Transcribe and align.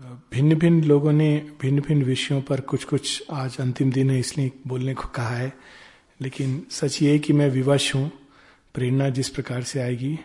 भिन्न 0.00 0.54
भिन्न 0.54 0.84
लोगों 0.84 1.12
ने 1.12 1.52
भिन्न 1.60 1.80
भिन्न 1.80 2.02
विषयों 2.02 2.42
पर 2.42 2.60
कुछ 2.60 2.84
कुछ 2.84 3.22
आज 3.30 3.56
अंतिम 3.60 3.92
दिन 3.92 4.10
है 4.10 4.18
इसलिए 4.18 4.52
बोलने 4.66 4.94
को 4.94 5.08
कहा 5.08 5.28
है। 5.28 5.52
लेकिन 6.20 6.66
सच 6.70 7.02
ये 7.02 7.18
कि 7.18 7.32
मैं 7.32 7.50
विवश 7.50 7.94
हूँ। 7.94 8.10
प्रेरणा 8.74 9.08
जिस 9.08 9.28
प्रकार 9.28 9.62
से 9.62 9.80
आएगी 9.80 10.18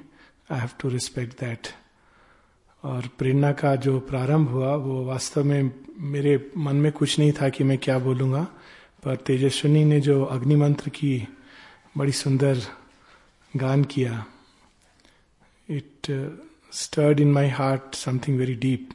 I 0.52 0.60
have 0.60 0.70
to 0.80 0.90
respect 0.90 1.40
that 1.40 1.68
और 2.84 3.10
प्रेरणा 3.18 3.52
का 3.52 3.76
जो 3.76 4.00
प्रारंभ 4.00 4.50
हुआ, 4.50 4.76
वो 4.76 5.06
वास्तव 5.06 5.44
में 5.44 5.72
मेरे 6.00 6.52
मन 6.58 6.76
में 6.76 6.92
कुछ 6.92 7.20
नहीं 7.20 7.32
था 7.32 7.50
कि 7.50 7.64
मैं 7.64 7.78
क्या 7.78 8.00
बोलूँगा। 8.00 8.48
पर 9.04 9.16
तेजस्विनी 9.16 9.86
ने 9.86 10.00
जो 10.02 10.24
अग्नि 10.24 10.56
मंत्र 10.56 10.90
की 10.90 11.28
बड़ी 11.98 12.12
सुंदर 12.12 12.62
गान 13.58 13.84
किया 13.84 14.26
it 15.70 16.12
stirred 16.72 17.20
in 17.20 17.32
my 17.32 17.50
heart 17.50 17.96
something 17.96 18.38
very 18.38 18.56
deep 18.56 18.90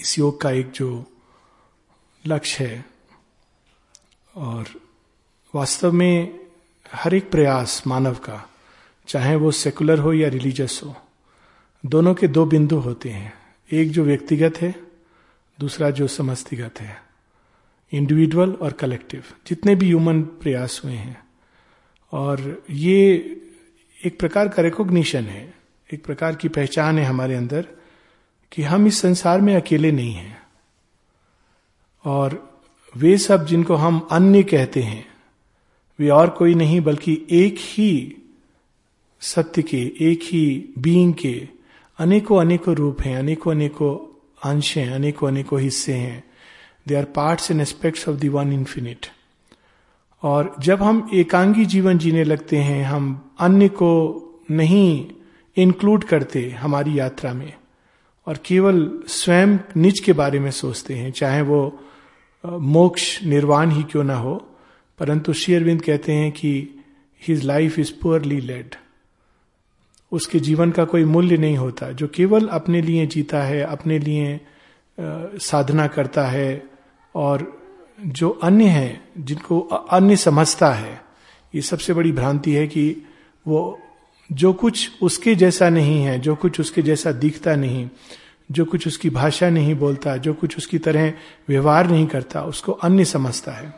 इस 0.00 0.18
योग 0.18 0.40
का 0.40 0.50
एक 0.50 0.70
जो 0.70 1.04
लक्ष्य 2.26 2.64
है 2.64 2.84
और 4.36 4.66
वास्तव 5.54 5.92
में 5.92 6.38
हर 6.92 7.14
एक 7.14 7.30
प्रयास 7.30 7.82
मानव 7.86 8.14
का, 8.14 8.50
चाहे 9.08 9.36
वो 9.36 9.50
सेकुलर 9.50 9.98
हो 9.98 10.12
या 10.12 10.28
रिलीजियस 10.28 10.80
हो, 10.84 10.94
दोनों 11.86 12.14
के 12.14 12.28
दो 12.28 12.44
बिंदु 12.46 12.76
होते 12.76 13.10
हैं। 13.10 13.32
एक 13.72 13.90
जो 13.90 14.04
व्यक्तिगत 14.04 14.56
है, 14.56 14.74
दूसरा 15.58 15.90
जो 15.90 16.06
समस्तिगत 16.06 16.80
है, 16.80 17.02
इंडिविजुअल 17.92 18.52
और 18.52 18.72
कलेक्टिव, 18.72 19.24
जितने 19.46 19.74
भी 19.74 19.86
ह्यूमन 19.86 20.22
प्रयास 20.22 20.80
हुए 20.84 20.92
हैं। 20.92 21.26
और 22.12 22.62
ये 22.70 23.14
एक 24.04 24.18
प्रकार 24.18 24.48
का 24.48 24.62
रिकॉग्निशन 24.62 25.24
है, 25.24 25.54
एक 25.92 26.04
प्रकार 26.04 26.34
की 26.34 26.48
पहचान 26.48 26.98
है 26.98 27.04
हमारे 27.04 27.34
अंदर 27.34 27.66
कि 28.52 28.62
हम 28.62 28.86
इस 28.86 29.00
संसार 29.00 29.40
में 29.40 29.56
अकेले 29.56 29.92
नहीं 29.92 30.12
हैं। 30.12 30.42
और 32.04 32.56
वे 32.96 33.18
सब 33.18 33.46
जिनको 33.46 33.74
हम 33.74 34.08
अन्य 34.10 34.42
कहते 34.42 34.82
हैं, 34.82 35.06
वे 35.98 36.08
और 36.08 36.30
कोई 36.30 36.54
नहीं, 36.54 36.80
बल्कि 36.80 37.26
एक 37.30 37.56
ही 37.58 38.16
सत्य 39.20 39.62
के, 39.62 39.92
एक 40.00 40.20
ही 40.22 40.74
बीइंग 40.78 41.14
के 41.14 41.48
अनेकों 41.98 42.40
अनेकों 42.40 42.74
रूप 42.74 43.00
हैं 43.00 43.18
अनेकों 43.18 43.52
अनेकों 43.52 43.96
अंश 44.50 44.76
हैं 44.78 44.90
अनेकों 44.92 45.28
अनेकों 45.28 45.60
हिस्से 45.60 45.92
हैं। 45.92 46.24
They 46.88 46.94
are 46.94 47.04
parts 47.04 47.50
and 47.50 47.60
aspects 47.60 48.08
of 48.08 48.16
the 48.16 48.24
one 48.24 48.52
infinite 48.52 49.06
और 50.22 50.56
जब 50.60 50.82
हम 50.82 51.10
एकांगी 51.14 51.64
जीवन 51.64 51.98
जीने 51.98 52.24
लगते 52.24 52.56
हैं, 52.56 52.84
हम 52.84 53.30
अन्य 53.38 53.68
को 53.68 54.22
नहीं 54.50 55.06
इंक्लूड 55.56 56.04
करते 56.04 56.50
हमारी 56.50 56.98
यात्रा 56.98 57.32
में। 57.32 57.52
और 58.26 58.38
केवल 58.44 58.90
स्वयं 59.08 59.58
निज 59.76 60.00
के 60.00 60.12
बारे 60.12 60.38
में 60.40 60.50
सोचते 60.50 60.94
हैं, 60.94 61.10
चाहे 61.12 61.42
वो 61.42 61.78
मोक्ष 62.44 63.22
निर्वाण 63.24 63.70
ही 63.70 63.82
क्यों 63.82 64.04
ना 64.04 64.16
हो, 64.16 64.34
परंतु 64.98 65.32
शेयरविंद 65.32 65.82
कहते 65.82 66.12
हैं 66.12 66.32
कि 66.32 66.82
his 67.22 67.44
life 67.44 67.78
is 67.78 67.92
poorly 68.02 68.40
led 68.40 68.74
उसके 70.12 70.38
जीवन 70.38 70.70
का 70.70 70.84
कोई 70.84 71.04
मूल्य 71.04 71.36
नहीं 71.36 71.56
होता, 71.56 71.90
जो 71.92 72.08
केवल 72.08 72.46
अपने 72.48 72.80
लिए 72.82 73.06
जीता 73.06 73.42
है, 73.42 73.62
अपने 73.62 73.98
लिए 73.98 74.40
साधना 74.98 75.86
करता 75.86 76.26
है, 76.26 76.62
और 77.14 77.60
जो 78.00 78.28
अन्य 78.28 78.64
है, 78.64 79.00
जिनको 79.18 79.60
अन्य 79.60 80.16
समझता 80.16 80.70
है, 80.70 81.00
ये 81.54 81.62
सबसे 81.62 81.92
बड़ी 81.94 82.12
भ्रांति 82.12 82.52
है 82.52 82.66
कि 82.66 83.02
वो 83.46 83.78
जो 84.32 84.52
कुछ 84.52 84.90
उसके 85.02 85.34
जैसा 85.34 85.68
नहीं 85.68 86.02
है 86.02 86.18
जो 86.18 86.34
कुछ 86.34 86.60
उसके 86.60 86.82
जैसा 86.82 87.12
दिखता 87.12 87.54
नहीं 87.54 87.88
जो 88.50 88.64
कुछ 88.64 88.86
उसकी 88.86 89.10
भाषा 89.10 89.50
नहीं 89.50 89.74
बोलता 89.74 90.16
जो 90.16 90.34
कुछ 90.34 90.56
उसकी 90.56 90.78
तरह 90.78 91.12
व्यवहार 91.48 91.90
नहीं 91.90 92.06
करता 92.06 92.42
उसको 92.42 92.72
अन्य 92.72 93.04
समझता 93.04 93.52
है। 93.52 93.74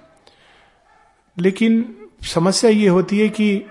लेकिन 1.39 1.97
समस्या 2.23 2.71
ये 2.71 2.89
होती 2.89 3.19
है 3.19 3.29
कि 3.29 3.65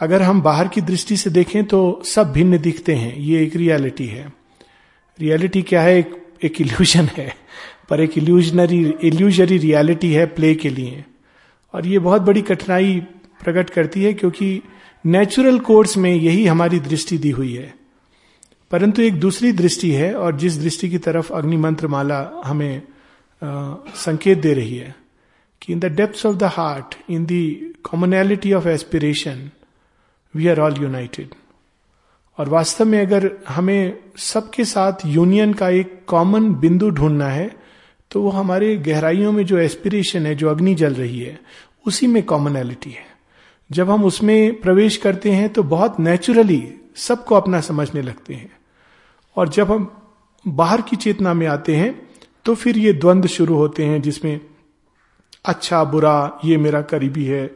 अगर 0.00 0.22
हम 0.22 0.42
बाहर 0.42 0.68
की 0.68 0.80
दृष्टि 0.80 1.16
से 1.16 1.30
देखें 1.30 1.64
तो 1.64 2.02
सब 2.04 2.32
भिन्न 2.32 2.58
दिखते 2.58 2.94
हैं 2.94 3.16
ये 3.16 3.42
एक 3.42 3.56
रियलिटी 3.56 4.06
है। 4.06 4.32
रियलिटी 5.20 5.62
क्या 5.62 5.82
है? 5.82 5.98
एक, 5.98 6.26
एक 6.44 6.60
इल्यूजन 6.60 7.08
है 7.16 7.34
पर 7.90 8.00
एक 8.00 8.18
इल्यूजनरी 8.18 8.94
इल्यूजरी 9.02 9.58
रियलिटी 9.58 10.12
है 10.12 10.26
प्ले 10.26 10.54
के 10.54 10.68
लिए। 10.68 11.04
और 11.74 11.86
ये 11.86 11.98
बहुत 11.98 12.22
बड़ी 12.22 12.42
कठिनाई 12.42 13.00
प्रकट 13.44 13.70
करती 13.70 14.02
है 14.02 14.14
क्योंकि 14.14 14.62
नेचुरल 15.06 15.58
कोर्स 15.58 15.96
में 15.96 16.14
यही 16.14 16.46
हमारी 16.46 16.80
दृष्टि 16.80 17.18
दी 17.18 17.30
हुई 17.30 17.54
है। 17.54 17.74
परंतु 18.70 19.02
एक 19.02 19.20
दूसरी 19.20 19.52
दृष्टि 19.52 19.90
है 19.90 20.14
और 20.14 20.36
जिस 20.36 20.60
दृष्टि 20.60 20.90
की 20.90 20.98
तरफ़ 20.98 21.32
अग्नि 21.32 21.56
मंत्र 21.56 21.88
माला 21.88 22.42
हमें 22.44 22.82
आ, 23.42 23.74
संकेत 23.94 24.38
दे 24.38 24.54
रही 24.54 24.76
है 24.76 24.96
कि 25.62 25.72
in 25.72 25.80
the 25.80 25.84
depth 25.84 26.26
of 26.26 26.36
the 26.36 26.42
heart 26.42 26.94
in 27.10 27.26
the 27.26 27.60
commonality 27.82 28.52
of 28.52 28.68
aspiration 28.68 29.50
we 30.34 30.48
are 30.48 30.60
all 30.60 30.74
united 30.82 31.28
और 32.38 32.48
वास्तव 32.48 32.84
में 32.84 33.06
अगर 33.06 33.32
हमें 33.48 33.98
सबके 34.16 34.64
साथ 34.64 34.92
यूनियन 35.06 35.52
का 35.52 35.68
एक 35.68 36.00
कॉमन 36.06 36.54
बिंदु 36.54 36.90
ढूंढना 36.90 37.28
है 37.28 37.56
तो 38.10 38.22
वो 38.22 38.30
हमारे 38.30 38.76
गहराइयों 38.76 39.32
में 39.32 39.46
जो 39.46 39.58
एस्पिरेशन 39.58 40.26
है 40.26 40.34
जो 40.34 40.48
अग्नि 40.48 40.74
जल 40.74 40.94
रही 40.94 41.20
है 41.20 41.40
उसी 41.86 42.06
में 42.06 42.22
कॉमनैलिटी 42.22 42.90
है। 42.90 43.15
जब 43.70 43.90
हम 43.90 44.04
उसमें 44.04 44.60
प्रवेश 44.60 44.96
करते 44.96 45.30
हैं 45.30 45.48
तो 45.52 45.62
बहुत 45.64 46.00
नेचुरली 46.00 46.62
सबको 46.96 47.34
अपना 47.34 47.60
समझने 47.60 48.02
लगते 48.02 48.34
हैं। 48.34 48.50
और 49.36 49.48
जब 49.48 49.70
हम 49.72 49.90
बाहर 50.44 50.80
की 50.80 50.96
चेतना 50.96 51.34
में 51.34 51.46
आते 51.46 51.76
हैं 51.76 51.94
तो 52.46 52.54
फिर 52.54 52.78
ये 52.78 52.92
द्वंद्व 52.92 53.28
शुरू 53.28 53.54
होते 53.54 53.84
हैं 53.84 54.00
जिसमें 54.02 54.40
अच्छा 55.44 55.82
बुरा, 55.84 56.40
ये 56.44 56.56
मेरा 56.56 56.80
करीबी 56.82 57.24
है, 57.24 57.50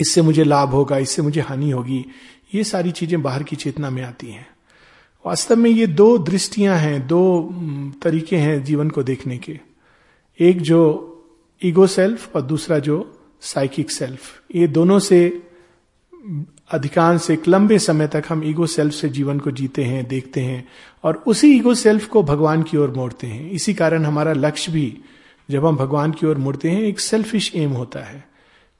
इससे 0.00 0.22
मुझे 0.22 0.44
लाभ 0.44 0.68
होगा, 0.68 0.98
इससे 0.98 1.22
मुझे 1.22 1.40
हानि 1.40 1.70
होगी। 1.70 2.04
ये 2.54 2.64
सारी 2.64 2.90
चीज़ें 2.90 3.20
बाहर 3.22 3.42
की 3.42 3.56
चेतना 3.56 3.90
में 3.90 4.02
आती 4.02 4.30
हैं। 4.30 4.46
वास्तव 5.24 5.56
में 5.56 5.70
ये 5.70 5.86
दो 5.86 6.16
दृष्टियाँ 6.18 6.76
हैं, 6.78 7.06
दो 7.06 7.50
तरीके 8.02 8.36
हैं 8.36 8.62
जीवन 8.64 8.90
को 8.90 9.02
देखने 9.02 9.38
के। 9.38 9.58
एक 10.40 10.60
जो 10.60 10.80
ईगो 11.62 11.86
सेल्फ 11.86 12.36
और 12.36 12.42
दूसरा 12.42 12.78
जो 12.78 12.98
साइकिक 13.42 13.90
सेल्फ 13.90 14.20
ये 14.54 14.66
दोनों 14.68 14.98
से 14.98 15.42
अधिकांश 16.70 17.30
एक 17.30 17.48
लंबे 17.48 17.78
समय 17.78 18.06
तक 18.08 18.24
हम 18.28 18.42
ईगो 18.44 18.66
सेल्फ 18.66 18.94
से 18.94 19.08
जीवन 19.08 19.38
को 19.38 19.50
जीते 19.50 19.84
हैं, 19.84 20.04
देखते 20.08 20.40
हैं 20.40 20.64
और 21.04 21.22
उसी 21.26 21.54
ईगो 21.56 21.74
सेल्फ 21.74 22.06
को 22.06 22.22
भगवान 22.22 22.62
की 22.62 22.76
ओर 22.76 22.90
मोड़ते 22.90 23.26
हैं। 23.26 23.50
इसी 23.50 23.74
कारण 23.74 24.04
हमारा 24.04 24.32
लक्ष्य 24.32 24.72
भी 24.72 24.96
जब 25.48 25.66
हम 25.66 25.76
भगवान 25.76 26.12
की 26.12 26.26
ओर 26.26 26.38
मुड़ते 26.38 26.70
हैं, 26.70 26.82
एक 26.82 27.00
सेल्फिश 27.00 27.50
एम 27.54 27.70
होता 27.70 28.00
है 28.00 28.24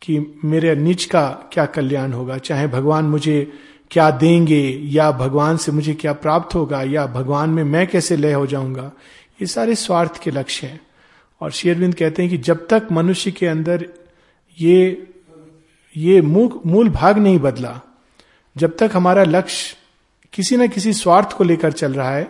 कि 0.03 0.19
मेरे 0.45 0.75
निज 0.77 1.05
का 1.05 1.29
क्या 1.53 1.65
कल्याण 1.67 2.13
होगा, 2.13 2.39
चाहे 2.39 2.67
भगवान 2.67 3.05
मुझे 3.05 3.53
क्या 3.91 4.11
देंगे 4.11 4.63
या 4.85 5.11
भगवान 5.13 5.57
से 5.57 5.73
मुझे 5.73 5.95
क्या 5.95 6.13
प्राप्त 6.13 6.55
होगा 6.55 6.83
या 6.83 7.07
भगवान 7.07 7.51
में 7.51 7.65
मैं 7.65 7.87
कैसे 7.87 8.17
लय 8.17 8.33
हो 8.33 8.47
जाऊँगा, 8.47 8.91
ये 9.41 9.47
सारे 9.47 9.75
स्वार्थ 9.75 10.23
के 10.23 10.31
लक्ष्य 10.31 10.67
हैं। 10.67 10.81
और 11.41 11.51
शेरविंद 11.51 11.95
कहते 11.95 12.23
हैं 12.23 12.31
कि 12.31 12.39
जब 12.39 12.67
तक 12.69 12.89
मनुष्य 12.93 13.31
के 13.31 13.47
अंदर 13.47 13.87
ये 14.59 15.09
ये 15.97 16.21
मूल 16.23 16.89
भाग 16.89 17.19
नहीं 17.19 17.39
बदला। 17.39 17.81
जब 18.57 18.77
तक 18.77 18.91
हमारा 18.95 19.25
लक्ष्य 19.25 19.77
किसी 20.33 20.57
न 20.57 20.67
किसी 20.69 20.93
स्वार्थ 20.93 21.33
को 21.33 21.45
लेकर 21.45 21.73
चल 21.73 21.93
रहा 21.93 22.11
है 22.11 22.29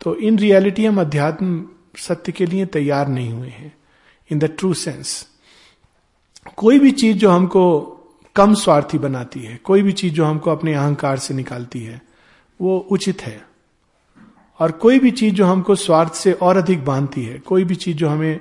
तो 0.00 0.14
इन 0.16 0.38
रियलिटी 0.38 0.84
हम 0.84 1.00
अध्यात्म 1.00 1.64
सत्य 1.98 2.32
के 2.32 2.46
लिए 2.46 2.66
तैयार 2.66 3.08
नहीं 3.08 3.30
हुए 3.30 3.48
हैं। 3.48 3.74
इन 4.30 4.38
द 4.38 4.44
ट्रू 4.58 4.72
सेंस 4.74 5.26
कोई 6.56 6.78
भी 6.78 6.90
चीज़ 6.90 7.16
जो 7.16 7.30
हमको 7.30 7.92
कम 8.36 8.54
स्वार्थी 8.54 8.98
बनाती 8.98 9.40
है, 9.40 9.56
कोई 9.56 9.82
भी 9.82 9.92
चीज़ 9.92 10.14
जो 10.14 10.24
हमको 10.24 10.50
अपने 10.50 10.74
अहंकार 10.74 11.18
से 11.18 11.34
निकालती 11.34 11.82
है, 11.82 12.00
वो 12.60 12.78
उचित 12.90 13.22
है। 13.22 13.44
और 14.60 14.72
कोई 14.72 14.98
भी 14.98 15.10
चीज़ 15.10 15.34
जो 15.34 15.46
हमको 15.46 15.74
स्वार्थ 15.74 16.14
से 16.14 16.32
और 16.32 16.56
अधिक 16.56 16.84
बांधती 16.84 17.24
है, 17.24 17.38
कोई 17.38 17.64
भी 17.64 17.74
चीज़ 17.74 17.96
जो 17.96 18.08
हमें 18.08 18.40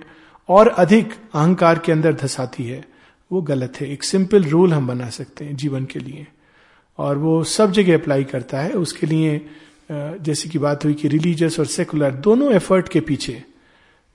और 0.49 0.67
अधिक 0.67 1.13
अहंकार 1.33 1.79
के 1.79 1.91
अंदर 1.91 2.13
धसाती 2.13 2.65
है 2.65 2.83
वो 3.31 3.41
गलत 3.41 3.73
है। 3.81 3.91
एक 3.91 4.03
सिंपल 4.03 4.43
रूल 4.43 4.73
हम 4.73 4.87
बना 4.87 5.09
सकते 5.09 5.45
हैं 5.45 5.55
जीवन 5.55 5.85
के 5.85 5.99
लिए। 5.99 6.27
और 6.97 7.17
वो 7.17 7.43
सब 7.43 7.71
जगह 7.71 7.93
अप्लाई 7.93 8.23
करता 8.23 8.59
है। 8.61 8.71
उसके 8.71 9.07
लिए 9.07 9.45
जैसे 9.91 10.49
की 10.49 10.59
बात 10.59 10.85
हुई 10.85 10.93
कि 10.93 11.07
रिलीजियस 11.07 11.59
और 11.59 11.65
सेकुलर 11.65 12.11
दोनों 12.11 12.53
एफर्ट 12.53 12.89
के 12.89 12.99
पीछे, 12.99 13.43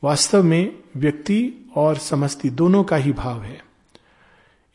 वास्तव 0.04 0.42
में 0.42 0.72
व्यक्ति 0.96 1.52
और 1.74 1.96
समस्ती 1.96 2.50
दोनों 2.50 2.84
का 2.84 2.96
ही 2.96 3.12
भाव 3.12 3.42
है। 3.42 3.64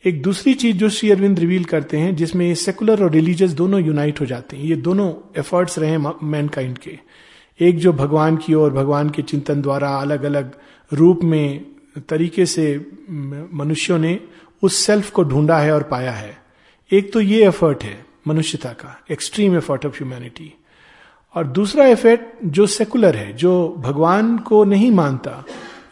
एक 0.04 0.22
दूसरी 0.22 0.54
चीज़ 0.54 0.76
जो 0.76 0.88
श्री 0.88 1.10
अरविंद 1.10 1.38
रिवील 1.38 1.64
करते 1.64 1.98
हैं, 1.98 2.16
जिसमें 2.16 2.54
सेकुलर 2.54 3.02
और 3.02 3.10
रिलीजियस 3.10 3.52
दोनों 3.52 3.84
यूनाइट 3.84 4.20
हो 4.20 4.26
जाते 4.26 4.56
हैं। 4.56 4.64
ये 4.64 4.76
दोनों 4.76 5.14
एफर्ट्स 5.38 5.78
रहे 5.78 5.98
मैनकाइंड 5.98 6.78
के। 6.78 6.98
एक 7.60 7.78
जो 7.78 7.92
भगवान 7.92 8.36
की 8.36 8.54
ओर, 8.54 8.72
भगवान 8.72 9.10
के 9.10 9.22
चिंतन 9.22 9.62
द्वारा 9.62 9.96
अलग 9.96 10.22
अलग 10.22 10.52
रूप 10.92 11.20
में 11.24 11.64
तरीके 12.00 12.46
से 12.46 12.86
मनुष्यों 13.54 13.98
ने 13.98 14.20
उस 14.62 14.86
सेल्फ 14.86 15.10
को 15.10 15.22
ढूंढा 15.22 15.58
है 15.58 15.72
और 15.72 15.82
पाया 15.82 16.12
है। 16.12 16.42
एक 16.92 17.12
तो 17.12 17.20
ये 17.20 17.46
एफर्ट 17.46 17.84
है, 17.84 18.06
मनुष्यता 18.28 18.68
का 18.68 19.00
एक्सट्रीम 19.10 19.56
एफर्ट 19.56 19.86
ऑफ़ 19.86 19.96
ह्यूमैनिटी 19.96 20.54
और 21.34 21.46
दूसरा 21.46 21.84
एफर्ट 21.84 22.20
जो 22.44 22.66
सेकुलर 22.66 23.16
है, 23.16 23.32
जो 23.32 23.74
भगवान 23.78 24.38
को 24.38 24.64
नहीं 24.64 24.90
मानता, 24.90 25.44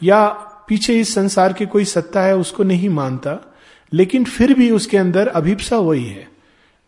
या 0.03 0.29
पीछे 0.69 1.01
इस 1.01 1.15
संसार 1.15 1.53
के 1.53 1.67
कोई 1.67 1.85
सत्ता 1.85 2.23
है 2.23 2.37
उसको 2.37 2.62
नहीं 2.62 2.89
मानता, 2.89 3.55
लेकिन 3.93 4.25
फिर 4.25 4.55
भी 4.55 4.71
उसके 4.71 4.97
अंदर 4.97 5.29
अभिप्सा 5.29 5.79
वही 5.79 6.05
है। 6.05 6.29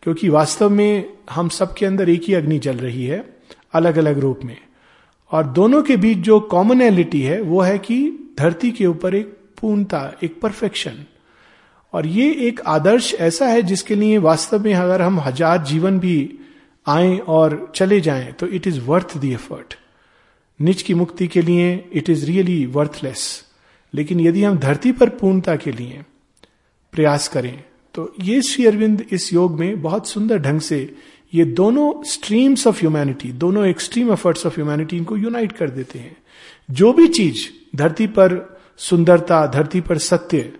क्योंकि 0.02 0.28
वास्तव 0.28 0.70
में 0.70 1.12
हम 1.30 1.48
सबके 1.48 1.86
अंदर 1.86 2.08
एक 2.08 2.22
ही 2.24 2.34
अग्नि 2.34 2.58
जल 2.58 2.76
रही 2.76 3.06
है 3.06 3.36
अलग 3.72 3.96
अलग 3.96 4.18
रूप 4.18 4.40
में। 4.44 4.56
और 5.30 5.44
दोनों 5.44 5.82
के 5.82 5.96
बीच 5.96 6.18
जो 6.18 6.40
कॉमनैलिटी 6.40 7.22
है, 7.22 7.40
वो 7.40 7.60
है 7.60 7.78
कि 7.78 8.25
धरती 8.38 8.70
के 8.70 8.86
ऊपर 8.86 9.14
एक 9.14 9.36
पूर्णता, 9.60 10.12
एक 10.22 10.40
परफेक्शन 10.40 11.04
और 11.92 12.06
ये 12.06 12.30
एक 12.48 12.60
आदर्श 12.60 13.14
ऐसा 13.14 13.46
है 13.46 13.62
जिसके 13.62 13.94
लिए 13.94 14.18
वास्तव 14.18 14.64
में 14.64 14.74
अगर 14.74 15.02
हम 15.02 15.20
हज़ार 15.20 15.62
जीवन 15.64 15.98
भी 15.98 16.38
आए 16.86 17.16
और 17.18 17.72
चले 17.74 18.00
जाएँ 18.00 18.32
तो 18.32 18.46
it 18.46 18.66
is 18.66 18.80
worth 18.80 19.16
the 19.18 19.24
effort 19.24 19.74
निच 20.60 20.82
की 20.82 20.94
मुक्ति 20.94 21.26
के 21.28 21.42
लिए 21.42 21.88
इट 21.92 22.10
इज़ 22.10 22.26
रियली 22.26 22.66
वर्थलेस 22.66 23.44
लेकिन 23.94 24.20
यदि 24.20 24.42
हम 24.42 24.58
धरती 24.58 24.92
पर 24.92 25.08
पूर्णता 25.08 25.56
के 25.56 25.72
लिए 25.72 26.04
प्रयास 26.92 27.28
करें 27.28 27.64
तो 27.94 28.14
ये 28.20 28.42
श्री 28.42 28.66
अरविंद 28.66 29.04
इस 29.12 29.32
योग 29.32 29.58
में 29.60 29.82
बहुत 29.82 30.08
सुंदर 30.08 30.38
ढंग 30.38 30.60
से 30.60 30.96
ये 31.34 31.44
दोनों 31.44 32.02
स्ट्रीम्स 32.02 32.66
ऑफ़ 32.66 32.78
ह्यूमैनिटी 32.80 33.32
दोनों 33.32 33.66
एक्सट्रीम 33.66 34.12
एफर्ट्स 34.12 34.46
ऑफ़ 34.46 34.54
ह्यूमैनिटी 34.54 34.96
इनको 34.96 35.16
यूनाइट 35.16 35.52
कर 35.52 35.70
देते 35.70 35.98
हैं। 35.98 36.16
जो 36.70 36.92
भी 36.92 37.08
चीज़, 37.08 37.46
धरती 37.76 38.06
पर 38.06 38.58
सुंदरता, 38.76 39.46
धरती 39.46 39.80
पर 39.80 39.98
सत्य, 39.98 40.52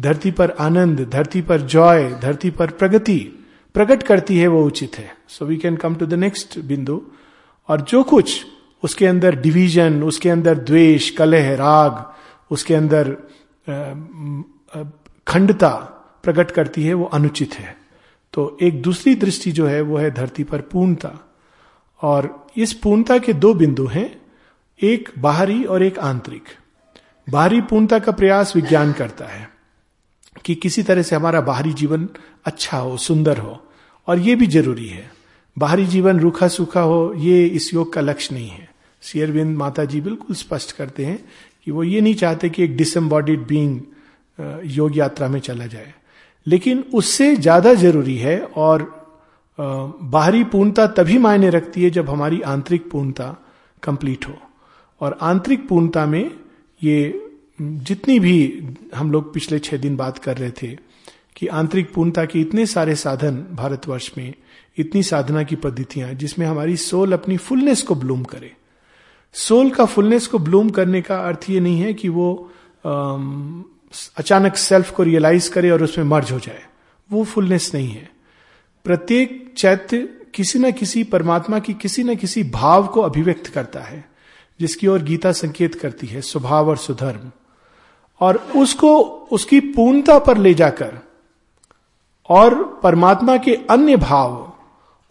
धरती 0.00 0.30
पर 0.30 0.50
आनंद, 0.50 1.00
धरती 1.12 1.42
पर 1.42 1.60
जॉय 1.60 2.10
धरती 2.22 2.50
पर 2.50 2.70
प्रगति, 2.70 3.18
प्रकट 3.74 4.02
करती 4.02 4.38
है, 4.38 4.46
वो 4.46 4.64
उचित 4.64 4.98
है। 4.98 5.16
So 5.28 5.44
we 5.44 5.56
can 5.56 5.76
come 5.76 5.94
to 5.94 6.06
the 6.06 6.14
next 6.14 6.58
बिंदु। 6.58 7.02
और 7.68 7.80
जो 7.80 8.02
कुछ, 8.02 8.46
उसके 8.82 9.06
अंदर 9.06 9.36
डिवीज़न 9.36 10.02
उसके 10.02 10.30
अंदर 10.30 10.58
द्वेष, 10.58 11.10
कलह, 11.10 11.54
राग, 11.54 12.04
उसके 12.50 12.74
अंदर 12.74 13.16
खंडता 15.26 15.70
प्रकट 16.22 16.50
करती 16.50 16.82
है, 16.82 16.94
वो 16.94 17.04
अनुचित 17.04 17.54
है। 17.54 17.87
तो 18.32 18.58
एक 18.62 18.82
दूसरी 18.82 19.14
दृष्टि 19.14 19.52
जो 19.52 19.66
है, 19.66 19.80
वो 19.80 19.96
है 19.96 20.10
धरती 20.10 20.44
पर 20.44 20.60
पूर्णता। 20.60 21.34
और 22.02 22.46
इस 22.56 22.72
पूर्णता 22.72 23.18
के 23.18 23.32
दो 23.32 23.54
बिंदु 23.54 23.86
हैं, 23.86 24.20
एक 24.82 25.08
बाहरी 25.18 25.64
और 25.64 25.82
एक 25.82 25.98
आंतरिक। 25.98 26.42
बाहरी 27.30 27.60
पूर्णता 27.60 27.98
का 27.98 28.12
प्रयास 28.12 28.56
विज्ञान 28.56 28.92
करता 28.92 29.26
है 29.26 29.50
कि 30.44 30.54
किसी 30.54 30.82
तरह 30.82 31.02
से 31.02 31.16
हमारा 31.16 31.40
बाहरी 31.40 31.72
जीवन 31.72 32.08
अच्छा 32.44 32.78
हो, 32.78 32.96
सुंदर 32.96 33.38
हो, 33.38 33.64
और 34.06 34.18
ये 34.18 34.36
भी 34.36 34.46
ज़रूरी 34.46 34.88
है। 34.88 35.10
बाहरी 35.58 35.86
जीवन 35.86 36.20
रूखा 36.20 36.48
सूखा 36.48 36.80
हो, 36.80 37.14
ये 37.16 37.46
इस 37.46 37.74
योग 37.74 37.92
का 37.92 38.00
लक्ष्य 38.00 38.34
नहीं 38.34 38.48
है। 38.48 38.70
शेयरविंद 39.02 39.56
माता 39.58 39.84
जी 39.84 40.00
बिल्कुल 40.00 40.36
स्पष्ट 40.36 40.72
करते 40.72 41.04
हैं 41.06 41.28
कि 41.64 41.70
वो 41.70 41.84
ये 41.84 42.00
नहीं 42.00 42.14
चाहते 42.14 42.48
कि 42.48 42.64
एक 42.64 42.76
डिसम्बॉडीड 42.76 43.46
बींग 43.46 43.80
योग 44.64 44.96
यात्रा 44.96 45.28
में 45.28 45.40
चला 45.40 45.66
जाए। 45.66 45.94
लेकिन 46.48 46.84
उससे 46.94 47.34
ज़्यादा 47.36 47.74
ज़रूरी 47.74 48.16
है 48.18 48.38
और 48.56 48.82
बाहरी 49.58 50.42
पूर्णता 50.44 50.86
तभी 50.86 51.18
मायने 51.18 51.48
रखती 51.50 51.82
है 51.84 51.90
जब 51.90 52.10
हमारी 52.10 52.40
आंतरिक 52.46 52.90
पूर्णता 52.90 53.36
कंप्लीट 53.82 54.28
हो। 54.28 54.34
और 55.00 55.18
आंतरिक 55.22 55.68
पूर्णता 55.68 56.04
में 56.06 56.30
ये 56.80 56.98
जितनी 57.60 58.18
भी 58.20 58.38
हम 58.94 59.10
लोग 59.12 59.32
पिछले 59.34 59.58
छह 59.58 59.76
दिन 59.76 59.96
बात 59.96 60.18
कर 60.18 60.36
रहे 60.36 60.50
थे 60.62 60.76
कि 61.36 61.46
आंतरिक 61.46 61.92
पूर्णता 61.94 62.24
के 62.24 62.40
इतने 62.40 62.66
सारे 62.66 62.94
साधन 62.96 63.36
भारतवर्ष 63.52 64.10
में, 64.18 64.34
इतनी 64.76 65.02
साधना 65.02 65.42
की 65.42 65.56
पद्धतियाँ 65.56 66.12
जिसमें 66.14 66.46
हमारी 66.46 66.76
सोल 66.76 67.12
अपनी 67.12 67.36
फुलनेस 67.36 67.82
को 67.82 67.94
ब्लूम 67.94 68.22
करे। 68.24 68.52
सोल 69.34 69.70
का 69.70 69.84
फुलनेस 69.84 70.26
को 70.26 70.38
ब्लूम 70.38 70.70
करने 70.70 71.00
का 71.02 71.18
अर्थ 71.18 71.50
ये 71.50 71.60
नहीं 71.60 71.80
है 71.80 71.94
कि 71.94 72.08
वो 72.08 72.28
अचानक 74.16 74.56
सेल्फ 74.56 74.90
को 74.90 75.02
रियलाइज़ 75.02 75.50
करे 75.50 75.70
और 75.70 75.82
उसमें 75.82 76.04
मर्ज 76.04 76.32
हो 76.32 76.38
जाए। 76.38 76.62
वो 77.12 77.24
फुलनेस 77.24 77.74
नहीं 77.74 77.88
है। 77.88 78.10
प्रत्येक 78.84 79.54
चैत्य 79.56 80.08
किसी 80.34 80.58
न 80.58 80.72
किसी 80.72 81.04
परमात्मा 81.04 81.58
की 81.58 81.74
किसी 81.74 82.02
न 82.02 82.14
किसी 82.14 82.44
भाव 82.44 82.86
को 82.86 83.00
अभिव्यक्त 83.00 83.46
करता 83.46 83.80
है, 83.80 84.08
जिसकी 84.60 84.86
ओर 84.86 85.02
गीता 85.02 85.32
संकेत 85.32 85.74
करती 85.74 86.06
है, 86.06 86.20
स्वभाव 86.20 86.68
और 86.68 86.76
सुधर्म। 86.76 87.30
और 88.20 88.36
उसको, 88.36 89.00
उसकी 89.32 89.60
पूर्णता 89.60 90.18
पर 90.18 90.38
ले 90.38 90.54
जाकर 90.54 90.98
और 92.28 92.80
परमात्मा 92.82 93.36
के 93.36 93.54
अन्य 93.70 93.96
भाव, 93.96 94.52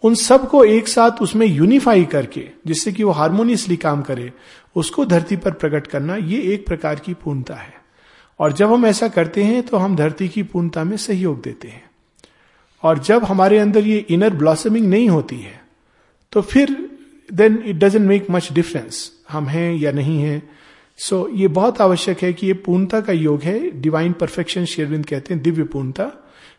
उन 0.02 0.14
सबको 0.14 0.64
एक 0.64 0.88
साथ 0.88 1.10
उसमें 1.10 1.46
यूनिफाई 1.46 2.04
करके, 2.04 2.50
जिससे 2.66 2.92
कि 2.92 3.04
वो 3.04 3.10
हारमोनियसली 3.10 3.76
काम 3.76 4.02
करे, 4.02 4.32
उसको 4.76 5.04
धरती 5.04 5.36
पर 5.36 5.50
प्रकट 5.50 5.86
करना, 5.86 6.16
ये 6.16 6.40
एक 6.40 6.66
प्रकार 6.66 6.94
की 6.94 7.14
पूर्णता 7.14 7.54
है। 7.54 7.77
और 8.38 8.52
जब 8.52 8.72
हम 8.72 8.86
ऐसा 8.86 9.08
करते 9.08 9.42
हैं 9.44 9.62
तो 9.62 9.76
हम 9.76 9.96
धरती 9.96 10.28
की 10.28 10.42
पूर्णता 10.42 10.84
में 10.84 10.96
सहयोग 10.96 11.42
देते 11.42 11.68
हैं। 11.68 11.82
और 12.82 12.98
जब 12.98 13.24
हमारे 13.24 13.58
अंदर 13.58 13.86
ये 13.86 13.98
इनर 13.98 14.34
ब्लॉसमिंग 14.34 14.86
नहीं 14.86 15.08
होती 15.08 15.36
है 15.36 15.60
तो 16.32 16.42
फिर 16.42 16.76
then 17.32 17.62
it 17.66 17.76
doesn't 17.76 18.06
make 18.06 18.26
much 18.30 18.52
difference 18.52 19.12
हम 19.28 19.46
हैं 19.46 19.74
या 19.74 19.92
नहीं 19.92 20.22
हैं। 20.22 20.50
सो 20.96 21.28
so, 21.30 21.38
ये 21.38 21.48
बहुत 21.48 21.80
आवश्यक 21.80 22.22
है 22.22 22.32
कि 22.32 22.46
ये 22.46 22.52
पूर्णता 22.52 23.00
का 23.00 23.12
योग 23.12 23.42
है 23.42 23.80
डिवाइन 23.80 24.12
परफेक्शन 24.12 24.64
शेरविंद 24.64 25.06
कहते 25.06 25.34
हैं 25.34 25.42
दिव्य 25.42 25.64
पूर्णता 25.64 26.04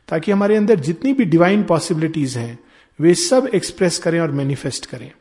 ताकि 0.07 0.31
हमारे 0.31 0.55
अंदर 0.55 0.79
जितनी 0.79 1.13
भी 1.13 1.25
डिवाइन 1.25 1.63
पॉसिबिलिटीज 1.63 2.37
हैं 2.37 2.59
वे 2.99 3.13
सब 3.15 3.49
एक्सप्रेस 3.55 3.97
करें 3.97 4.19
और 4.19 4.31
मैनिफेस्ट 4.31 4.85
करें। 4.85 5.11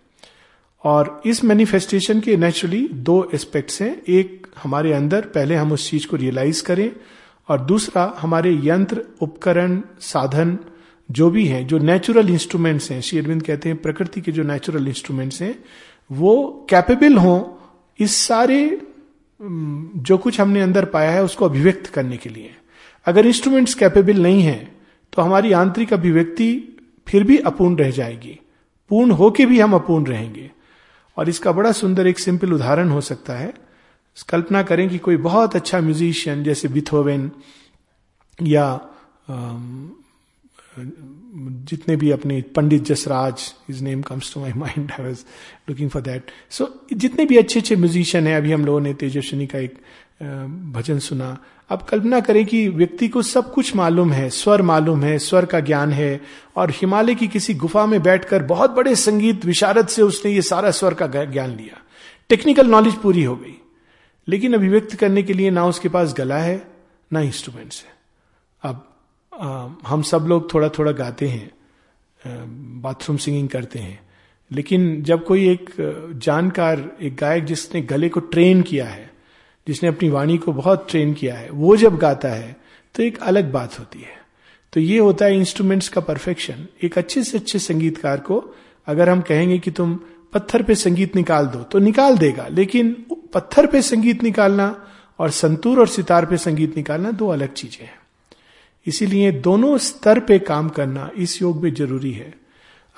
और 0.84 1.20
इस 1.26 1.44
मैनिफेस्टेशन 1.44 2.20
के 2.20 2.36
नेचुरली 2.36 2.88
दो 2.88 3.30
एस्पेक्ट्स 3.34 3.80
हैं। 3.82 4.02
एक 4.08 4.46
हमारे 4.62 4.92
अंदर, 4.92 5.20
पहले 5.20 5.54
हम 5.54 5.72
उस 5.72 5.90
चीज़ 5.90 6.06
को 6.06 6.16
रियलाइज़ 6.16 6.62
करें 6.62 6.90
और 7.48 7.60
दूसरा 7.60 8.14
हमारे 8.18 8.52
यंत्र, 8.64 9.04
उपकरण, 9.20 9.80
साधन 10.00 10.58
जो 11.10 11.30
भी 11.30 11.46
हैं, 11.46 11.66
जो 11.66 11.78
नेचुरल 11.78 12.30
इंस्ट्रूमेंट्स 12.30 12.90
हैं, 12.90 13.00
श्री 13.00 13.18
अरविंद 13.18 13.42
कहते 13.42 13.68
हैं 13.68 13.78
प्रकृति 13.78 14.20
के 14.20 14.32
जो 14.32 14.42
नेचुरल 14.42 14.88
इंस्ट्रूमेंट्स 14.88 15.42
हैं, 15.42 15.54
वो 16.10 16.66
कैपेबल 16.70 17.16
हों 17.16 17.42
इस 18.00 18.16
सारे 18.16 18.80
जो 19.40 20.18
कुछ 20.18 20.40
हमने 20.40 20.60
अंदर 20.60 20.84
पाया 20.84 21.10
है 21.10 21.22
उसको 21.24 21.44
अभिव्यक्त 21.44 21.86
करने 21.86 22.16
के 22.16 22.30
लिए। 22.30 22.50
अगर 23.06 23.26
इंस्ट्रूमेंट्स 23.26 23.74
कैपेबल 23.74 24.22
नहीं 24.22 24.42
है 24.42 24.56
तो 25.12 25.22
हमारी 25.22 25.52
आंतरिक 25.52 25.92
अभिव्यक्ति 25.92 26.48
फिर 27.08 27.24
भी 27.24 27.36
अपूर्ण 27.38 27.76
रह 27.76 27.90
जाएगी। 27.90 28.38
पूर्ण 28.90 29.10
होके 29.10 29.46
भी 29.46 29.60
हम 29.60 29.72
अपूर्ण 29.72 30.06
रहेंगे। 30.06 30.50
और 31.18 31.28
इसका 31.28 31.52
बड़ा 31.52 31.72
सुंदर 31.72 32.06
एक 32.06 32.18
सिंपल 32.18 32.52
उदाहरण 32.52 32.88
हो 32.88 33.00
सकता 33.02 33.36
है। 33.36 33.52
कल्पना 34.28 34.62
करें 34.62 34.88
कि 34.88 34.98
कोई 34.98 35.16
बहुत 35.18 35.56
अच्छा 35.56 35.80
म्यूजिशियन, 35.80 36.42
जैसे 36.44 36.68
बिथोवेन 36.68 37.30
या 38.38 38.80
जितने 40.78 41.96
भी 41.96 42.10
अपने 42.10 42.40
Pandit 42.56 42.82
Jasraj 42.84 43.42
is 43.70 43.82
name 43.84 44.02
comes 44.02 44.32
to 44.34 44.40
my 44.40 44.52
mind 44.56 44.90
I 44.90 45.04
was 45.04 45.24
looking 45.68 45.90
for 45.90 46.02
that 46.02 46.30
so 46.50 46.68
जितने 46.92 47.24
भी 47.24 47.36
अच्छे 47.36 47.60
अच्छे 47.60 47.76
म्यूजिशियन 47.76 48.26
हैं, 48.26 48.36
अभी 48.36 48.52
हम 48.52 48.64
लोगों 48.64 48.80
ने 48.80 48.94
तेजस्विनी 48.94 49.46
का 49.46 49.58
एक 49.58 49.78
भजन 50.72 50.98
सुना। 50.98 51.36
अब 51.68 51.82
कल्पना 51.82 52.20
करें 52.20 52.46
कि 52.46 52.68
व्यक्ति 52.68 53.08
को 53.08 53.22
सब 53.22 53.52
कुछ 53.52 53.76
मालूम 53.76 54.12
है 54.12 54.30
स्वर 54.30 54.62
मालूम 54.62 55.02
है 55.02 55.18
स्वर 55.18 55.46
का 55.46 55.60
ज्ञान 55.60 55.92
है 55.92 56.20
और 56.56 56.70
हिमालय 56.70 57.14
की 57.14 57.28
किसी 57.28 57.54
गुफा 57.54 57.86
में 57.86 58.02
बैठकर 58.02 58.42
बहुत 58.42 58.70
बड़े 58.70 58.96
संगीत 58.96 59.44
विशारद 59.44 59.88
से 59.88 60.02
उसने 60.02 60.30
ये 60.30 60.42
सारा 60.42 60.70
स्वर 60.70 60.94
का 60.94 61.24
ज्ञान 61.24 61.50
लिया। 61.50 61.80
टेक्निकल 62.28 62.66
नॉलेज 62.66 62.94
पूरी 62.94 63.24
हो 63.24 63.36
गई। 63.36 63.60
लेकिन 64.28 64.54
अभिव्यक्त 64.54 64.94
करने 64.94 65.22
के 65.22 65.32
लिए 65.32 65.50
ना 65.50 65.66
उसके 65.66 65.88
पास 65.88 66.14
गला 66.18 66.38
है 66.38 66.70
ना 67.12 67.20
इंस्ट्रूमेंट्स 67.20 67.84
है। 67.84 67.90
अब 68.62 68.84
आ, 69.40 69.68
हम 69.86 70.02
सब 70.02 70.26
लोग 70.28 70.54
थोड़ा 70.54 70.68
थोड़ा 70.68 70.92
गाते 70.92 71.28
हैं 71.28 71.50
बाथरूम 72.82 73.16
सिंगिंग 73.16 73.48
करते 73.48 73.78
हैं। 73.78 74.08
लेकिन 74.52 75.02
जब 75.02 75.24
कोई 75.24 75.48
एक 75.48 75.70
जानकार 76.16 76.92
एक 77.02 77.16
गायक 77.16 77.44
जिसने 77.44 77.82
गले 77.82 78.08
को 78.08 78.20
ट्रेन 78.20 78.62
किया 78.62 78.86
है 78.86 79.07
जिसने 79.68 79.88
अपनी 79.88 80.08
वाणी 80.08 80.36
को 80.38 80.52
बहुत 80.52 80.86
ट्रेन 80.90 81.12
किया 81.14 81.34
है, 81.34 81.50
वो 81.50 81.76
जब 81.76 81.96
गाता 81.96 82.28
है 82.28 82.56
तो 82.94 83.02
एक 83.02 83.18
अलग 83.20 83.50
बात 83.52 83.78
होती 83.78 84.00
है। 84.00 84.16
तो 84.72 84.80
ये 84.80 84.98
होता 84.98 85.24
है 85.24 85.36
इंस्ट्रूमेंट्स 85.36 85.88
का 85.88 86.00
परफेक्शन 86.00 86.66
एक 86.82 86.98
अच्छे 86.98 87.22
से 87.24 87.38
अच्छे 87.38 87.58
संगीतकार 87.58 88.20
को 88.20 88.42
अगर 88.86 89.08
हम 89.08 89.20
कहेंगे 89.20 89.58
कि 89.58 89.70
तुम 89.70 89.98
पत्थर 90.32 90.62
पे 90.62 90.74
संगीत 90.74 91.16
निकाल 91.16 91.46
दो 91.46 91.62
तो 91.62 91.78
निकाल 91.78 92.18
देगा, 92.18 92.46
लेकिन 92.48 92.92
पत्थर 93.34 93.66
पे 93.66 93.82
संगीत 93.82 94.22
निकालना 94.22 94.74
और 95.18 95.30
संतूर 95.30 95.80
और 95.80 95.88
सितार 95.88 96.26
पे 96.26 96.36
संगीत 96.36 96.76
निकालना 96.76 97.10
दो 97.10 97.28
अलग 97.28 97.52
चीज़ें 97.52 97.84
हैं। 97.86 97.96
इसीलिए 98.86 99.32
दोनों 99.32 99.76
स्तर 99.78 100.20
पे 100.20 100.38
काम 100.38 100.68
करना 100.68 101.10
इस 101.16 101.40
योग 101.42 101.62
में 101.62 101.72
ज़रूरी 101.74 102.12
है। 102.12 102.32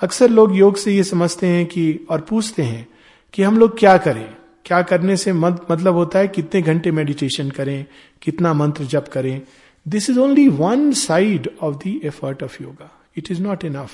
अक्सर 0.01 0.29
लोग 0.29 0.55
योग 0.57 0.77
से 0.77 0.95
ये 0.95 1.03
समझते 1.03 1.47
हैं 1.47 1.65
कि, 1.65 2.05
और 2.09 2.21
पूछते 2.21 2.63
हैं 2.63 2.87
कि 3.33 3.43
हम 3.43 3.57
लोग 3.57 3.79
क्या 3.79 3.97
करें? 3.97 4.35
क्या 4.71 4.81
करने 4.81 5.17
से 5.17 5.33
मत, 5.33 5.65
मतलब 5.71 5.93
होता 5.93 6.19
है 6.19 6.27
कितने 6.27 6.61
घंटे 6.61 6.91
मेडिटेशन 6.91 7.49
करें 7.49 7.85
कितना 8.21 8.53
मंत्र 8.53 8.83
जप 8.83 9.05
करें। 9.13 9.41
This 9.87 10.09
is 10.09 10.19
only 10.19 10.47
one 10.47 10.91
side 10.91 11.49
of 11.61 11.75
the 11.75 11.99
effort 12.03 12.43
of 12.43 12.63
yoga 12.63 13.01
it 13.17 13.31
is 13.31 13.41
not 13.41 13.65
enough 13.65 13.91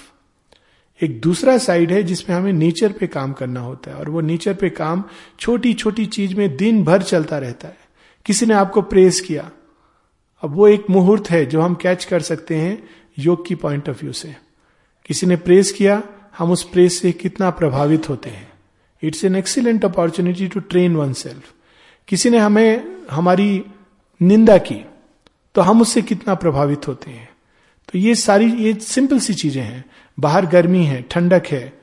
एक 1.02 1.22
दूसरा 1.22 1.58
साइड 1.58 1.92
है 1.92 2.04
जिसमें 2.04 2.38
हमें 2.38 2.54
नेचर 2.54 2.92
पे 2.92 3.08
काम 3.08 3.34
करना 3.34 3.60
होता 3.60 3.92
है 3.92 3.98
और 3.98 4.10
वो 4.10 4.22
नेचर 4.22 4.54
पे 4.54 4.70
काम 4.70 5.04
छोटी 5.40 5.74
छोटी 5.74 6.06
चीज़ 6.06 6.36
में 6.36 6.58
दिन 6.58 6.84
भर 6.84 7.02
चलता 7.02 7.38
रहता 7.38 7.68
है। 7.68 7.78
किसी 8.26 8.46
ने 8.46 8.54
आपको 8.54 8.82
प्रेस 8.82 9.22
किया। 9.22 9.52
अब 10.42 10.56
वो 10.56 10.68
एक 10.68 10.86
मुहूर्त 10.90 11.30
है 11.30 11.46
जो 11.46 11.62
हम 11.62 11.76
कैच 11.76 12.06
कर 12.06 12.20
सकते 12.20 12.56
हैं 12.56 12.90
योग 13.20 13.48
की 13.48 13.56
पॉइंट 13.56 13.90
ऑफ़ 13.90 14.02
व्यू 14.02 14.14
से। 14.14 14.36
किसी 15.06 15.28
ने 15.28 15.36
प्रेस 15.36 15.72
किया 15.72 16.04
हम 16.38 16.52
उस 16.52 16.64
प्रेस 16.64 17.00
से 17.00 17.12
कितना 17.12 17.50
प्रभावित 17.50 18.10
होते 18.10 18.30
हैं। 18.30 18.47
It's 19.04 19.24
an 19.26 19.36
excellent 19.36 19.86
opportunity 19.86 20.48
to 20.48 20.60
train 20.60 20.96
oneself 21.14 21.54
किसी 22.08 22.30
ने 22.30 22.38
हमें, 22.38 22.86
हमारी 23.12 23.64
निंदा 24.22 24.58
की 24.58 24.84
तो 25.56 25.62
हम 25.62 25.82
उससे 25.82 26.02
कितना 26.02 26.34
प्रभावित 26.36 26.88
होते 26.88 27.12
हैं। 27.12 27.30
तो 27.90 27.98
ये 28.00 28.16
सारी, 28.16 28.52
ये 28.54 28.74
सिंपल 28.74 29.20
सी 29.20 29.34
चीज़ें 29.34 29.62
हैं। 29.64 29.84
बाहर 30.18 30.46
गर्मी 30.46 30.84
है, 30.84 31.02
ठंडक 31.02 31.48
है, 31.48 31.74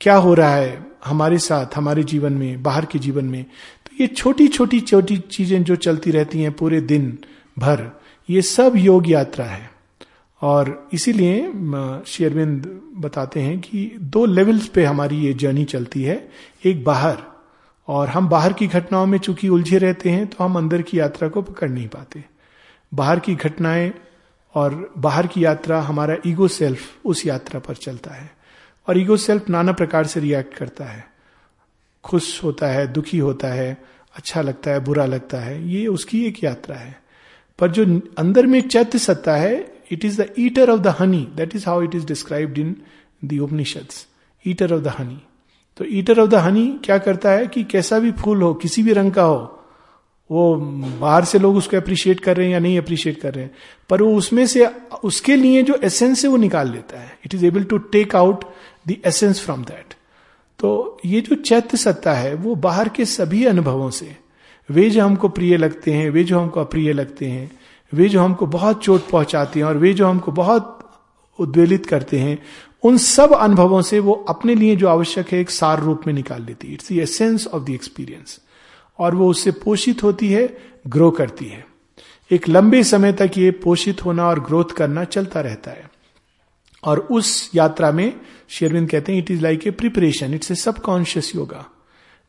क्या 0.00 0.14
हो 0.16 0.34
रहा 0.34 0.54
है 0.54 0.86
हमारे 1.04 1.38
साथ, 1.38 1.76
हमारे 1.76 2.02
जीवन 2.02 2.32
में, 2.32 2.62
बाहर 2.62 2.84
के 2.84 2.98
जीवन 2.98 3.24
में? 3.24 3.44
तो 3.44 3.96
ये 4.00 4.06
छोटी 4.06 4.48
छोटी 4.48 4.80
छोटी 4.80 5.16
चीज़ें 5.16 5.62
जो 5.64 5.76
चलती 5.76 6.10
रहती 6.10 6.42
हैं 6.42 6.52
पूरे 6.52 6.80
दिन 6.80 7.18
भर, 7.58 7.90
ये 8.28 8.42
सब 8.42 8.76
योग 8.76 9.10
यात्रा 9.10 9.44
है। 9.44 9.69
और 10.42 10.88
इसीलिए 10.92 11.40
शेरविंद 12.06 12.66
बताते 12.96 13.40
हैं 13.40 13.58
कि 13.60 13.90
दो 14.00 14.24
लेवल्स 14.26 14.66
पे 14.66 14.84
हमारी 14.84 15.16
ये 15.16 15.32
जर्नी 15.34 15.64
चलती 15.64 16.02
है। 16.02 16.28
एक 16.64 16.84
बाहर, 16.84 17.18
और 17.88 18.08
हम 18.08 18.28
बाहर 18.28 18.52
की 18.52 18.66
घटनाओं 18.66 19.06
में 19.06 19.18
चूँकि 19.18 19.48
उलझे 19.48 19.78
रहते 19.78 20.10
हैं 20.10 20.26
तो 20.26 20.44
हम 20.44 20.56
अंदर 20.56 20.82
की 20.82 20.98
यात्रा 20.98 21.28
को 21.28 21.42
पकड़ 21.42 21.70
नहीं 21.70 21.88
पाते। 21.88 22.24
बाहर 22.92 23.20
की 23.20 23.34
घटनाएँ 23.34 23.92
और 24.54 24.92
बाहर 24.98 25.26
की 25.26 25.44
यात्रा 25.44 25.80
हमारा 25.82 26.16
ईगो 26.26 26.48
सेल्फ 26.48 26.80
उस 27.04 27.26
यात्रा 27.26 27.60
पर 27.60 27.74
चलता 27.74 28.14
है। 28.14 28.30
और 28.88 28.98
ईगो 28.98 29.16
सेल्फ 29.16 29.48
नाना 29.48 29.72
प्रकार 29.72 30.06
से 30.06 30.20
रिएक्ट 30.20 30.54
करता 30.54 30.84
है। 30.84 31.04
खुश 32.04 32.42
होता 32.44 32.66
है, 32.66 32.86
दुखी 32.92 33.18
होता 33.18 33.48
है 33.48 33.76
अच्छा 34.14 34.42
लगता 34.42 34.70
है, 34.70 34.80
बुरा 34.80 35.04
लगता 35.06 35.38
है, 35.38 35.68
ये 35.68 35.86
उसकी 35.86 36.24
एक 36.26 36.44
यात्रा 36.44 36.76
है। 36.76 36.98
पर 37.58 37.70
जो 37.70 37.84
अंदर 38.18 38.46
में 38.46 38.60
चैत्य 38.60 38.98
सत्ता 38.98 39.36
है 39.36 39.79
it 39.90 40.04
is 40.04 40.20
the 40.22 40.28
eater 40.38 40.70
of 40.70 40.80
the 40.80 40.94
honey 41.00 41.26
that 41.36 41.56
is 41.56 41.64
how 41.66 41.82
it 41.82 41.94
is 41.94 42.06
described 42.06 42.58
in 42.58 42.76
the 43.24 43.38
Upanishads 43.38 44.06
eater 44.44 44.74
of 44.74 44.82
the 44.82 44.94
honey 44.98 45.18
तो 45.80 45.84
ईटर 45.88 46.20
ऑफ़ 46.20 46.28
द 46.30 46.34
हनी 46.44 46.66
क्या 46.84 46.98
करता 46.98 47.30
है 47.30 47.46
कि 47.46 47.62
कैसा 47.64 47.98
भी 47.98 48.10
फूल 48.12 48.42
हो, 48.42 48.52
किसी 48.54 48.82
भी 48.82 48.92
रंग 48.92 49.12
का 49.12 49.22
हो, 49.22 49.56
वो 50.30 50.54
बाहर 51.00 51.24
से 51.24 51.38
लोग 51.38 51.56
उसको 51.56 51.76
अप्रिशिएट 51.76 52.20
कर 52.20 52.36
रहे 52.36 52.46
हैं 52.46 52.52
या 52.52 52.58
नहीं 52.58 52.78
अप्रिशिएट 52.78 53.20
कर 53.20 53.34
रहे 53.34 53.44
हैं, 53.44 53.54
पर 53.90 54.02
वो 54.02 54.14
उसमें 54.16 54.46
से, 54.46 54.66
उसके 55.04 55.36
लिए 55.36 55.62
जो 55.62 55.78
एसेंस 55.84 56.24
है 56.24 56.30
वो 56.30 56.36
निकाल 56.36 56.70
लेता 56.72 57.00
है। 57.00 57.18
It 57.26 57.34
is 57.34 57.46
able 57.46 57.64
to 57.64 57.78
take 57.94 58.16
out 58.16 58.44
the 58.88 58.96
essence 59.06 59.40
from 59.40 59.64
that 59.64 59.94
तो 60.60 61.00
ये 61.06 61.20
जो 61.20 61.36
चैत्य 61.36 61.76
सत्ता 61.76 62.12
है, 62.12 62.34
वो 62.34 62.54
बाहर 62.56 62.88
के 62.88 63.04
सभी 63.06 63.44
अनुभवों 63.46 63.90
से, 63.90 64.16
वे 64.68 64.88
जो 64.90 65.04
हमको 65.04 65.28
प्रिय 65.30 65.56
लगते 65.56 65.92
हैं, 65.92 66.10
वे 66.10 66.24
जो 66.24 66.38
हमको 66.38 66.60
अप्रिय 66.60 66.92
लगते 66.92 67.26
हैं 67.26 67.50
वे 67.94 68.08
जो 68.08 68.20
हमको 68.20 68.46
बहुत 68.46 68.82
चोट 68.84 69.08
पहुंचाते 69.08 69.60
हैं 69.60 69.66
और 69.66 69.76
वे 69.76 69.92
जो 69.92 70.06
हमको 70.06 70.32
बहुत 70.32 70.90
उद्वेलित 71.38 71.86
करते 71.86 72.18
हैं, 72.18 72.42
उन 72.82 72.98
सब 72.98 73.32
अनुभवों 73.32 73.82
से 73.82 73.98
वो 73.98 74.12
अपने 74.28 74.54
लिए 74.54 74.76
जो 74.76 74.88
आवश्यक 74.88 75.28
है, 75.28 75.40
एक 75.40 75.50
सार 75.50 75.80
रूप 75.80 76.02
में 76.06 76.14
निकाल 76.14 76.42
लेती 76.42 76.68
है। 76.68 76.74
It's 76.74 76.88
the 76.88 76.92
essence 76.92 77.46
of 77.46 77.62
the 77.62 77.70
experience 77.70 78.40
और 78.98 79.14
वो 79.14 79.28
उससे 79.28 79.50
पोषित 79.50 80.02
होती 80.02 80.28
है 80.28 80.58
ग्रो 80.86 81.10
करती 81.10 81.44
है। 81.44 81.66
एक 82.30 82.48
लंबे 82.48 82.84
समय 82.84 83.12
तक 83.12 83.30
ये 83.38 83.50
पोषित 83.50 84.04
होना 84.04 84.28
और 84.28 84.40
ग्रोथ 84.40 84.64
करना 84.64 85.04
चलता 85.04 85.40
रहता 85.40 85.70
है। 85.70 85.90
और 86.84 86.98
उस 86.98 87.50
यात्रा 87.54 87.92
में 87.92 88.20
शेरविंद 88.48 88.90
कहते 88.90 89.12
हैं 89.12 89.18
it 89.18 89.30
is 89.30 89.42
like 89.42 89.66
a 89.66 89.70
preparation 89.70 90.34
it's 90.34 90.50
a 90.50 90.54
subconscious 90.54 91.36
yoga 91.36 91.66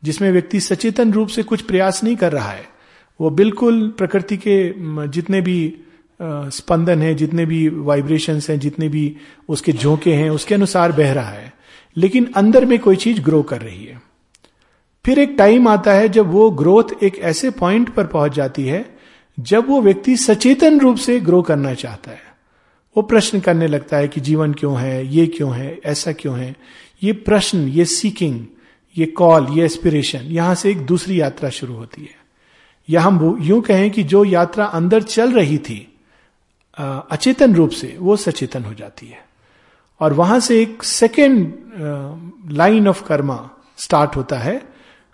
जिसमें 0.04 0.32
व्यक्ति 0.32 0.60
सचेतन 0.60 1.14
रूप 1.14 1.28
से 1.28 1.44
कुछ 1.44 1.62
प्रयास 1.62 2.04
नहीं 2.04 2.16
कर 2.16 2.32
रहा 2.32 2.50
है। 2.50 2.81
वो 3.22 3.30
बिल्कुल 3.30 3.94
प्रकृति 3.98 4.38
के 4.38 4.74
जितने 5.08 5.42
भी 5.42 5.78
स्पंदन 6.24 7.02
है, 7.02 7.16
जितने 7.16 7.46
भी 7.46 7.70
वाइब्रेशंस 7.70 8.50
हैं, 8.50 8.60
जितने 8.60 8.90
भी 8.90 9.16
उसके 9.50 9.72
झोंके 9.72 10.14
हैं, 10.14 10.30
उसके 10.30 10.56
अनुसार 10.56 10.92
बह 10.92 11.14
रहा 11.14 11.30
है। 11.30 11.54
लेकिन 11.98 12.32
अंदर 12.36 12.66
में 12.66 12.80
कोई 12.80 12.96
चीज़ 12.96 13.22
ग्रो 13.22 13.44
कर 13.44 13.62
रही 13.62 13.86
है। 13.86 14.02
फिर 15.06 15.20
एक 15.20 15.36
टाइम 15.38 15.68
आता 15.68 15.94
है 15.94 16.10
जब 16.10 16.32
वो 16.32 16.52
ग्रोथ 16.52 17.04
एक 17.04 17.18
ऐसे 17.18 17.50
पॉइंट 17.50 17.90
पर 17.90 18.08
पहुँच 18.08 18.36
जाती 18.36 18.66
है, 18.66 18.98
जब 19.40 19.68
वो 19.68 19.82
व्यक्ति 19.82 20.18
सचेतन 20.18 20.80
रूप 20.80 20.98
से 20.98 21.20
ग्रो 21.20 21.42
करना 21.42 21.74
चाहता 21.74 22.12
है। 22.12 22.32
वो 22.98 23.04
प्रश्न 23.04 23.40
करने 23.40 23.68
लगता 23.68 23.98
है 23.98 24.08
कि 24.08 24.22
जीवन 24.22 24.54
क्यों 24.54 24.80
है, 24.80 25.14
ये 25.14 25.28
क्यों 25.28 25.56
है, 25.56 25.80
ऐसा 25.86 26.12
क्यों 26.12 26.40
है? 26.40 26.56
ये 27.04 27.14
प्रश्न, 27.14 27.68
ये 27.68 27.86
सीकिंग 27.86 28.46
ये 28.98 29.06
कॉल 29.06 29.48
ये 29.50 29.66
एस्पिरेशन 29.66 30.20
यहाँ 30.20 30.56
से 30.56 30.72
एक 30.72 30.78
दूसरी 30.78 31.22
यात्रा 31.22 31.50
शुरू 31.50 31.74
होती 31.74 32.02
है। 32.02 32.21
या 32.90 33.02
हम 33.02 33.38
यूँ 33.42 33.62
कहें 33.62 33.92
कि 33.92 34.04
जो 34.04 34.24
यात्रा 34.26 34.66
अंदर 34.66 35.02
चल 35.02 35.32
रही 35.32 35.58
थी 35.58 35.88
अचेतन 36.80 37.56
रूप 37.56 37.70
से, 37.70 37.98
वो 38.00 38.16
सचेतन 38.16 38.64
हो 38.64 38.74
जाती 38.74 39.08
है। 39.08 39.26
और 40.00 40.14
वहाँ 40.14 40.40
से 40.40 40.62
एक 40.62 40.84
second 40.84 41.54
line 42.52 42.88
of 42.88 43.04
karma 43.04 43.50
start 43.78 44.16
होता 44.16 44.36
है। 44.36 44.58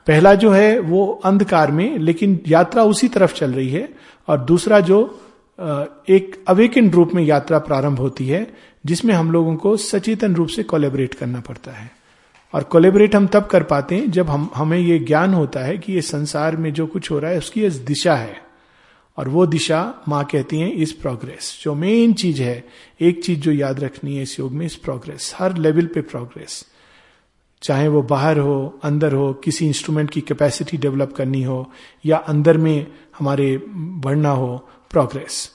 पहला 0.07 0.33
जो 0.33 0.51
है, 0.51 0.79
वो 0.79 1.21
अंधकार 1.25 1.71
में, 1.71 1.97
लेकिन 1.97 2.39
यात्रा 2.47 2.83
उसी 2.83 3.07
तरफ़ 3.07 3.33
चल 3.33 3.51
रही 3.51 3.69
है। 3.69 3.89
और 4.27 4.39
दूसरा 4.39 4.79
जो 4.79 5.19
एक 6.09 6.43
अवेकन 6.47 6.89
रूप 6.89 7.11
में 7.13 7.23
यात्रा 7.23 7.59
प्रारंभ 7.59 7.99
होती 7.99 8.27
है, 8.27 8.55
जिसमें 8.85 9.13
हम 9.13 9.31
लोगों 9.31 9.55
को 9.55 9.77
सचेतन 9.77 10.35
रूप 10.35 10.47
से 10.47 10.63
कोलेबरेट 10.63 11.13
करना 11.13 11.39
पड़ता 11.39 11.71
है। 11.71 11.91
और 12.53 12.63
कोलेबरेट 12.63 13.15
हम 13.15 13.27
तब 13.27 13.45
कर 13.45 13.63
पाते 13.63 13.95
हैं 13.95 14.11
जब 14.11 14.29
हम, 14.29 14.49
हमें 14.55 14.79
ये 14.79 14.99
ज्ञान 14.99 15.33
होता 15.33 15.59
है 15.59 15.77
कि 15.77 15.93
ये 15.93 16.01
संसार 16.01 16.57
में 16.57 16.73
जो 16.73 16.87
कुछ 16.87 17.11
हो 17.11 17.19
रहा 17.19 17.31
है, 17.31 17.37
उसकी 17.37 17.69
दिशा 17.69 18.15
है। 18.15 18.47
और 19.17 19.29
वो 19.29 19.45
दिशा 19.45 19.93
माँ 20.07 20.23
कहती 20.25 20.59
है 20.59 20.69
इस 20.69 20.91
प्रोग्रेस 20.91 21.59
जो 21.63 21.73
मेन 21.75 22.13
चीज़ 22.13 22.41
है, 22.41 22.63
एक 23.01 23.23
चीज़ 23.23 23.39
जो 23.39 23.51
याद 23.51 23.79
रखनी 23.79 24.15
है 24.17 24.23
इस 24.23 24.39
योग 24.39 24.51
में 24.51 24.65
इस 24.65 24.75
प्रोग्रेस 24.75 25.35
हर 25.37 25.57
लेवल 25.57 25.85
पे 25.85 26.01
प्रोग्रेस 26.01 26.65
चाहे 27.61 27.87
वो 27.87 28.01
बाहर 28.01 28.37
हो, 28.37 28.79
अंदर 28.83 29.13
हो, 29.13 29.33
किसी 29.33 29.67
इंस्ट्रूमेंट 29.67 30.09
की 30.09 30.21
कैपेसिटी 30.21 30.77
डेवलप 30.77 31.13
करनी 31.17 31.43
हो, 31.43 31.71
या 32.05 32.17
अंदर 32.17 32.57
में 32.57 32.87
हमारे 33.19 33.61
बढ़ना 33.67 34.29
हो 34.29 34.69
प्रोग्रेस 34.91 35.51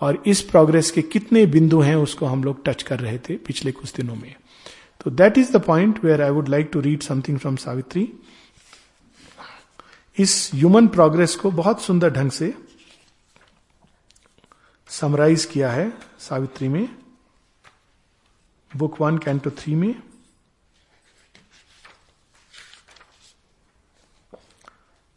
और 0.00 0.22
इस 0.26 0.42
प्रोग्रेस 0.42 0.90
के 0.90 1.02
कितने 1.02 1.46
बिंदु 1.46 1.80
हैं, 1.80 1.96
उसको 1.96 2.26
हम 2.26 2.44
लोग 2.44 2.64
टच 2.64 2.82
कर 2.82 2.98
रहे 2.98 3.18
थे 3.18 3.36
पिछले 3.36 3.72
कुछ 3.72 3.94
दिनों 3.94 4.14
में। 4.14 4.34
तो 5.00 5.10
that 5.10 5.38
is 5.38 5.52
the 5.52 5.56
point 5.64 6.04
where 6.04 6.22
I 6.22 6.30
would 6.30 6.48
like 6.48 6.70
to 6.72 6.80
read 6.80 7.02
something 7.02 7.38
from 7.38 7.56
Savitri 7.56 8.12
इस 10.18 10.50
ह्यूमन 10.54 10.88
प्रोग्रेस 10.88 11.36
को 11.36 11.50
बहुत 11.50 11.82
सुंदर 11.82 12.10
ढंग 12.10 12.30
से 12.30 12.54
समराइज 14.88 15.44
किया 15.44 15.72
है 15.72 15.92
सावित्री 16.18 16.68
में 16.68 16.96
बुक 18.76 19.00
वन 19.00 19.18
कैंटो 19.18 19.50
थ्री 19.50 19.74
में। 19.74 20.02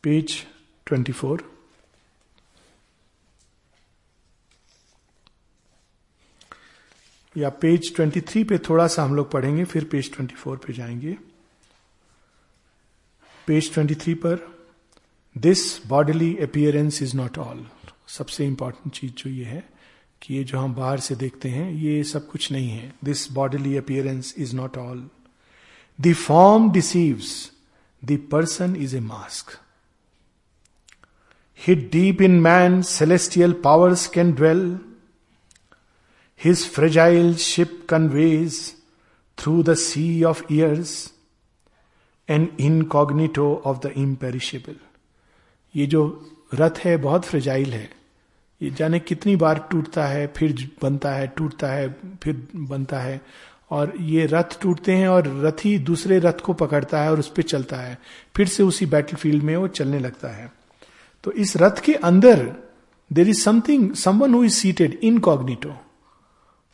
पेज 0.04 0.46
ट्वेंटी 0.86 1.12
फोर 1.12 1.53
या 7.38 7.50
पेज 7.50 7.96
23 7.96 8.44
पे 8.44 8.58
थोड़ा 8.58 8.88
सा 8.88 9.04
हम 9.04 9.16
लोग 9.16 9.32
पढ़ेंगे, 9.32 9.64
फिर 9.64 9.84
पेज 9.84 10.12
24 10.14 10.58
पे 10.58 10.74
जाएँगे। 10.74 11.18
पेज 13.48 13.74
23 13.74 14.16
पर 14.16 14.58
this 15.38 15.88
bodily 15.88 16.36
appearance 16.38 17.02
is 17.02 17.16
not 17.18 17.38
all 17.38 17.66
सबसे 18.08 18.46
इंपॉर्टेंट 18.46 18.94
चीज़ 18.96 19.14
जो 19.14 19.30
ये 19.30 19.46
है 19.46 19.70
कि 20.22 20.34
ये 20.34 20.44
जो 20.44 20.60
हम 20.60 20.74
बाहर 20.74 21.00
से 21.00 21.16
देखते 21.16 21.50
हैं, 21.50 21.72
ये 21.72 22.04
सब 22.04 22.28
कुछ 22.28 22.52
नहीं 22.52 22.70
है। 22.70 22.94
This 23.04 23.32
bodily 23.32 23.78
appearance 23.78 24.34
is 24.38 24.56
not 24.56 24.78
all 24.78 25.10
the 26.02 26.14
form 26.14 26.72
deceives 26.72 27.52
the 28.06 28.20
person 28.32 28.76
is 28.76 28.96
a 28.96 29.00
mask 29.00 29.60
hid 31.68 31.92
deep 31.92 32.22
in 32.22 32.40
man 32.40 32.82
celestial 32.82 33.54
powers 33.54 34.08
can 34.08 34.32
dwell 34.34 34.80
His 36.46 36.58
fragile 36.58 37.34
ship 37.34 37.70
conveys 37.94 38.54
through 39.40 39.70
the 39.70 39.76
sea 39.76 40.24
of 40.24 40.42
years 40.52 40.88
an 42.32 42.48
incognito 42.62 43.58
of 43.68 43.82
the 43.86 43.98
imperishable. 43.98 44.78
ये 45.76 45.86
जो 45.86 46.32
रथ 46.54 46.72
है, 46.86 46.98
बहुत 46.98 47.26
fragile 47.26 47.74
है। 47.74 47.92
ये 48.62 48.70
जाने 48.70 49.00
कितनी 49.00 49.36
बार 49.36 49.68
टूटता 49.72 50.06
है, 50.06 50.34
फिर 50.38 50.72
बनता 50.82 51.12
है, 51.12 51.28
टूटता 51.28 51.68
है, 51.68 51.96
फिर 52.24 52.48
बनता 52.56 53.00
है। 53.00 53.22
और 53.72 53.94
ये 54.00 54.26
रथ 54.26 54.62
टूटते 54.62 54.92
हैं 54.92 55.08
और 55.08 55.46
रथी 55.46 55.78
दूसरे 55.78 56.20
रथ 56.20 56.34
को 56.34 56.54
पकड़ता 56.54 57.02
है 57.02 57.12
और 57.12 57.20
उस 57.20 57.30
पर 57.30 57.42
चलता 57.42 57.78
है। 57.78 58.00
फिर 58.36 58.48
से 58.48 58.64
उसी 58.64 58.86
बैटल 58.86 59.42
में 59.42 59.58
वो 59.58 59.68
चलने 59.68 60.00
लगता 60.00 60.28
है। 60.28 60.54
तो 61.24 61.32
इस 61.32 61.58
रथ 61.58 61.82
के 61.82 61.94
अंदर 61.94 62.56
there 63.14 63.30
is 63.30 63.42
something 63.42 63.94
someone 63.94 64.34
who 64.34 64.44
is 64.44 64.54
seated 64.54 65.00
incognito 65.04 65.76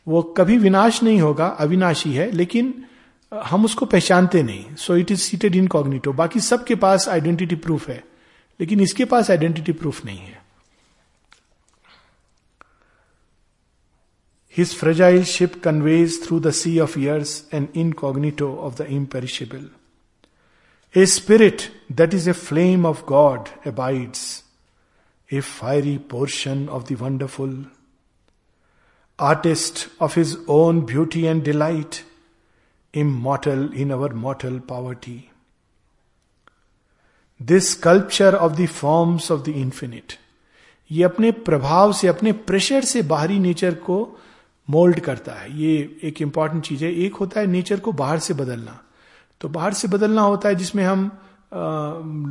वो 0.10 0.22
कभी 0.38 0.58
विनाश 0.58 1.01
नहीं 1.04 1.20
होगा, 1.22 1.48
अविनाशी 1.60 2.13
है, 2.13 2.32
लेकिन 2.32 2.74
हम 3.32 3.66
उसको 3.66 3.86
पहचानते 3.86 4.44
नहीं। 4.44 4.75
So 4.75 4.96
it 4.98 5.12
is 5.12 5.22
seated 5.22 5.56
incognito 5.68 6.13
बाकी 6.13 6.39
सबके 6.42 6.75
पास 6.75 7.08
आइडेंटिटी 7.10 7.56
प्रूफ 7.58 7.88
है, 7.89 8.04
लेकिन 8.60 8.80
इसके 8.82 9.06
पास 9.06 9.32
आइडेंटिटी 9.32 9.72
प्रूफ 9.74 10.06
नहीं 10.06 10.20
है। 10.20 10.38
His 14.56 14.75
fragile 14.75 15.24
ship 15.25 15.62
conveys 15.63 16.22
through 16.24 16.39
the 16.39 16.51
sea 16.54 16.78
of 16.80 16.98
years 17.00 17.44
and 17.54 17.68
incognito 18.00 18.54
of 18.58 18.82
the 18.82 18.88
imperishable 18.92 19.70
a 20.96 21.06
spirit 21.08 21.62
that 21.92 22.13
is 22.13 22.30
a 22.30 22.34
flame 22.34 22.86
of 22.86 23.04
God 23.10 23.50
abides 23.68 24.22
a 25.30 25.39
fiery 25.42 25.98
portion 26.12 26.68
of 26.70 26.84
the 26.84 26.98
wonderful 27.01 27.66
artist 29.20 29.88
of 30.00 30.16
his 30.16 30.38
own 30.48 30.86
beauty 30.86 31.28
and 31.28 31.44
delight, 31.44 32.04
immortal 32.94 33.72
in 33.74 33.92
our 33.92 34.10
mortal 34.10 34.60
poverty. 34.60 35.30
This 37.40 37.70
sculpture 37.72 38.36
of 38.36 38.58
the 38.58 38.66
forms 38.68 39.30
of 39.30 39.44
the 39.46 39.54
infinite. 39.54 40.18
ये 40.92 41.04
अपने 41.04 41.32
प्रभाव 41.48 41.92
से 41.94 42.08
अपने 42.08 42.32
pressure 42.50 42.84
से 42.84 43.02
बाहरी 43.10 43.38
nature 43.40 43.74
को 43.86 43.98
mould 44.68 45.00
करता 45.00 45.34
है 45.34 45.52
ये 45.60 46.00
एक 46.04 46.22
इंपॉर्टेंट 46.22 46.64
चीज़ 46.66 46.84
है 46.86 46.92
एक 47.06 47.16
होता 47.16 47.40
है 47.40 47.48
नेचर 47.48 47.80
को 47.80 47.92
बाहर 47.92 48.20
से 48.20 48.34
बदलना 48.34 48.80
तो 49.42 49.50
बाहर 49.50 49.74
से 49.74 49.88
बदलना 49.88 50.22
होता 50.22 50.50
है 50.50 50.56
जिसमें 50.56 50.84
हम 50.84 51.10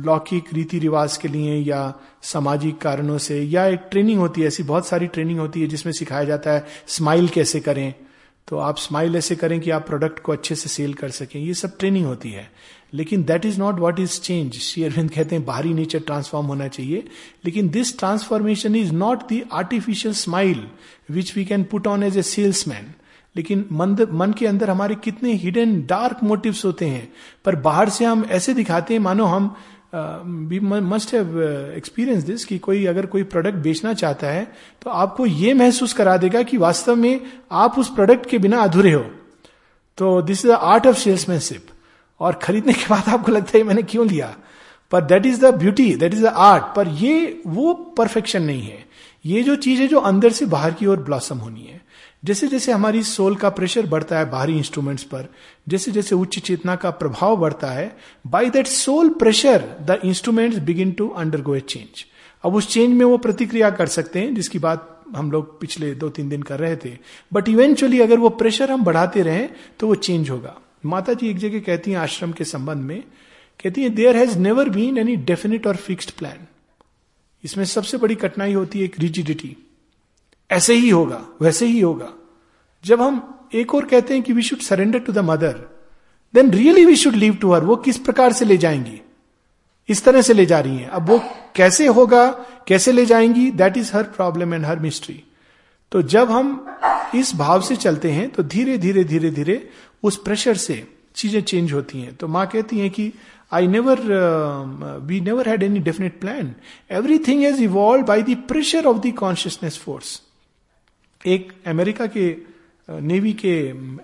लौकिक 0.05 0.43
रीति 0.53 0.79
रिवाज 0.79 1.17
के 1.17 1.27
लिए 1.27 1.55
या 1.55 1.93
सामाजिक 2.21 2.77
कारणों 2.77 3.17
से, 3.17 3.43
या 3.43 3.67
एक 3.67 3.79
ट्रेनिंग 3.91 4.19
होती 4.19 4.41
है, 4.41 4.47
ऐसी 4.47 4.63
बहुत 4.63 4.87
सारी 4.87 5.07
ट्रेनिंग 5.07 5.39
होती 5.39 5.61
है 5.61 5.67
जिसमें 5.67 5.93
सिखाया 5.93 6.23
जाता 6.23 6.51
है, 6.51 6.65
स्माइल 6.87 7.27
कैसे 7.27 7.59
करें। 7.59 7.93
तो 8.47 8.57
आप 8.57 8.77
स्माइल 8.77 9.15
ऐसे 9.15 9.35
करें 9.35 9.59
कि 9.59 9.71
आप 9.71 9.87
प्रोडक्ट 9.87 10.19
को 10.19 10.31
अच्छे 10.31 10.55
से 10.55 10.69
सेल 10.69 10.93
कर 10.93 11.09
सकें, 11.09 11.41
ये 11.41 11.53
सब 11.53 11.77
ट्रेनिंग 11.77 12.05
होती 12.05 12.31
है। 12.31 12.51
लेकिन 12.93 13.23
that 13.23 13.45
is 13.45 13.59
not 13.59 13.79
what 13.79 13.99
is 13.99 14.19
change 14.19 14.53
Shri 14.53 14.83
Aurobindo 14.83 15.11
कहते 15.11 15.35
हैं, 15.35 15.45
बाहरी 15.45 15.73
नेचर 15.73 15.99
ट्रांसफॉर्म 15.99 16.47
होना 16.47 16.67
चाहिए। 16.67 17.07
लेकिन 17.45 17.69
this 17.69 17.99
transformation 17.99 18.75
is 18.75 18.93
not 18.93 19.33
the 19.33 19.45
artificial 19.51 20.13
smile 20.13 20.67
which 21.11 21.37
we 21.37 21.45
can 21.45 21.63
put 21.63 21.87
on 21.87 22.03
as 22.03 22.17
a 22.17 22.21
salesman 22.21 22.93
लेकिन 23.35 23.65
मन 23.71 23.95
मन 24.11 24.31
के 24.31 24.47
अंदर 24.47 24.69
हमारे 24.69 24.95
कितने 24.95 25.33
हिडन 25.33 25.81
डार्क 25.81 26.23
मोटिव्स 26.23 26.63
होते 26.65 26.85
हैं। 26.85 27.11
पर 27.45 27.55
बाहर 27.57 27.89
से 27.89 28.05
हम 28.05 28.25
ऐसे 28.29 28.53
दिखाते 28.53 28.93
हैं, 28.93 29.01
मानो 29.01 29.25
हम 29.25 29.55
we 30.49 30.59
must 30.59 31.13
have 31.13 31.41
experience 31.77 32.23
this 32.23 32.43
कि 32.45 32.57
कोई 32.57 32.85
अगर 32.85 33.05
कोई 33.05 33.23
प्रोडक्ट 33.23 33.55
बेचना 33.57 33.93
चाहता 33.93 34.27
है 34.27 34.43
तो 34.81 34.89
आपको 34.89 35.25
ये 35.25 35.53
महसूस 35.53 35.93
करा 35.93 36.17
देगा 36.17 36.41
कि 36.43 36.57
वास्तव 36.57 36.95
में 36.95 37.21
आप 37.51 37.79
उस 37.79 37.89
प्रोडक्ट 37.95 38.29
के 38.29 38.37
बिना 38.37 38.59
अधूरे 38.59 38.91
हो। 38.93 39.05
तो 39.97 40.21
this 40.21 40.45
is 40.45 40.51
the 40.51 40.55
art 40.55 40.87
of 40.87 40.97
salesmanship 40.97 41.67
और 42.19 42.33
खरीदने 42.33 42.73
के 42.73 42.85
बाद 42.89 43.09
आपको 43.09 43.31
लगता 43.31 43.57
है, 43.57 43.63
मैंने 43.63 43.83
क्यों 43.83 44.07
लिया? 44.07 44.35
पर 44.91 45.01
that 45.01 45.25
is 45.25 45.41
the 45.41 45.53
beauty 45.55 45.93
that 45.95 46.13
is 46.13 46.23
the 46.23 46.25
art 46.25 46.63
पर 46.75 46.87
ये, 46.87 47.41
वो 47.47 47.73
परफेक्शन 47.97 48.43
नहीं 48.43 48.61
है। 48.61 48.85
ये 49.25 49.43
जो 49.43 49.55
चीज़ 49.57 49.81
है 49.81 49.87
जो 49.87 49.99
अंदर 49.99 50.31
से 50.31 50.45
बाहर 50.45 50.73
की 50.73 50.85
ओर 50.85 50.97
ब्लॉसम 50.99 51.37
होनी 51.37 51.61
है। 51.61 51.81
जैसे 52.23 52.47
जैसे 52.47 52.71
हमारी 52.71 53.03
सोल 53.03 53.35
का 53.35 53.49
प्रेशर 53.49 53.85
बढ़ता 53.85 54.17
है 54.19 54.29
बाहरी 54.29 54.57
इंस्ट्रूमेंट्स 54.57 55.03
पर 55.03 55.27
जैसे 55.69 55.91
जैसे 55.91 56.15
उच्च 56.15 56.39
चेतना 56.39 56.75
का 56.75 56.89
प्रभाव 56.91 57.35
बढ़ता 57.37 57.67
है 57.67 57.95
by 58.27 58.49
that 58.49 58.67
soul 58.67 59.09
pressure 59.09 59.63
the 59.81 59.99
instruments 60.05 60.57
begin 60.59 60.91
to 60.91 61.07
undergo 61.41 61.55
a 61.55 61.59
change 61.59 62.05
अब 62.43 62.55
उस 62.55 62.67
चेंज 62.67 62.93
में 62.93 63.05
वो 63.05 63.17
प्रतिक्रिया 63.17 63.69
कर 63.69 63.87
सकते 63.87 64.19
हैं, 64.19 64.33
जिसकी 64.35 64.59
बात 64.59 65.03
हम 65.15 65.31
लोग 65.31 65.59
पिछले 65.61 65.93
दो 65.95 66.09
तीन 66.09 66.29
दिन 66.29 66.41
कर 66.41 66.59
रहे 66.59 66.75
थे। 66.75 66.91
बट 67.33 67.49
इवेंचुअली 67.49 67.99
अगर 68.01 68.19
वो 68.19 68.29
प्रेशर 68.29 68.71
हम 68.71 68.83
बढ़ाते 68.83 69.21
रहे 69.21 69.47
तो 69.79 69.87
वो 69.87 69.95
चेंज 69.95 70.29
होगा। 70.29 70.55
माता 70.85 71.13
जी 71.13 71.29
एक 71.29 71.37
जगह 71.37 71.59
कहती 71.59 71.91
हैं 71.91 71.97
आश्रम 71.97 72.31
के 72.31 72.43
संबंध 72.43 72.83
में, 72.83 73.01
कहती 73.59 73.83
है 73.83 73.89
there 73.89 74.17
has 74.17 74.37
never 74.37 74.69
been 74.69 74.97
any 74.97 75.15
definite 75.15 75.67
और 75.67 75.75
फिक्स्ड 75.77 76.11
प्लान 76.11 76.47
इसमें 77.43 77.65
सबसे 77.65 77.97
बड़ी 77.97 78.15
कठिनाई 78.15 78.53
होती 78.53 78.79
है 78.79 78.85
एक 78.85 78.99
रिजिडिटी 78.99 79.55
ऐसे 80.49 80.73
ही 80.73 80.89
होगा, 80.89 81.21
वैसे 81.41 81.65
ही 81.65 81.79
होगा। 81.79 82.13
जब 82.83 83.01
हम 83.01 83.49
एक 83.55 83.73
और 83.75 83.85
कहते 83.85 84.13
हैं 84.13 84.23
कि 84.23 84.33
we 84.33 84.41
should 84.41 84.59
surrender 84.59 84.99
to 84.99 85.13
the 85.13 85.19
mother 85.25 85.55
then 86.33 86.51
really 86.51 86.85
we 86.85 86.95
should 86.95 87.15
leave 87.15 87.35
to 87.35 87.53
her 87.53 87.63
वो 87.63 87.75
किस 87.77 87.97
प्रकार 87.97 88.33
से 88.33 88.45
ले 88.45 88.57
जाएँगी? 88.57 89.01
इस 89.89 90.03
तरह 90.03 90.21
से 90.21 90.33
ले 90.33 90.45
जा 90.45 90.59
रही 90.59 90.77
हैं। 90.77 90.87
अब 90.87 91.09
वो 91.09 91.17
कैसे 91.55 91.87
होगा, 91.87 92.25
कैसे 92.67 92.91
ले 92.91 93.05
जाएँगी? 93.05 93.49
That 93.51 93.77
is 93.77 93.91
her 93.93 94.03
problem 94.03 94.53
and 94.53 94.65
her 94.65 94.79
mystery 94.79 95.23
तो 95.91 96.01
जब 96.03 96.31
हम 96.31 96.65
इस 97.15 97.35
भाव 97.35 97.61
से 97.61 97.75
चलते 97.75 98.11
हैं 98.11 98.29
तो 98.29 98.43
धीरे 98.43 98.77
धीरे 98.77 99.03
धीरे 99.03 99.29
धीरे 99.31 99.69
उस 100.03 100.17
प्रेशर 100.23 100.57
से 100.57 100.83
चीज़ें 101.15 101.41
चेंज 101.41 101.71
होती 101.73 102.01
हैं। 102.01 102.15
तो 102.15 102.27
माँ 102.27 102.45
कहती 102.47 102.79
हैं 102.79 102.89
कि 102.89 103.11
I 103.51 103.67
never 103.67 103.99
we 105.05 105.19
never 105.21 105.49
had 105.49 105.63
any 105.63 105.79
definite 105.79 106.19
plan 106.21 106.53
everything 106.91 107.41
has 107.43 107.61
evolve 107.63 108.05
by 108.05 108.23
the 108.23 108.35
pressure 108.47 108.85
of 108.85 108.97
the 108.97 109.13
consciousness 109.19 109.77
force 109.77 110.21
एक 111.21 111.51
अमेरिका 111.67 112.05
के 112.07 112.35
नेवी 112.87 113.33
के 113.33 113.55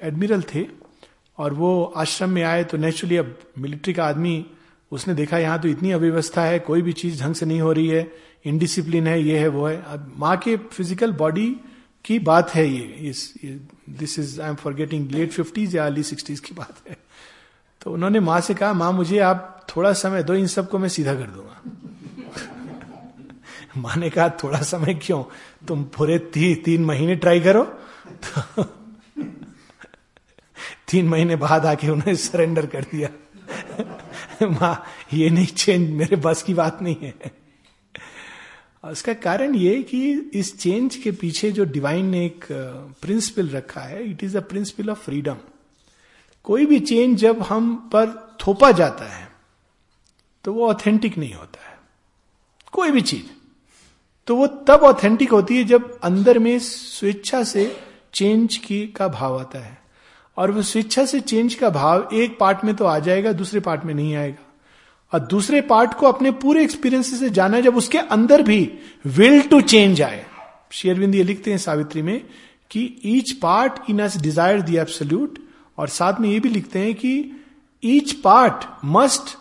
एडमिरल 0.08 0.41
थे 0.54 0.65
और 1.38 1.54
वो 1.54 1.84
आश्रम 1.97 2.30
में 2.30 2.43
आए 2.43 2.63
तो 2.63 2.78
नेचुरली 2.78 3.17
अब 3.17 3.38
मिलिट्री 3.58 3.93
का 3.93 4.06
आदमी 4.06 4.45
उसने 4.91 5.13
देखा, 5.13 5.38
यहाँ 5.38 5.60
तो 5.62 5.67
इतनी 5.67 5.91
अव्यवस्था 5.91 6.43
है, 6.43 6.60
कोई 6.60 6.82
भी 6.82 6.93
चीज़ 6.93 7.21
ढंग 7.21 7.36
से 7.36 7.45
नहीं 7.45 7.62
हो 7.62 7.71
रही 7.71 7.88
है 7.88 8.12
इनडिसिप्लिन 8.45 9.08
है, 9.08 9.21
ये 9.21 9.38
है, 9.39 9.47
वो 9.47 9.65
है। 9.67 9.82
अब 9.84 10.13
माँ 10.17 10.36
के 10.38 10.56
फ़िज़िकल 10.58 11.12
बॉडी 11.13 11.47
की 12.06 12.19
बात 12.19 12.54
है 12.56 12.67
ये, 12.67 12.84
इस 13.10 13.34
this 13.89 14.17
is 14.19 14.39
I 14.41 14.49
am 14.49 14.56
for 14.56 14.73
getting 14.73 15.12
late 15.12 15.32
fifties 15.32 15.75
या 15.75 15.86
अर्ली 15.86 16.04
सिक्सटीज 16.04 16.39
की 16.39 16.56
बात 16.56 16.89
है। 16.89 16.97
तो 17.82 17.91
उन्होंने 17.91 18.19
माँ 18.19 18.39
से 18.41 18.54
कहा, 18.54 18.73
माँ, 18.73 18.91
मुझे 18.93 19.19
आप 19.19 19.65
थोड़ा 19.75 19.93
समय 19.93 20.23
दो, 20.23 20.34
इन 20.34 20.47
सबको 20.47 20.80
मैं 20.80 20.89
सीधा 20.89 21.13
कर 21.15 21.28
दूँगा। 21.28 21.62
माँ 23.77 23.95
ने 23.95 24.09
कहा 24.09 24.29
थोड़ा 24.29 24.61
समय 24.61 24.93
क्यों? 24.93 25.23
तुम 25.67 25.83
पूरे 25.83 26.19
ती, 26.19 26.55
तीन 26.55 26.85
महीने 26.85 27.15
ट्राई 27.15 27.39
करो। 27.39 27.63
तो 28.07 28.63
तीन 30.91 31.07
महीने 31.07 31.35
बाद 31.35 31.65
आके 31.65 31.89
उन्होंने 31.89 32.15
सरेंडर 32.15 32.65
कर 32.65 32.83
दिया। 32.83 33.09
माँ 34.47 34.85
ये 35.13 35.29
नहीं 35.29 35.47
चेंज 35.47 35.89
मेरे 35.89 36.15
बस 36.15 36.43
की 36.43 36.53
बात 36.53 36.81
नहीं 36.81 36.95
है। 37.01 37.15
उसका 38.85 39.13
कारण 39.13 39.55
ये 39.55 39.83
कि 39.83 40.11
इस 40.33 40.59
चेंज 40.59 40.95
के 40.95 41.11
पीछे 41.11 41.51
जो 41.51 41.65
डिवाइन 41.65 42.05
ने 42.05 42.25
एक 42.25 42.45
प्रिंसिपल 43.01 43.49
रखा 43.49 43.81
है 43.81 44.11
it 44.11 44.23
is 44.23 44.38
a 44.38 44.41
principle 44.41 44.89
of 44.89 44.99
freedom 44.99 45.38
कोई 46.43 46.65
भी 46.65 46.79
चेंज 46.79 47.17
जब 47.19 47.41
हम 47.41 47.75
पर 47.75 48.35
थोपा 48.47 48.71
जाता 48.71 49.05
है 49.05 49.31
तो 50.43 50.53
वो 50.53 50.69
ऑथेंटिक 50.69 51.17
नहीं 51.17 51.33
होता 51.33 51.69
है। 51.69 51.77
कोई 52.71 52.91
भी 52.91 53.01
चीज़। 53.01 53.35
तो 54.27 54.35
वो 54.35 54.47
तब 54.67 54.83
ऑथेंटिक 54.83 55.31
होती 55.31 55.57
है 55.57 55.63
जब 55.63 55.99
अंदर 56.03 56.39
में 56.39 56.57
स्वेच्छा 56.59 57.43
से 57.43 57.71
चेंज 58.13 58.55
की 58.57 58.85
का 58.88 59.07
भाव 59.07 59.39
आता 59.39 59.59
है। 59.59 59.77
और 60.38 60.51
वो 60.51 60.61
स्वेच्छा 60.61 61.05
से 61.05 61.19
चेंज 61.21 61.53
का 61.55 61.69
भाव 61.69 62.09
एक 62.13 62.38
पार्ट 62.39 62.63
में 62.65 62.73
तो 62.75 62.85
आ 62.85 62.97
जाएगा, 62.99 63.31
दूसरे 63.33 63.59
पार्ट 63.59 63.83
में 63.85 63.93
नहीं 63.93 64.15
आएगा। 64.15 64.43
और 65.13 65.19
दूसरे 65.27 65.61
पार्ट 65.61 65.93
को 65.93 66.07
अपने 66.07 66.31
पूरे 66.33 66.63
एक्सपीरियंस 66.63 67.19
से 67.19 67.29
जाना 67.29 67.59
जब 67.59 67.77
उसके 67.77 67.97
अंदर 67.97 68.41
भी 68.41 68.59
विल 69.07 69.41
टू 69.41 69.61
चेंज 69.63 70.01
आए। 70.01 70.25
शेयरविंद 70.71 71.15
ये 71.15 71.23
लिखते 71.23 71.51
हैं 71.51 71.57
सावित्री 71.57 72.01
में 72.01 72.19
कि 72.71 72.81
each 73.05 73.31
part 73.41 73.89
in 73.89 73.99
us 73.99 74.17
desire 74.17 74.61
the 74.61 74.77
absolute 74.77 75.39
और 75.77 75.88
साथ 75.89 76.19
में 76.21 76.29
ये 76.29 76.39
भी 76.39 76.49
लिखते 76.49 76.79
हैं 76.79 76.93
कि 76.95 77.31
each 77.83 78.11
part 78.21 78.65
must 78.85 79.38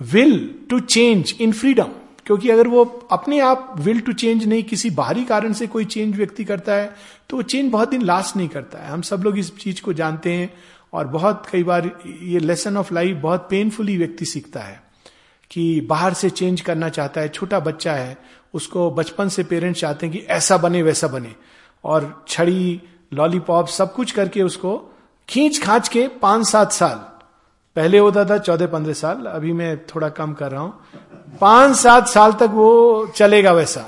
will 0.00 0.38
to 0.70 0.80
change 0.80 1.34
in 1.40 1.52
freedom 1.52 1.90
क्योंकि 2.26 2.50
अगर 2.50 2.68
वो 2.68 2.84
अपने 3.12 3.38
आप 3.40 3.74
विल 3.78 4.00
टू 4.00 4.12
चेंज 4.12 4.44
नहीं, 4.44 4.62
किसी 4.62 4.90
बाहरी 4.90 5.24
कारण 5.24 5.52
से 5.52 5.66
कोई 5.66 5.84
चेंज 5.84 6.16
व्यक्ति 6.16 6.44
करता 6.44 6.74
है 6.74 6.94
तो 7.30 7.36
वो 7.36 7.42
चेंज 7.42 7.70
बहुत 7.72 7.90
दिन 7.90 8.02
लास्ट 8.02 8.36
नहीं 8.36 8.48
करता 8.48 8.78
है। 8.78 8.90
हम 8.90 9.02
सब 9.02 9.22
लोग 9.22 9.38
इस 9.38 9.56
चीज़ 9.58 9.82
को 9.82 9.92
जानते 9.92 10.32
हैं 10.32 10.52
और 10.92 11.06
बहुत 11.08 11.46
कई 11.52 11.62
बार 11.62 11.90
ये 12.22 12.38
लेसन 12.38 12.76
ऑफ़ 12.76 12.94
लाइफ 12.94 13.16
बहुत 13.16 13.46
पेनफुली 13.50 13.96
व्यक्ति 13.98 14.24
सीखता 14.24 14.60
है 14.60 14.80
कि 15.50 15.80
बाहर 15.80 16.14
से 16.14 16.30
चेंज 16.30 16.60
करना 16.60 16.88
चाहता 16.88 17.20
है, 17.20 17.28
छोटा 17.28 17.60
बच्चा 17.60 17.92
है, 17.92 18.16
उसको 18.54 18.90
बचपन 18.90 19.28
से 19.28 19.44
पेरेंट्स 19.44 19.80
चाहते 19.80 20.06
हैं 20.06 20.14
कि 20.16 20.24
ऐसा 20.28 20.56
बने, 20.56 20.82
वैसा 20.82 21.08
बने। 21.08 21.34
और 21.84 22.24
छड़ी 22.28 22.80
लॉलीपॉप 23.14 23.68
सब 23.68 23.94
कुछ 23.94 24.12
करके 24.12 24.42
उसको 24.42 24.76
खींच 25.28 25.62
खांच 25.62 25.88
के 25.88 26.06
पाँच 26.22 26.46
सात 26.46 26.72
साल 26.72 27.04
पहले 27.76 27.98
होता 27.98 28.24
था 28.24 28.38
चौदह 28.38 28.66
पंद्रह 28.66 28.92
साल, 28.94 29.24
अभी 29.26 29.52
मैं 29.52 29.76
थोड़ा 29.86 30.08
कम 30.10 30.32
कर 30.32 30.50
रहा 30.50 30.60
हूँ। 30.60 31.38
पाँच 31.40 31.76
सात 31.76 32.08
साल 32.08 32.32
तक 32.32 32.50
वो 32.52 33.06
चलेगा 33.16 33.52
वैसा। 33.52 33.84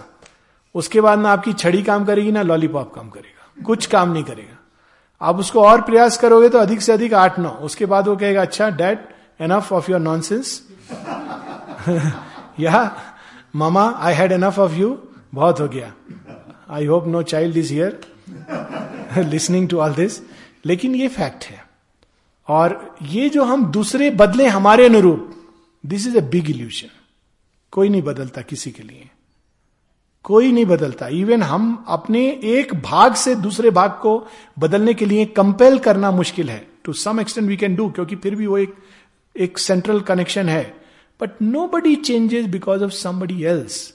उसके 0.74 1.00
बाद 1.00 1.18
ना 1.18 1.30
आपकी 1.30 1.52
छड़ी 1.54 1.82
काम 1.82 2.04
करेगी, 2.04 2.32
ना 2.32 2.42
लॉलीपॉप 2.42 2.92
काम 2.94 3.08
करेगा। 3.08 3.62
कुछ 3.64 3.86
काम 3.86 4.12
नहीं 4.12 4.24
करेगा। 4.24 4.56
आप 5.20 5.38
उसको 5.38 5.62
और 5.62 5.80
प्रयास 5.80 6.16
करोगे 6.16 6.48
तो 6.48 6.58
अधिक 6.58 6.82
से 6.82 6.92
अधिक 6.92 7.14
आठ 7.14 7.38
नौ 7.38 7.50
उसके 7.62 7.86
बाद 7.86 8.08
वो 8.08 8.16
कहेगा 8.16 8.42
अच्छा 8.42 8.68
dad 8.70 8.98
enough 9.40 9.72
of 9.72 9.90
your 9.90 10.00
nonsense 10.00 10.62
या 12.60 12.90
mama 13.56 13.84
I 13.98 14.14
had 14.14 14.32
enough 14.32 14.58
of 14.58 14.72
you 14.72 14.96
बहुत 15.34 15.60
हो 15.60 15.68
गया। 15.68 15.92
I 16.70 16.86
hope 16.86 17.06
no 17.06 17.22
child 17.24 17.56
is 17.56 17.72
here 17.72 19.24
listening 19.24 19.68
to 19.68 19.78
all 19.78 19.94
this 19.94 20.20
लेकिन 20.66 20.94
ये 20.94 21.08
फैक्ट 21.08 21.44
है। 21.44 21.62
और 22.48 22.96
ये 23.02 23.28
जो 23.28 23.44
हम 23.44 23.64
दूसरे 23.72 24.10
बदले 24.10 24.46
हमारे 24.46 24.86
अनुरूप 24.86 25.34
this 25.84 26.06
is 26.06 26.16
a 26.18 26.20
big 26.20 26.50
illusion 26.50 26.88
कोई 27.72 27.88
नहीं 27.88 28.02
बदलता 28.02 28.42
किसी 28.42 28.70
के 28.70 28.82
लिए। 28.82 29.08
कोई 30.24 30.52
नहीं 30.52 30.64
बदलता। 30.66 31.08
इवन 31.08 31.42
हम 31.42 31.84
अपने 31.88 32.20
एक 32.44 32.74
भाग 32.74 33.14
से 33.14 33.34
दूसरे 33.34 33.70
भाग 33.70 33.90
को 33.90 34.26
बदलने 34.58 34.94
के 34.94 35.06
लिए 35.06 35.24
कंपेल 35.26 35.78
करना 35.78 36.10
मुश्किल 36.10 36.50
है। 36.50 36.66
To 36.84 36.92
some 36.92 37.20
extent 37.20 37.48
we 37.48 37.56
can 37.56 37.74
do 37.76 37.88
क्योंकि 37.90 38.16
फिर 38.16 38.34
भी 38.34 38.46
वो 38.46 38.58
एक 38.58 38.74
एक 39.36 39.58
सेंट्रल 39.58 40.00
कनेक्शन 40.00 40.48
है। 40.48 40.64
But 41.20 41.42
nobody 41.66 41.94
changes 41.96 42.46
because 42.46 42.84
of 42.84 42.92
somebody 42.92 43.42
else 43.44 43.94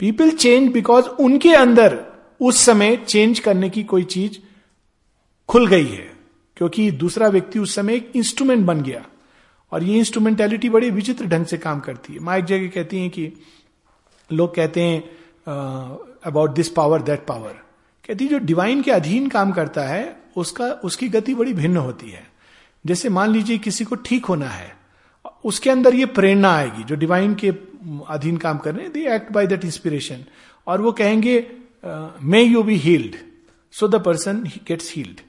people 0.00 0.30
change 0.30 0.72
because 0.72 1.08
उनके 1.20 1.54
अंदर 1.54 1.98
उस 2.40 2.60
समय 2.60 2.96
चेंज 2.96 3.38
करने 3.38 3.70
की 3.70 3.82
कोई 3.84 4.04
चीज़ 4.04 4.38
खुल 5.48 5.66
गई 5.66 5.86
है। 5.86 6.17
क्योंकि 6.58 6.90
दूसरा 6.90 7.28
व्यक्ति 7.28 7.58
उस 7.58 7.74
समय 7.74 7.94
एक 7.94 8.12
इंस्ट्रूमेंट 8.16 8.64
बन 8.66 8.80
गया। 8.82 9.04
और 9.72 9.82
ये 9.82 9.98
इंस्ट्रूमेंटेलिटी 9.98 10.68
बड़ी 10.68 10.90
विचित्र 10.90 11.26
ढंग 11.26 11.46
से 11.46 11.58
काम 11.58 11.80
करती 11.80 12.12
है। 12.12 12.20
माँ 12.20 12.36
एक 12.38 12.44
जगह 12.44 12.66
कहती 12.66 13.00
है 13.00 13.08
कि 13.08 13.32
लोग 14.30 14.54
कहते 14.54 14.82
हैं 14.82 15.00
about 16.26 16.54
this 16.54 16.68
power 16.68 17.02
that 17.02 17.24
power 17.26 17.52
कहती 18.08 18.24
है, 18.24 18.30
जो 18.30 18.38
डिवाइन 18.38 18.82
के 18.82 18.90
अधीन 18.90 19.28
काम 19.28 19.52
करता 19.52 19.82
है, 19.82 20.16
उसका, 20.36 20.64
उसकी 20.64 21.08
गति 21.08 21.34
बड़ी 21.34 21.52
भिन्न 21.54 21.76
होती 21.76 22.10
है। 22.10 22.26
जैसे 22.84 23.08
मान 23.08 23.30
लीजिए 23.30 23.58
किसी 23.58 23.84
को 23.84 23.94
ठीक 23.94 24.26
होना 24.26 24.48
है, 24.48 24.76
उसके 25.44 25.70
अंदर 25.70 25.94
ये 25.94 26.06
प्रेरणा 26.06 26.52
आएगी। 26.56 26.84
जो 26.84 26.96
डिवाइन 26.96 27.34
के 27.34 27.48
अधीन 28.08 28.36
काम 28.36 28.58
कर 28.58 28.74
रहे 28.74 28.84
हैं 28.84 28.92
they 28.92 29.14
act 29.14 29.32
by 29.32 29.46
that 29.46 29.64
inspiration 29.64 30.24
और 30.66 30.80
वो 30.80 30.92
कहेंगे 30.92 31.34
may 32.22 32.42
you 32.42 32.62
be 32.62 32.76
healed 32.76 33.16
so 33.74 33.88
the 33.88 34.02
person 34.04 34.42
gets 34.68 34.92
healed 34.96 35.20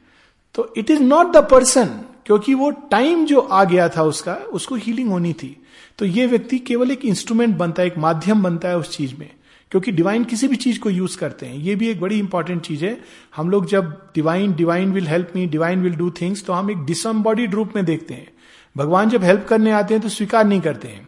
तो 0.59 0.73
it 0.77 0.89
is 0.91 1.01
not 1.01 1.31
the 1.33 1.37
person 1.51 1.85
क्योंकि 2.25 2.53
वो 2.53 2.69
टाइम 2.91 3.25
जो 3.25 3.39
आ 3.39 3.63
गया 3.63 3.87
था 3.89 4.03
उसका, 4.03 4.33
उसको 4.33 4.75
हीलिंग 4.75 5.09
होनी 5.09 5.31
थी। 5.33 5.55
तो 5.99 6.05
ये 6.05 6.25
व्यक्ति 6.27 6.57
केवल 6.59 6.91
एक 6.91 7.05
इंस्ट्रूमेंट 7.05 7.55
बनता 7.57 7.81
है, 7.81 7.87
एक 7.87 7.97
माध्यम 7.97 8.43
बनता 8.43 8.69
है 8.69 8.77
उस 8.77 8.89
चीज़ 8.97 9.15
में, 9.19 9.29
क्योंकि 9.71 9.91
डिवाइन 9.91 10.23
किसी 10.23 10.47
भी 10.47 10.55
चीज़ 10.55 10.79
को 10.79 10.89
यूज़ 10.89 11.17
करते 11.17 11.45
हैं। 11.45 11.55
ये 11.55 11.75
भी 11.75 11.87
एक 11.87 12.01
बड़ी 12.01 12.19
इंपॉर्टेंट 12.19 12.61
चीज़ 12.61 12.85
है। 12.85 12.97
हम 13.35 13.49
लोग 13.49 13.65
जब 13.67 13.91
divine 14.15 14.53
divine 14.53 14.91
will 14.93 15.07
help 15.07 15.31
me 15.35 15.45
divine 15.47 15.83
will 15.83 15.95
do 15.95 16.11
things 16.21 16.45
तो 16.45 16.53
हम 16.53 16.71
एक 16.71 16.85
डिसम्बॉडीड 16.85 17.55
रूप 17.55 17.75
में 17.75 17.83
देखते 17.85 18.13
हैं। 18.13 18.27
भगवान 18.75 19.09
जब 19.09 19.23
हेल्प 19.23 19.45
करने 19.49 19.71
आते 19.71 19.93
हैं 19.93 20.03
तो 20.03 20.09
स्वीकार 20.09 20.45
नहीं 20.45 20.61
करते 20.61 20.87
हैं। 20.87 21.07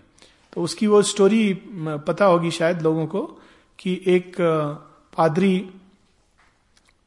तो 0.54 0.62
उसकी 0.62 0.88
वो 0.88 1.02
स्टोरी 1.04 1.54
पता 2.08 2.26
होगी 2.26 2.52
शायद 2.52 2.82
लोगों 2.82 3.08
को, 3.08 3.22
कि 3.80 4.02
एक 4.08 4.36
पादरी 5.18 5.70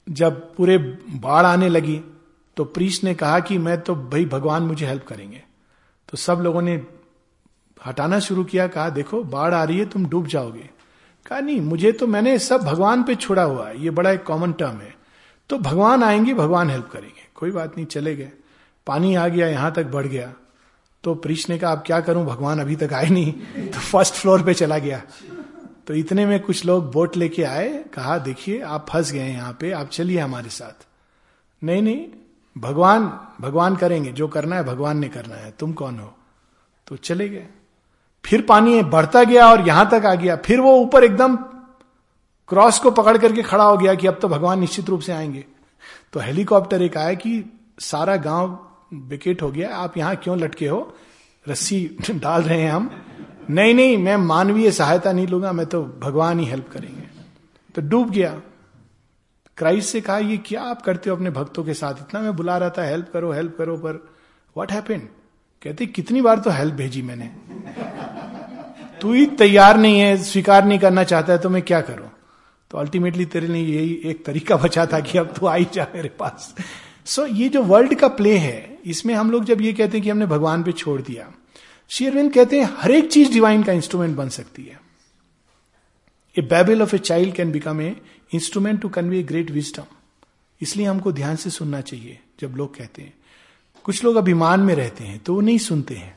जब 0.07 0.43
पूरे 0.57 0.79
बाढ़ 0.79 1.47
आने 1.47 1.69
लगी 1.69 2.01
तो 2.57 2.65
प्रीश 2.65 3.05
ने 3.05 3.15
कहा 3.15 3.41
कि 3.41 3.59
मैं 3.59 3.81
तो 3.81 3.95
भाई, 3.95 4.25
भगवान 4.25 4.63
मुझे 4.63 4.87
हेल्प 4.87 5.07
करेंगे. 5.07 5.43
तो 6.09 6.17
सब 6.17 6.35
लोगों 6.35 6.63
ने 6.63 6.87
हटाना 7.87 8.19
शुरू 8.19 8.45
किया, 8.45 8.67
कहा, 8.67 8.89
देखो, 8.89 9.25
बाढ़ 9.25 9.55
आ 9.55 9.65
रही 9.65 9.79
है, 9.79 9.85
तुम 9.85 10.07
डूब 10.07 10.27
जाओगे. 10.27 10.71
कहा, 11.27 11.41
नहीं, 11.41 11.61
मुझे 11.61 11.93
तो 11.93 12.07
मैंने 12.07 12.39
सब 12.39 12.61
भगवान 12.61 13.03
पे 13.03 13.15
छोड़ा 13.15 13.43
हुआ 13.43 13.69
है, 13.69 13.83
ये 13.83 13.91
बड़ा 13.91 14.11
एक 14.11 14.23
कॉमन 14.23 14.53
टर्म 14.53 14.77
है। 14.77 14.97
तो 15.49 15.59
भगवान 15.59 16.03
आएँगे, 16.03 16.35
भगवान 16.35 16.71
हेल्प 16.71 16.91
करेंगे. 16.93 17.29
कोई 17.35 17.51
बात 17.51 17.77
नहीं, 17.77 17.87
चले 17.87 18.17
गए। 18.17 18.33
पानी 18.87 19.15
आ 19.15 19.29
गया, 19.29 19.47
यहाँ 19.47 19.73
तक 19.73 19.85
बढ़ 19.85 20.07
गया। 20.07 20.35
तो 21.05 21.15
प्रीश 21.15 21.51
ने 21.51 21.59
कहा, 21.59 21.73
अब 21.73 21.83
क्या 21.87 22.01
करूँ? 22.01 22.27
भगवान 22.27 22.61
अभी 22.61 22.77
तक 22.77 22.93
आए 22.93 23.09
नहीं। 23.09 23.33
तो 23.69 23.81
फ़र्स्ट 23.81 24.15
फ्लोर 24.15 24.43
पे 24.43 24.55
चला 24.55 24.79
गया। 24.79 25.03
तो 25.87 25.95
इतने 25.95 26.27
में 26.27 26.41
कुछ 26.41 26.65
लोग 26.65 26.93
बोट 26.93 27.17
लेके 27.17 27.43
आए, 27.43 27.85
कहा, 27.95 28.19
देखिए, 28.19 28.61
आप 28.61 28.87
फंस 28.91 29.13
गए 29.13 29.29
यहाँ 29.29 29.57
पे, 29.61 29.71
आप 29.73 29.89
चलिए 29.89 30.19
हमारे 30.19 30.49
साथ। 30.49 30.87
नहीं 31.65 31.83
नहीं 31.83 32.07
भगवान 32.59 33.21
भगवान 33.41 33.77
करेंगे, 33.77 34.13
जो 34.13 34.29
करना 34.29 34.57
है 34.57 34.65
भगवान 34.65 34.99
ने 34.99 35.09
करना 35.09 35.35
है। 35.35 35.55
तुम 35.59 35.73
कौन 35.73 35.99
हो? 35.99 36.15
तो 36.87 36.97
चले 36.97 37.29
गए। 37.29 37.47
फिर 38.25 38.43
पानी 38.43 38.83
बढ़ता 38.83 39.25
गया 39.25 39.51
और 39.51 39.69
यहाँ 39.69 39.91
तक 39.91 40.07
आ 40.07 40.15
गया। 40.15 40.37
फिर 40.37 40.61
वो 40.61 40.77
ऊपर 40.77 41.05
एकदम 41.05 41.37
क्रॉस 42.49 42.79
को 42.79 42.91
पकड़ 42.91 43.19
करके 43.19 43.43
खड़ा 43.43 43.65
हो 43.65 43.77
गया 43.77 43.95
कि 43.95 44.07
अब 44.07 44.19
तो 44.23 44.29
भगवान 44.29 44.61
निश्चित 44.61 44.89
रूप 44.89 45.01
से 45.01 45.13
आएँगे। 45.13 45.45
तो 46.13 46.21
हेलीकॉप्टर 46.21 46.83
एक 46.83 46.97
आया 46.97 47.15
कि 47.15 47.59
सारा 47.81 48.17
गाँव 48.17 48.71
विकेट 48.95 49.43
हो 49.43 49.51
गया। 49.51 49.77
आप 49.77 49.97
यहाँ 49.97 50.17
क्यों 50.17 50.39
लटके 50.39 50.69
हो? 50.69 50.95
रस्सी 51.49 51.97
डाल 52.11 52.43
रहे 52.43 52.61
हैं 52.61 52.73
हम। 52.73 52.91
नहीं 53.51 53.75
नहीं, 53.75 53.99
मैं 53.99 54.17
मानवीय 54.17 54.71
सहायता 54.71 55.13
नहीं 55.13 55.27
लूँगा, 55.27 55.53
मैं 55.53 55.67
तो 55.67 55.83
भगवान 55.83 56.39
ही 56.39 56.47
हेल्प 56.47 56.69
करेंगे। 56.73 57.09
तो 57.75 57.83
डूब 57.83 58.11
गया। 58.11 58.41
क्राइस्ट 59.59 59.89
से 59.89 60.01
कहा 60.01 60.19
ये 60.19 60.37
क्या 60.37 60.63
आप 60.63 60.83
करते 60.83 61.11
हो 61.11 61.17
अपने 61.17 61.31
भक्तों 61.31 61.65
के 61.65 61.75
साथ? 61.75 61.95
इतना 62.01 62.21
मैं 62.21 62.35
बुला 62.37 62.57
रहा 62.59 62.71
था 62.71 62.85
हेल्प 62.85 63.11
करो 63.13 63.33
हेल्प 63.33 63.57
करो 63.59 63.77
पर 63.77 63.93
व्हाट 64.57 64.73
हैपेंड 64.73 65.03
कहते 65.63 65.87
कितनी 65.87 66.21
बार 66.23 66.39
तो 66.39 66.51
हेल्प 66.51 66.75
भेजी 66.75 67.03
मैंने। 67.03 67.31
तू 69.01 69.13
ही 69.13 69.27
तैयार 69.27 69.77
नहीं 69.77 70.01
है 70.01 70.17
स्वीकार 70.23 70.65
नहीं 70.65 70.79
करना 70.79 71.05
चाहता 71.05 71.33
है 71.33 71.39
तो 71.39 71.51
मैं 71.51 71.63
क्या 71.63 71.81
करूँ? 71.81 72.11
तो 72.71 72.79
अल्टीमेटली 72.79 73.25
तेरे 73.25 73.47
लिए 73.47 73.65
यही 73.67 74.01
एक 74.05 74.25
तरीका 74.25 74.57
बचा 74.57 74.87
था 74.87 75.01
कि 75.01 75.19
अब 75.19 75.33
तू 75.39 75.47
आई 75.47 75.67
जा 75.75 75.87
मेरे 75.95 76.09
पास। 76.09 76.55
सो 77.07 77.23
so, 77.23 77.35
ये 77.35 77.49
जो 77.49 77.63
वर्ल्ड 77.63 77.95
का 77.95 78.09
प्ले 78.09 78.37
है 78.39 78.79
इसमें 78.85 79.15
हम 79.15 79.31
लोग 79.31 79.45
जब 79.45 79.61
ये 79.61 79.73
कहते 79.73 79.97
हैं 79.97 80.05
कि 80.05 80.11
हमने 80.11 80.27
भगवान 80.27 80.63
पे 80.63 80.73
छोड़ 80.73 81.01
दिया 81.03 81.31
शेयरविंद 81.91 82.33
कहते 82.33 82.61
हैं 82.61 82.69
हर 82.79 82.91
एक 82.91 83.11
चीज़ 83.13 83.33
डिवाइन 83.33 83.63
का 83.63 83.73
इंस्ट्रूमेंट 83.73 84.17
बन 84.17 84.29
सकती 84.29 84.65
है। 84.65 84.81
A 86.37 86.43
babble 86.43 86.83
of 86.83 86.95
a 86.97 86.99
child 86.99 87.35
can 87.35 87.53
become 87.53 87.81
an 87.81 87.95
instrument 88.35 88.81
to 88.81 88.89
convey 88.89 89.23
great 89.23 89.51
wisdom 89.51 89.95
इसलिए 90.61 90.87
हमको 90.87 91.13
ध्यान 91.13 91.37
से 91.37 91.51
सुनना 91.51 91.81
चाहिए 91.81 92.19
जब 92.41 92.55
लोग 92.57 92.77
कहते 92.77 93.03
हैं। 93.03 93.15
कुछ 93.85 94.05
लोग 94.05 94.17
अभिमान 94.17 94.61
में 94.61 94.75
रहते 94.75 95.05
हैं 95.05 95.19
तो 95.19 95.35
वो 95.35 95.41
नहीं 95.41 95.59
सुनते 95.59 95.95
हैं। 95.95 96.15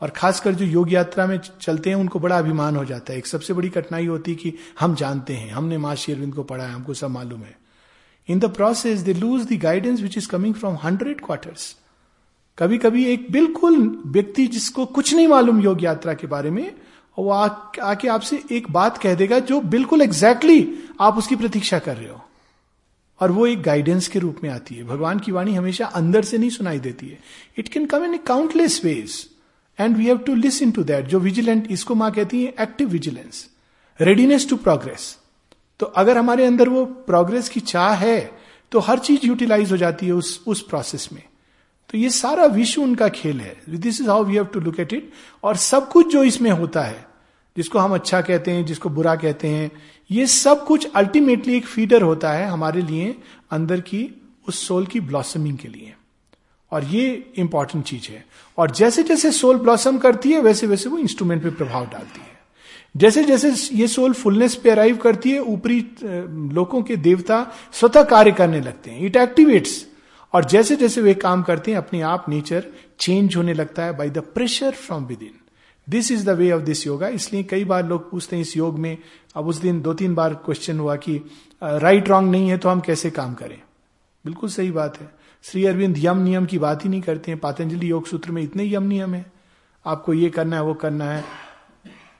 और 0.00 0.10
खासकर 0.10 0.54
जो 0.54 0.64
योग 0.64 0.92
यात्रा 0.92 1.26
में 1.26 1.38
चलते 1.60 1.90
हैं, 1.90 1.96
उनको 1.96 2.18
बड़ा 2.18 2.38
अभिमान 2.38 2.76
हो 2.76 2.84
जाता 2.84 3.12
है। 3.12 3.18
एक 3.18 3.26
सबसे 3.26 3.52
बड़ी 3.52 3.68
कठिनाई 3.68 4.06
होती 4.06 4.30
है 4.30 4.36
कि 4.36 4.52
हम 4.80 4.94
जानते 4.94 5.34
हैं, 5.34 5.50
हमने 5.50 5.78
माँ 5.78 5.94
शेरविंद 5.94 6.34
को 6.34 6.42
पढ़ा 6.42 6.64
है 6.64 6.72
हमको 6.72 6.94
सब 6.94 7.10
मालूम 7.10 7.40
है। 7.40 7.56
In 8.28 8.38
the 8.38 8.44
process 8.44 9.00
they 9.00 9.14
lose 9.14 9.46
the 9.46 9.58
guidance 9.60 10.00
which 10.00 10.18
is 10.18 10.28
coming 10.28 10.54
from 10.54 10.76
hundred 10.84 11.20
quarters 11.20 11.76
कभी 12.58 12.78
कभी 12.78 13.04
एक 13.04 13.26
बिल्कुल 13.30 14.02
व्यक्ति 14.06 14.46
जिसको 14.46 14.86
कुछ 14.86 15.14
नहीं 15.14 15.28
मालूम 15.28 15.60
योग 15.60 15.82
यात्रा 15.84 16.14
के 16.14 16.26
बारे 16.26 16.50
में 16.50 16.74
वो 17.18 17.30
आ, 17.30 17.48
आके 17.82 18.08
आपसे 18.08 18.42
एक 18.52 18.70
बात 18.70 18.98
कह 18.98 19.14
देगा 19.14 19.38
जो 19.38 19.60
बिल्कुल 19.60 20.02
एग्जैक्टली 20.02 20.60
exactly 20.60 20.96
आप 21.00 21.18
उसकी 21.18 21.36
प्रतीक्षा 21.36 21.78
कर 21.78 21.96
रहे 21.96 22.08
हो। 22.08 22.20
और 23.20 23.32
वो 23.32 23.46
एक 23.46 23.62
गाइडेंस 23.62 24.08
के 24.08 24.18
रूप 24.18 24.36
में 24.42 24.50
आती 24.50 24.74
है। 24.74 24.84
भगवान 24.84 25.18
की 25.18 25.32
वाणी 25.32 25.54
हमेशा 25.54 25.86
अंदर 25.86 26.24
से 26.24 26.38
नहीं 26.38 26.50
सुनाई 26.50 26.78
देती 26.78 27.08
है। 27.08 27.18
It 27.58 27.68
can 27.68 27.86
come 27.86 28.04
in 28.04 28.16
countless 28.16 28.80
ways 28.84 29.30
and 29.80 29.96
we 29.96 30.06
have 30.06 30.18
to 30.18 30.34
listen 30.34 30.70
to 30.70 30.84
that 30.84 31.06
जो 31.06 31.18
विजिलेंट 31.18 31.70
इसको 31.70 31.94
माँ 31.94 32.10
कहती 32.12 32.44
है 32.44 32.54
active 32.60 32.88
vigilance 32.88 33.46
readiness 34.00 34.48
to 34.50 34.56
progress 34.56 35.18
तो 35.80 35.86
अगर 35.86 36.18
हमारे 36.18 36.44
अंदर 36.44 36.68
वो 36.68 36.84
प्रोग्रेस 36.84 37.48
की 37.48 37.60
चाह 37.60 37.94
है 37.94 38.38
तो 38.72 38.78
हर 38.78 38.98
चीज़ 38.98 39.26
यूटिलाइज 39.26 39.72
हो 39.72 39.76
जाती 39.76 40.06
है 40.06 40.12
उस 40.12 40.44
उस 40.46 40.62
प्रोसेस 40.62 41.08
में। 41.12 41.22
तो 41.94 41.98
ये 41.98 42.10
सारा 42.10 42.44
विश्व 42.46 42.82
उनका 42.82 43.08
खेल 43.08 43.40
है। 43.40 43.56
This 43.70 44.00
is 44.00 44.08
how 44.08 44.24
we 44.24 44.34
have 44.34 44.44
to 44.44 44.60
look 44.60 44.80
at 44.80 44.92
it 44.92 45.10
और 45.42 45.56
सब 45.56 45.88
कुछ 45.88 46.12
जो 46.12 46.24
इसमें 46.24 46.50
होता 46.50 46.82
है, 46.82 47.04
जिसको 47.56 47.78
हम 47.78 47.94
अच्छा 47.94 48.20
कहते 48.20 48.50
हैं, 48.50 48.64
जिसको 48.66 48.88
बुरा 48.88 49.14
कहते 49.16 49.48
हैं, 49.48 49.70
ये 50.10 50.26
सब 50.26 50.64
कुछ 50.64 50.88
अल्टीमेटली 50.94 51.56
एक 51.56 51.66
फीडर 51.66 52.02
होता 52.02 52.32
है 52.32 52.46
हमारे 52.46 52.82
लिए 52.82 53.14
अंदर 53.50 53.80
की, 53.80 54.22
उस 54.48 54.66
सोल 54.68 54.86
की 54.86 55.00
ब्लॉसमिंग 55.00 55.58
के 55.58 55.68
लिए। 55.68 55.94
और 56.70 56.84
ये 56.84 57.32
इंपॉर्टेंट 57.36 57.84
चीज़ 57.84 58.10
है। 58.12 58.26
और 58.58 58.70
जैसे 58.70 59.02
जैसे 59.02 59.30
सोल 59.30 59.56
ब्लॉसम 59.56 59.98
करती 59.98 60.32
है 60.32 60.40
वैसे 60.40 60.66
वैसे 60.66 60.88
वो 60.88 60.98
इंस्ट्रूमेंट 60.98 61.42
पे 61.42 61.50
प्रभाव 61.50 61.86
डालती 61.86 62.20
है। 62.20 62.38
जैसे 62.96 63.24
जैसे 63.24 63.76
ये 63.76 63.88
सोल 63.88 64.12
फुलनेस 64.12 64.54
पे 64.54 64.70
अराइव 64.70 64.96
करती 64.96 65.30
है, 65.30 65.42
ऊपरी 65.42 65.86
लोगों 66.54 66.82
के 66.82 66.96
देवता 66.96 67.46
स्वतः 67.72 68.02
कार्य 68.02 68.32
करने 68.32 68.60
लगते 68.60 68.90
हैं। 68.90 69.00
इट 69.00 69.16
एक्टिवेट्स 69.16 69.86
और 70.34 70.44
जैसे 70.44 70.76
जैसे 70.76 71.00
वे 71.00 71.14
काम 71.14 71.42
करते 71.42 71.70
हैं, 71.70 71.78
अपने 71.78 72.00
आप 72.02 72.28
नेचर 72.28 72.66
चेंज 72.98 73.36
होने 73.36 73.54
लगता 73.54 73.84
है 73.84 73.96
by 73.96 74.10
the 74.10 74.18
pressure 74.34 74.70
from 74.70 75.04
within 75.22 75.34
this 75.88 76.10
is 76.12 76.24
the 76.26 76.30
way 76.30 76.50
of 76.52 76.62
this 76.62 76.86
yoga 76.86 77.08
इसलिए 77.10 77.42
कई 77.42 77.64
बार 77.64 77.86
लोग 77.86 78.10
पूछते 78.10 78.36
हैं 78.36 78.40
इस 78.42 78.56
योग 78.56 78.78
में, 78.78 78.96
अब 79.36 79.46
उस 79.48 79.56
दिन 79.56 79.80
दो 79.82 79.94
तीन 79.94 80.14
बार 80.14 80.34
क्वेश्चन 80.34 80.78
हुआ 80.78 80.96
कि 80.96 81.20
राइट 81.62 82.08
रॉन्ग 82.08 82.30
नहीं 82.30 82.48
है 82.48 82.58
तो 82.58 82.68
हम 82.68 82.80
कैसे 82.80 83.10
काम 83.10 83.34
करें? 83.34 83.60
बिल्कुल 84.24 84.50
सही 84.50 84.70
बात 84.70 85.00
है। 85.00 85.10
श्री 85.44 85.64
अरविंद 85.66 85.96
यम 85.98 86.18
नियम 86.18 86.46
की 86.46 86.58
बात 86.58 86.84
ही 86.84 86.90
नहीं 86.90 87.00
करते 87.02 87.30
हैं। 87.30 87.40
पातंजलि 87.40 87.90
योग 87.90 88.06
सूत्र 88.06 88.32
में 88.32 88.42
इतने 88.42 88.64
यम 88.64 88.82
नियम 88.82 89.14
है। 89.14 89.24
आपको 89.84 90.12
ये 90.14 90.30
करना 90.30 90.56
है, 90.56 90.62
वो 90.62 90.74
करना 90.74 91.04
है। 91.04 91.24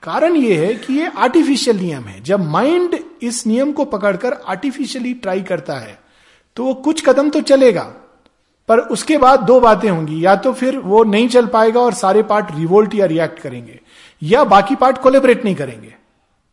कारण 0.03 0.35
ये 0.35 0.65
है 0.65 0.73
कि 0.75 0.93
ये 0.93 1.07
आर्टिफिशियल 1.07 1.77
नियम 1.77 2.03
है। 2.03 2.21
जब 2.23 2.39
माइंड 2.41 2.97
इस 3.21 3.45
नियम 3.47 3.71
को 3.71 3.85
पकड़कर 3.87 4.33
आर्टिफिशियली 4.33 5.13
ट्राई 5.15 5.41
करता 5.43 5.77
है 5.77 5.99
तो 6.57 6.63
वो 6.65 6.73
कुछ 6.75 7.05
कदम 7.05 7.29
तो 7.29 7.41
चलेगा। 7.43 7.93
पर 8.69 8.79
उसके 8.79 9.17
बाद 9.17 9.39
दो 9.39 9.59
बातें 9.59 9.89
होंगी। 9.89 10.23
या 10.25 10.35
तो 10.35 10.53
फिर 10.53 10.77
वो 10.77 11.03
नहीं 11.03 11.27
चल 11.29 11.47
पाएगा 11.47 11.79
और 11.79 11.93
सारे 11.93 12.23
पार्ट 12.23 12.47
रिवोल्ट 12.55 12.95
या 12.95 13.05
रिएक्ट 13.05 13.39
करेंगे, 13.39 13.79
या 14.21 14.43
बाकी 14.43 14.75
पार्ट 14.75 14.97
कोलेबरेट 14.97 15.43
नहीं 15.45 15.55
करेंगे, 15.55 15.95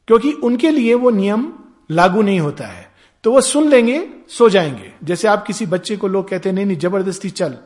क्योंकि 0.09 0.33
उनके 0.33 0.71
लिए 0.71 0.95
वो 0.95 1.11
नियम 1.11 1.53
लागू 1.91 2.23
नहीं 2.23 2.41
होता 2.41 2.67
है। 2.67 2.91
तो 3.25 3.33
वो 3.33 3.41
सुन 3.41 3.69
लेंगे, 3.69 4.09
सो 4.29 4.49
जाएँगे। 4.49 4.93
जैसे 5.05 5.29
आप 5.29 5.45
किसी 5.47 5.67
बच्चे 5.67 5.97
को 5.97 6.09
लोग 6.09 6.29
कहते 6.29 6.49
हैं, 6.49 6.55
नहीं 6.55 6.67
नहीं, 6.67 6.77
ज़बरदस्ती 6.77 7.31
चल। 7.31 7.57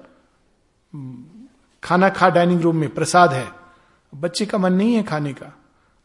खाना 1.82 2.08
खा 2.08 2.28
डाइनिंग 2.28 2.60
रूम 2.60 2.76
में, 2.76 2.88
प्रसाद 2.88 3.32
है। 3.32 3.46
बच्चे 4.12 4.46
का 4.46 4.58
मन 4.58 4.72
नहीं 4.72 4.94
है 4.94 5.02
खाने 5.02 5.32
का। 5.32 5.52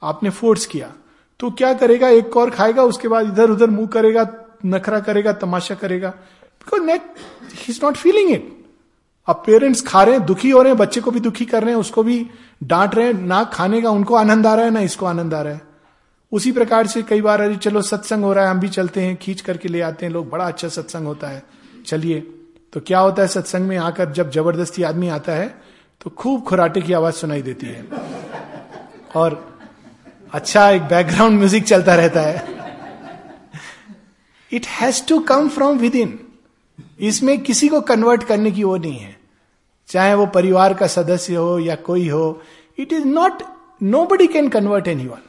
आपने 0.02 0.30
फोर्स 0.30 0.66
किया। 0.66 0.92
तो 1.40 1.50
क्या 1.52 1.74
करेगा? 1.74 2.10
एक 2.10 2.38
और 2.38 2.50
खाएगा, 2.50 2.84
उसके 2.84 3.08
बाद 3.08 3.28
इधर 3.28 3.50
उधर 3.50 3.70
मुँह 3.70 3.88
करेगा, 3.88 4.28
नखरा 4.66 5.00
करेगा, 5.00 5.34
तमाशा 5.34 5.76
करेगा। 5.76 6.14
Because 6.62 6.82
net 6.82 7.02
he 7.54 7.66
is 7.70 7.80
not 7.84 7.98
feeling 7.98 8.32
it 8.32 8.50
अब 9.28 9.44
पेरेंट्स 9.46 9.82
खा 9.82 10.04
रहे 10.04 10.16
हैं, 10.16 10.26
दुखी 10.26 10.50
हो 10.50 10.62
रहे 10.62 10.72
हैं, 10.72 10.78
बच्चे 10.78 11.02
को 11.02 11.12
भी 11.12 11.20
दुखी 11.20 11.46
कर 11.46 11.64
रहे 11.64 11.74
हैं, 11.74 11.80
उसको 11.80 12.04
भी 12.04 12.26
डांट 12.64 12.96
रहे 12.96 13.06
हैं, 13.06 13.14
ना 13.14 13.44
खाने 13.44 13.82
का 13.82 13.90
उनको 13.90 14.16
आनंद 14.16 14.48
आ 14.48 14.54
रहा 14.56 14.66
है, 14.66 14.72
ना 14.72 14.80
इसको 14.80 15.06
आनंद 15.06 15.34
आ 15.34 15.42
रहा 15.42 15.54
है। 15.54 15.62
उसी 16.32 16.52
प्रकार 16.52 16.88
से 16.88 17.02
कई 17.04 17.22
बार, 17.22 17.42
अरे 17.42 17.56
चलो 17.56 17.82
सत्संग 17.82 18.24
हो 18.24 18.34
रहा 18.34 18.44
है, 18.44 18.52
हम 18.52 18.60
भी 18.60 18.70
चलते 18.70 19.02
हैं, 19.02 19.16
खींच 19.16 19.42
करके 19.42 19.70
ले 19.70 19.82
आते 19.82 20.06
हैं, 20.06 20.14
लोग, 20.14 20.30
बड़ा 20.30 20.46
अच्छा 20.46 20.68
सत्संग 20.68 21.08
होता 21.08 21.28
है। 21.28 21.44
चलिए 21.86 22.20
तो 22.74 22.80
क्या 22.80 23.00
होता 23.00 23.22
है 23.22 23.28
सत्संग 23.28 23.68
में 23.68 23.78
आकर 23.78 24.12
जब 24.12 24.32
ज़बरदस्ती 24.32 24.84
आदमी 24.84 25.08
आता 25.10 25.32
है 25.32 25.48
तो 26.02 26.10
खूब 26.10 26.44
खुराटे 26.44 26.82
की 26.82 26.94
आवाज़ 26.94 27.16
सुनाई 27.16 27.42
देती 27.42 27.68
है। 27.68 27.86
और 29.16 29.36
अच्छा 30.34 30.70
एक 30.70 30.82
बैकग्राउंड 30.84 31.38
म्यूज़िक 31.38 31.64
चलता 31.64 31.96
रहता 31.96 32.22
है। 32.22 32.48
It 34.52 34.68
has 34.70 35.04
to 35.08 35.20
come 35.30 35.50
from 35.50 35.78
within 35.96 36.20
इसमें 37.02 37.42
किसी 37.42 37.68
को 37.68 37.82
कन्वर्ट 37.82 38.24
करने 38.24 38.52
की 38.52 38.64
वो 38.64 38.78
नहीं 38.78 38.98
है। 38.98 39.20
चाहे 39.90 40.14
वो 40.14 40.26
परिवार 40.26 40.74
का 40.74 40.88
सदस्य 40.88 41.36
हो 41.36 41.60
या 41.60 41.76
कोई 41.76 42.08
हो 42.10 42.42
it 42.78 42.94
is 42.94 43.06
not 43.06 43.44
nobody 44.06 44.28
can 44.28 44.50
convert 44.50 44.88
anyone 45.06 45.22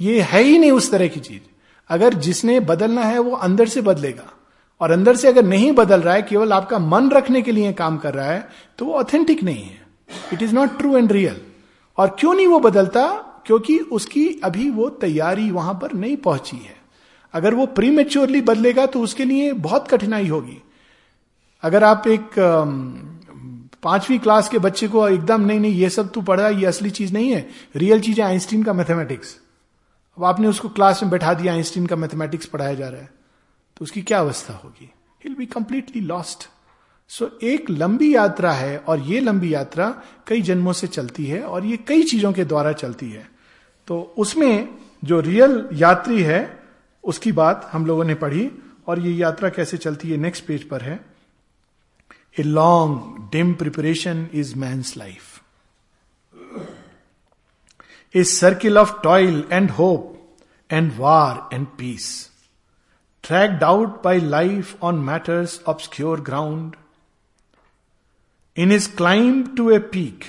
ये 0.00 0.20
है 0.20 0.42
ही 0.42 0.58
नहीं 0.58 0.70
उस 0.70 0.90
तरह 0.90 1.08
की 1.08 1.20
चीज़। 1.20 1.40
अगर 1.88 2.14
जिसने 2.14 2.60
बदलना 2.60 3.04
है, 3.04 3.18
वो 3.18 3.36
अंदर 3.36 3.68
से 3.68 3.80
बदलेगा। 3.80 4.32
और 4.80 4.90
अंदर 4.90 5.16
से 5.16 5.28
अगर 5.28 5.44
नहीं 5.44 5.72
बदल 5.72 6.00
रहा 6.00 6.14
है, 6.14 6.22
केवल 6.22 6.52
आपका 6.52 6.78
मन 6.78 7.10
रखने 7.10 7.42
के 7.42 7.52
लिए 7.52 7.72
काम 7.72 7.96
कर 7.96 8.14
रहा 8.14 8.26
है 8.26 8.48
तो 8.78 8.84
वो 8.84 8.94
ऑथेंटिक 8.94 9.42
नहीं 9.42 9.64
है। 9.64 9.86
It 10.32 10.42
is 10.42 10.54
not 10.54 10.78
true 10.78 10.96
and 10.96 11.12
real 11.12 11.40
और 11.98 12.16
क्यों 12.20 12.34
नहीं 12.34 12.46
वो 12.46 12.58
बदलता? 12.58 13.06
क्योंकि 13.46 13.78
उसकी 13.78 14.28
अभी 14.44 14.70
वो 14.70 14.88
तैयारी 14.88 15.50
वहाँ 15.50 15.74
पर 15.74 15.92
नहीं 15.92 16.16
पहुँची 16.16 16.56
है। 16.56 16.81
अगर 17.34 17.54
वो 17.54 17.66
प्रीमेच्योरली 17.66 18.40
बदलेगा 18.40 18.86
तो 18.86 19.00
उसके 19.00 19.24
लिए 19.24 19.52
बहुत 19.52 19.88
कठिनाई 19.88 20.28
होगी। 20.28 20.62
अगर 21.62 21.84
आप 21.84 22.06
एक 22.06 22.30
पांचवी 23.82 24.18
क्लास 24.18 24.48
के 24.48 24.58
बच्चे 24.58 24.88
को 24.88 25.08
एकदम 25.08 25.40
नहीं 25.40 25.60
नहीं, 25.60 25.74
ये 25.74 25.88
सब 25.90 26.10
तू 26.12 26.22
पढ़ा, 26.22 26.48
ये 26.48 26.66
असली 26.66 26.90
चीज़ 26.90 27.12
नहीं 27.12 27.30
है। 27.30 27.48
रियल 27.76 28.00
चीज़ 28.00 28.20
है 28.20 28.26
आइंस्टीन 28.26 28.62
का 28.62 28.72
मैथमेटिक्स 28.72 29.36
अब 30.18 30.24
आपने 30.24 30.48
उसको 30.48 30.68
क्लास 30.68 31.02
में 31.02 31.10
बैठा 31.10 31.34
दिया 31.34 31.52
आइंस्टीन 31.52 31.86
का 31.86 31.96
मैथमेटिक्स 31.96 32.46
पढ़ाया 32.46 32.74
जा 32.74 32.88
रहा 32.88 33.00
है। 33.00 33.10
तो 33.76 33.82
उसकी 33.82 34.02
क्या 34.02 34.18
अवस्था 34.18 34.54
होगी? 34.54 34.90
He'll 35.24 35.34
be 35.34 35.46
completely 35.46 36.00
lost 36.02 36.48
so 37.10 37.30
एक 37.42 37.70
लंबी 37.70 38.14
यात्रा 38.14 38.52
है 38.52 38.76
और 38.78 39.00
ये 39.00 39.20
लंबी 39.20 39.52
यात्रा 39.54 39.88
कई 40.26 40.42
जन्मों 40.42 40.72
से 40.72 40.86
चलती 40.86 41.26
है 41.26 41.42
और 41.42 41.64
ये 41.66 41.76
कई 41.76 42.02
चीज़ों 42.02 42.32
के 42.32 42.44
द्वारा 42.44 42.72
चलती 42.72 43.10
है। 43.10 43.26
तो 43.88 44.00
उसमें 44.18 44.68
जो 45.04 45.20
रियल 45.20 45.68
यात्री 45.72 46.22
है 46.22 46.61
उसकी 47.04 47.32
बात 47.32 47.68
हम 47.72 47.86
लोगों 47.86 48.04
ने 48.04 48.14
पढ़ी 48.14 48.50
और 48.86 48.98
ये 48.98 49.12
यात्रा 49.12 49.48
कैसे 49.48 49.76
चलती 49.76 50.10
है 50.10 50.16
नेक्स्ट 50.16 50.46
पेज 50.46 50.68
पर 50.68 50.82
है। 50.82 51.04
A 52.40 52.42
long 52.42 53.28
dim 53.32 53.54
preparation 53.54 54.26
is 54.34 54.54
man's 54.56 54.96
life 54.96 55.40
a 58.14 58.24
circle 58.24 58.78
of 58.78 58.92
toil 59.02 59.44
and 59.52 59.70
hope 59.70 60.36
and 60.70 60.92
war 60.96 61.48
and 61.54 61.66
peace 61.66 62.30
tracked 63.22 63.64
out 63.64 64.02
by 64.02 64.20
life 64.20 64.82
on 64.82 64.94
matter's 64.94 65.62
obscure 65.66 66.20
ground 66.20 66.76
in 68.56 68.72
his 68.72 68.96
climb 68.96 69.56
to 69.56 69.70
a 69.70 69.78
peak 69.78 70.24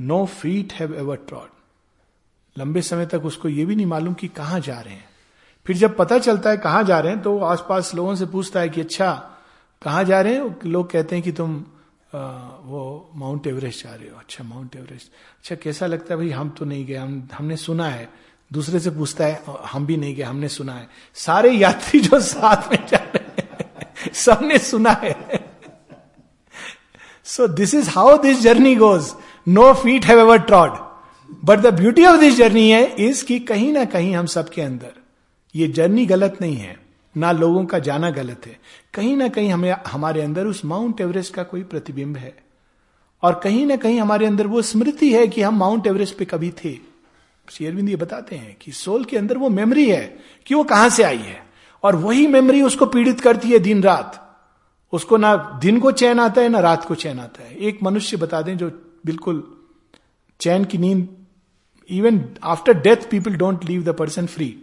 no 0.00 0.26
feet 0.26 0.72
have 0.72 0.94
ever 0.94 1.16
trod 1.16 1.48
लंबे 2.58 2.82
समय 2.82 3.06
तक 3.06 3.24
उसको 3.24 3.48
यह 3.48 3.66
भी 3.66 3.76
नहीं 3.76 3.86
मालूम 3.86 4.14
कि 4.14 4.28
कहाँ 4.28 4.60
जा 4.60 4.80
रहे 4.80 4.94
हैं। 4.94 5.09
फिर 5.70 5.76
जब 5.76 5.96
पता 5.96 6.18
चलता 6.18 6.50
है 6.50 6.56
कहाँ 6.56 6.84
जा 6.84 7.00
रहे 7.00 7.12
हैं 7.12 7.22
तो 7.22 7.38
आसपास 7.38 7.94
लोगों 7.94 8.14
से 8.14 8.26
पूछता 8.26 8.60
है 8.60 8.68
कि 8.68 8.80
अच्छा 8.80 9.30
कहाँ 9.82 10.04
जा 10.04 10.20
रहे 10.20 10.34
हैं? 10.34 10.56
लोग 10.66 10.90
कहते 10.90 11.16
हैं 11.16 11.24
कि 11.24 11.32
तुम 11.32 11.64
आ, 12.14 12.18
वो 12.64 13.10
माउंट 13.14 13.46
एवरेस्ट 13.46 13.84
जा 13.84 13.94
रहे 13.94 14.08
हो। 14.08 14.18
अच्छा 14.18 14.44
माउंट 14.44 14.76
एवरेस्ट। 14.76 15.12
अच्छा 15.38 15.54
कैसा 15.54 15.86
लगता 15.86 16.14
है 16.14 16.16
भाई 16.16 16.30
हम 16.30 16.50
तो 16.50 16.64
नहीं 16.64 16.86
गए 16.86 16.94
हम 16.94 17.28
हमने 17.34 17.56
सुना 17.56 17.88
है। 17.88 18.08
दूसरे 18.52 18.80
से 18.80 18.90
पूछता 18.90 19.24
है 19.24 19.42
हम 19.66 19.86
भी 19.86 19.96
नहीं 19.96 20.16
गए 20.16 20.22
हमने 20.22 20.48
सुना 20.48 20.72
है। 20.72 20.88
सारे 21.14 21.50
यात्री 21.50 22.00
जो 22.00 22.20
साथ 22.20 22.70
में 22.72 22.86
जा 22.86 22.96
रहे 22.96 23.18
हैं 23.18 24.12
सबने 24.14 24.58
सुना 24.58 24.90
है। 24.90 25.16
So 27.24 27.48
this 27.48 27.74
is 27.74 27.90
how 27.90 28.18
this 28.18 28.40
journey 28.40 28.76
goes 28.76 29.14
no 29.48 29.74
feet 29.74 30.04
have 30.04 30.20
ever 30.20 30.38
trod 30.38 30.70
but 31.44 31.58
the 31.58 31.74
beauty 31.74 32.04
of 32.04 32.20
this 32.20 32.36
journey 32.36 32.70
है 32.70 32.94
इज़ 32.98 33.24
कि 33.24 33.38
कहीं 33.38 33.72
ना 33.72 33.84
कहीं 33.84 34.16
हम 34.16 34.26
सबके 34.26 34.62
अंदर 34.62 34.99
ये 35.54 35.68
जर्नी 35.68 36.06
गलत 36.06 36.38
नहीं 36.40 36.56
है, 36.56 36.78
ना 37.16 37.32
लोगों 37.32 37.64
का 37.64 37.78
जाना 37.78 38.10
गलत 38.10 38.46
है। 38.46 38.60
कहीं 38.94 39.16
ना 39.16 39.28
कहीं 39.28 39.50
हमें, 39.50 39.76
हमारे 39.86 40.22
अंदर 40.22 40.46
उस 40.46 40.64
माउंट 40.64 41.00
एवरेस्ट 41.00 41.34
का 41.34 41.42
कोई 41.42 41.62
प्रतिबिंब 41.62 42.16
है। 42.16 42.36
और 43.22 43.40
कहीं 43.44 43.66
ना 43.66 43.76
कहीं 43.76 44.00
हमारे 44.00 44.26
अंदर 44.26 44.46
वो 44.46 44.62
स्मृति 44.62 45.12
है 45.12 45.26
कि 45.28 45.42
हम 45.42 45.58
माउंट 45.58 45.86
एवरेस्ट 45.86 46.16
पे 46.16 46.24
कभी 46.24 46.50
थे। 46.50 46.78
शेयरविंद 47.50 47.88
ये 47.88 47.96
बताते 47.96 48.36
हैं 48.36 48.56
कि 48.60 48.72
सोल 48.72 49.04
के 49.04 49.16
अंदर 49.16 49.38
वो 49.38 49.48
मेमोरी 49.48 49.90
है 49.90 50.18
कि 50.46 50.54
वो 50.54 50.64
कहाँ 50.64 50.88
से 50.88 51.02
आई 51.02 51.18
है। 51.18 51.42
और 51.82 51.96
वही 51.96 52.26
मेमोरी 52.26 52.62
उसको 52.62 52.86
पीड़ित 52.86 53.20
करती 53.20 53.48
है 53.48 53.58
दिन 53.58 53.82
रात। 53.82 54.26
उसको 54.92 55.16
ना 55.16 55.58
दिन 55.62 55.80
को 55.80 55.92
चैन 55.92 56.20
आता 56.20 56.40
है, 56.40 56.48
ना 56.48 56.60
रात 56.60 56.84
को 56.84 56.94
चैन 56.94 57.20
आता 57.20 57.42
है। 57.42 57.56
एक 57.56 57.78
मनुष्य 57.82 58.16
बता 58.16 58.42
दें 58.42 58.56
जो 58.58 58.70
बिल्कुल 59.06 59.58
चैन 60.40 60.64
की 60.64 60.78
नींद 60.78 61.08
even 61.90 62.24
after 62.42 62.72
death 62.72 63.10
people 63.10 63.34
don't 63.34 63.64
leave 63.64 63.82
the 63.82 63.88
person 63.88 64.26
free 64.26 64.56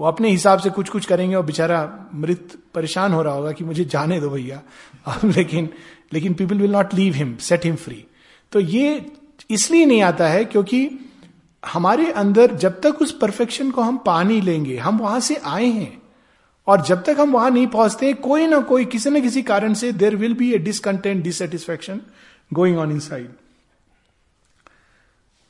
वो 0.00 0.06
अपने 0.06 0.30
हिसाब 0.30 0.58
से 0.58 0.70
कुछ 0.70 0.88
कुछ 0.88 1.06
करेंगे 1.06 1.36
और 1.36 1.44
बेचारा 1.44 2.08
मृत 2.14 2.58
परेशान 2.74 3.12
हो 3.12 3.22
रहा 3.22 3.34
होगा 3.34 3.52
कि 3.52 3.64
मुझे 3.64 3.84
जाने 3.84 4.20
दो 4.20 4.30
भैया। 4.30 4.62
लेकिन 5.24 5.68
लेकिन 6.12 6.34
people 6.34 6.54
will 6.54 6.72
not 6.72 6.94
leave 6.94 7.14
him 7.14 7.36
set 7.36 7.64
him 7.64 7.76
free 7.76 8.04
तो 8.52 8.60
ये 8.60 9.12
इसलिए 9.50 9.86
नहीं 9.86 10.02
आता 10.02 10.28
है 10.28 10.44
क्योंकि 10.44 10.90
हमारे 11.66 12.12
अंदर 12.12 12.54
जब 12.54 12.80
तक 12.80 13.02
उस 13.02 13.18
परफेक्शन 13.18 13.70
को 13.70 13.82
हम 13.82 13.96
पा 13.96 14.22
नहीं 14.22 14.42
लेंगे, 14.42 14.76
हम 14.76 14.98
वहाँ 14.98 15.20
से 15.20 15.34
आए 15.34 15.66
हैं। 15.66 16.02
और 16.66 16.80
जब 16.80 17.02
तक 17.04 17.16
हम 17.20 17.30
वहाँ 17.30 17.50
नहीं 17.50 17.66
पहुँचते 17.66 18.12
कोई 18.12 18.46
ना 18.46 18.60
कोई, 18.60 18.84
किसी 18.84 19.10
न 19.10 19.20
किसी 19.20 19.42
कारण 19.42 19.74
से 19.74 19.92
there 19.92 20.16
will 20.16 20.34
be 20.34 20.52
a 20.52 20.58
discontent 20.58 21.24
dissatisfaction 21.24 22.00
going 22.52 22.78
on 22.78 22.90
inside 23.00 23.28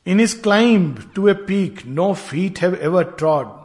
in 0.06 0.20
his 0.20 0.42
climb 0.42 1.12
to 1.14 1.28
a 1.28 1.32
peak 1.32 1.86
no 1.86 2.14
feet 2.14 2.58
have 2.58 2.74
ever 2.74 3.04
trod 3.04 3.59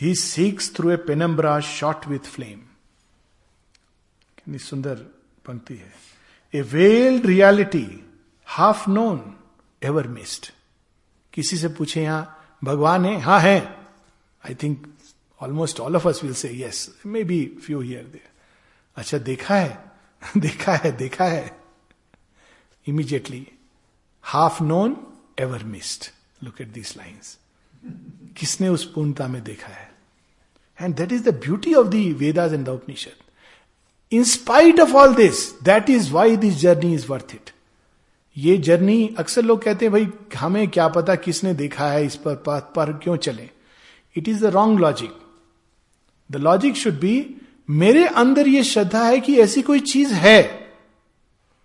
he 0.00 0.14
seeks 0.14 0.74
through 0.76 0.90
a 0.90 0.96
penumbra 1.06 1.58
shot 1.60 2.06
with 2.06 2.26
flame 2.34 2.58
कितनी 4.36 4.58
सुंदर 4.58 4.94
पंक्ति 5.46 5.74
है। 5.74 5.92
A 6.54 6.60
veiled 6.62 7.26
reality 7.26 7.86
half 8.48 8.88
known 8.90 9.34
ever 9.82 10.08
missed 10.08 10.46
किसी 11.32 11.56
से 11.56 11.68
पूछे 11.68 12.02
यहाँ, 12.02 12.58
भगवान 12.64 13.04
है? 13.04 13.20
हाँ 13.20 13.40
है. 13.40 13.60
I 14.46 14.54
think 14.54 14.86
almost 15.40 15.80
all 15.80 15.96
of 15.96 16.08
us 16.08 16.22
will 16.22 16.34
say 16.34 16.50
yes 16.54 16.88
may 17.06 17.24
be 17.24 17.44
few 17.66 17.80
here 17.80 18.04
they 18.04 18.22
अच्छा 18.96 19.18
देखा 19.18 19.54
है 19.54 19.92
देखा 20.36 20.76
है 20.76 20.96
देखा 20.96 21.24
है. 21.24 21.58
Immediately 22.86 23.46
half 24.24 24.62
known 24.62 24.96
ever 25.40 25.64
missed 25.64 26.10
look 26.44 26.60
at 26.60 26.68
this 26.68 26.96
lines 26.96 27.36
किसने 28.36 28.68
उस 28.68 28.84
पूर्णता 28.92 29.28
में 29.28 29.42
देखा 29.44 29.72
है? 29.72 29.89
And 30.80 30.94
that 30.94 31.12
is 31.12 31.22
the 31.22 31.34
beauty 31.34 31.74
of 31.74 31.88
the 31.88 32.12
Vedas 32.12 32.52
and 32.52 32.64
the 32.64 32.68
Upanishad 32.68 34.14
in 34.14 34.24
spite 34.24 34.80
of 34.80 34.92
all 34.92 35.14
this 35.14 35.62
that 35.62 35.90
is 35.90 36.10
why 36.12 36.36
this 36.36 36.54
journey 36.54 36.94
is 36.94 37.06
worth 37.08 37.34
it 37.34 37.50
ये 38.36 38.56
जर्नी 38.56 39.14
अक्सर 39.18 39.42
लोग 39.42 39.62
कहते 39.62 39.84
हैं, 39.84 39.92
भाई, 39.92 40.08
हमें 40.38 40.68
क्या 40.68 40.88
पता 40.88 41.14
किसने 41.14 41.54
देखा 41.54 41.88
है, 41.90 42.04
इस 42.06 42.16
पर 42.16 42.34
पाथ 42.34 42.60
पर 42.60 42.92
क्यों 42.92 43.16
चले? 43.16 43.48
It 44.16 44.28
is 44.28 44.42
the 44.42 44.50
wrong 44.50 44.80
logic 44.80 45.10
the 46.30 46.36
logic 46.36 46.76
should 46.76 47.00
be 47.00 47.36
मेरे 47.70 48.04
अंदर 48.06 48.48
यह 48.48 48.62
श्रद्धा 48.62 49.02
है 49.04 49.20
कि 49.20 49.36
ऐसी 49.40 49.62
कोई 49.62 49.80
चीज़ 49.80 50.12
है 50.14 50.68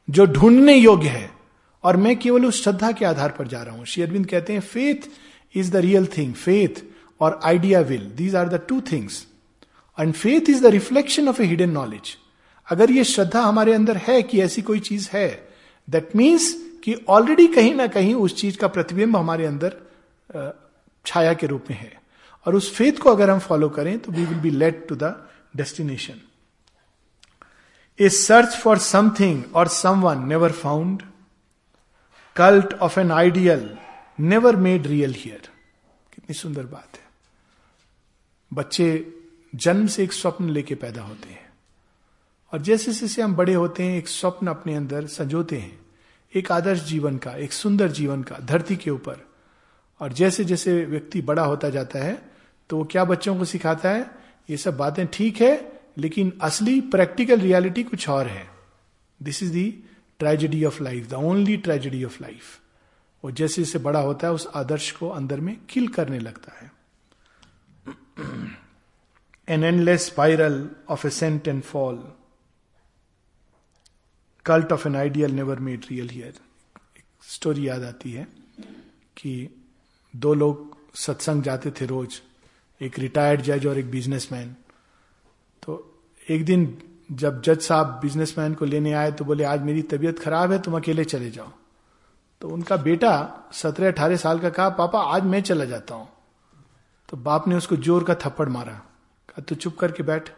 जो 0.10 0.25
ढूँढने 0.25 0.75
योग्य 0.75 1.08
है 1.08 1.30
और 1.84 1.97
मैं 1.97 2.15
केवल 2.19 2.45
उस 2.45 2.63
श्रद्धा 2.63 2.91
के 2.91 3.06
आधार 3.06 3.30
पर 3.30 3.47
जा 3.47 3.62
रहा 3.63 3.75
हूँ। 3.75 3.86
श्री 3.86 4.04
अरविंद 4.04 4.25
कहते 4.25 4.54
हैं 4.54 4.60
faith 4.60 5.10
is 5.56 5.71
the 5.71 5.75
real 5.75 6.08
thing 6.17 6.34
faith 6.34 6.84
और 7.25 7.39
idea 7.43 7.79
will 7.89 8.05
these 8.15 8.35
are 8.35 8.49
the 8.49 8.61
two 8.69 8.79
things 8.91 9.25
and 9.97 10.13
faith 10.13 10.49
is 10.49 10.63
the 10.63 10.71
reflection 10.73 11.29
of 11.29 11.41
a 11.41 11.45
hidden 11.45 11.69
knowledge 11.71 12.15
अगर 12.67 12.91
ये 12.91 13.03
श्रद्धा 13.03 13.41
हमारे 13.41 13.73
अंदर 13.73 13.97
है 14.07 14.21
कि 14.23 14.41
ऐसी 14.41 14.61
कोई 14.61 14.79
चीज़ 14.81 15.09
है 15.13 15.27
दैट 15.88 16.15
मीन्स 16.15 16.53
कि 16.83 16.93
ऑलरेडी 17.09 17.47
कहीं 17.47 17.73
ना 17.75 17.88
कहीं 17.88 18.13
उस 18.15 18.35
चीज़ 18.35 18.57
का 18.57 18.67
प्रतिबिंब 18.67 19.17
हमारे 19.17 19.45
अंदर 19.45 19.77
छाया 21.05 21.33
के 21.33 21.47
रूप 21.47 21.65
में 21.69 21.77
है। 21.77 21.91
और 22.45 22.55
उस 22.55 22.73
फेथ 22.75 22.99
को 23.01 23.09
अगर 23.09 23.29
हम 23.29 23.39
फॉलो 23.39 23.69
करें 23.69 23.97
तो 23.99 24.11
we 24.11 24.25
will 24.25 24.39
be 24.39 24.49
late 24.51 24.85
to 24.89 24.95
the 24.95 25.13
destination 25.57 26.21
a 27.99 28.09
search 28.09 28.55
for 28.55 28.77
something 28.77 29.43
और 29.55 29.67
someone 30.01 30.27
never 30.27 30.51
found 30.51 31.01
cult 32.35 32.73
of 32.88 32.99
an 32.99 33.11
ideal 33.11 33.69
never 34.19 34.55
made 34.67 34.88
real 34.88 35.13
here 35.17 35.49
कितनी 36.13 36.35
सुंदर 36.35 36.63
बात 36.65 36.97
है। 36.97 37.04
बच्चे 38.53 39.13
जन्म 39.55 39.88
से 39.88 40.03
एक 40.03 40.13
स्वप्न 40.13 40.49
लेके 40.49 40.75
पैदा 40.75 41.01
होते 41.01 41.29
हैं। 41.29 41.49
और 42.53 42.62
जैसे 42.62 42.93
जैसे 42.93 43.21
हम 43.21 43.36
बड़े 43.36 43.53
होते 43.53 43.84
हैं, 43.84 43.97
एक 43.97 44.08
स्वप्न 44.08 44.47
अपने 44.47 44.75
अंदर 44.75 45.05
संजोते 45.05 45.58
हैं। 45.58 45.79
एक 46.36 46.51
आदर्श 46.51 46.84
जीवन 46.84 47.17
का, 47.17 47.31
एक 47.31 47.53
सुंदर 47.53 47.91
जीवन 47.91 48.23
का, 48.23 48.38
धरती 48.39 48.75
के 48.75 48.91
ऊपर। 48.91 49.25
और 49.99 50.13
जैसे 50.13 50.45
जैसे 50.45 50.86
व्यक्ति 50.86 51.21
बड़ा 51.21 51.43
होता 51.43 51.69
जाता 51.69 51.99
है 51.99 52.21
तो 52.69 52.77
वो 52.77 52.84
क्या 52.84 53.03
बच्चों 53.05 53.38
को 53.38 53.45
सिखाता 53.45 53.89
है? 53.89 54.12
ये 54.49 54.58
सब 54.58 54.77
बातें 54.77 55.05
ठीक 55.08 55.41
है, 55.41 55.81
लेकिन 55.97 56.34
असली 56.41 56.81
प्रैक्टिकल 56.81 57.39
रियलिटी 57.39 57.84
कुछ 57.84 58.10
और 58.10 58.27
है। 58.27 58.47
This 59.23 59.43
is 59.43 59.53
the 59.53 59.84
tragedy 60.19 60.63
of 60.65 60.84
life 60.84 61.10
the 61.10 61.13
only 61.13 61.58
tragedy 61.58 62.03
of 62.03 62.21
life 62.21 62.60
वो 63.23 63.31
जैसे 63.31 63.63
जैसे 63.63 63.79
बड़ा 63.79 63.99
होता 63.99 64.27
है, 64.27 64.34
उस 64.34 64.47
आदर्श 64.55 64.91
को 64.91 65.10
अंदर 65.10 65.39
में 65.39 65.58
किल 65.69 65.88
करने 65.88 66.19
लगता 66.19 66.58
है। 66.62 66.71
An 68.17 69.63
endless 69.63 70.06
spiral 70.06 70.69
of 70.89 71.08
ascent 71.08 71.47
and 71.47 71.62
fall 71.63 72.04
cult 74.45 74.71
of 74.71 74.88
an 74.88 74.95
ideal 74.95 75.32
never 75.32 75.60
made 75.60 75.86
real 75.91 76.10
here 76.10 76.34
story 77.30 77.67
याद 77.67 77.84
आती 77.84 78.12
है 78.12 78.28
कि 79.17 79.49
दो 80.15 80.34
लोग 80.34 80.78
सत्संग 80.95 81.43
जाते 81.43 81.71
थे 81.71 81.86
रोज, 81.86 82.21
एक 82.82 82.99
रिटायर्ड 82.99 83.41
जज 83.41 83.65
और 83.67 83.78
एक 83.80 83.91
बिजनेसमैन 83.91 84.56
तो 85.63 86.04
एक 86.30 86.45
दिन 86.45 86.78
जब 87.12 87.41
जज 87.41 87.60
साहब 87.60 87.99
बिजनेसमैन 88.01 88.54
को 88.54 88.65
लेने 88.65 88.93
आए 88.93 89.12
तो 89.12 89.25
बोले, 89.25 89.43
आज 89.43 89.62
मेरी 89.62 89.82
तबीयत 89.82 90.19
खराब 90.19 90.51
है, 90.51 90.62
तुम 90.62 90.75
अकेले 90.75 91.06
चले 91.06 91.30
जाओ. 91.32 91.51
तो 92.41 92.49
उनका 92.49 92.78
बेटा 92.78 93.12
सत्रह 93.54 93.88
अठारह 93.88 94.15
साल 94.15 94.39
का 94.39 94.49
कहा, 94.49 94.69
पापा, 94.69 95.01
आज 95.01 95.23
मैं 95.23 95.41
चला 95.41 95.65
जाता 95.65 95.95
हूँ. 95.95 96.08
तो 97.09 97.17
बाप 97.17 97.47
ने 97.47 97.55
उसको 97.55 97.75
ज़ोर 97.75 98.03
का 98.03 98.15
थप्पड़ 98.15 98.49
मारा। 98.49 98.73
कहा, 99.29 99.41
तू 99.41 99.55
चुप 99.55 99.77
करके 99.77 100.03
बैठ। 100.03 100.29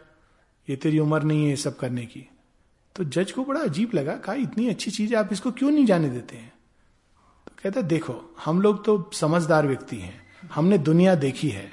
ये 0.70 0.76
तेरी 0.76 0.98
उम्र 0.98 1.22
नहीं 1.22 1.44
है 1.44 1.50
ये 1.50 1.56
सब 1.56 1.76
करने 1.76 2.06
की। 2.06 2.30
तो 2.96 3.04
जज 3.04 3.32
को 3.32 3.44
बड़ा 3.44 3.60
अजीब 3.60 3.90
लगा, 3.94 4.16
कहा, 4.16 4.34
इतनी 4.34 4.68
अच्छी 4.68 4.90
चीज़ 4.90 5.14
है, 5.14 5.20
आप 5.20 5.28
इसको 5.32 5.50
क्यों 5.50 5.70
नहीं 5.70 5.86
जाने 5.86 6.08
देते 6.08 6.36
हैं? 6.36 6.52
तो 7.46 7.52
कहता, 7.62 7.80
देखो, 7.80 8.34
हम 8.44 8.60
लोग 8.62 8.84
तो 8.84 9.10
समझदार 9.12 9.66
व्यक्ति 9.66 9.96
हैं। 9.96 10.22
हमने 10.54 10.78
दुनिया 10.78 11.14
देखी 11.14 11.48
है। 11.48 11.72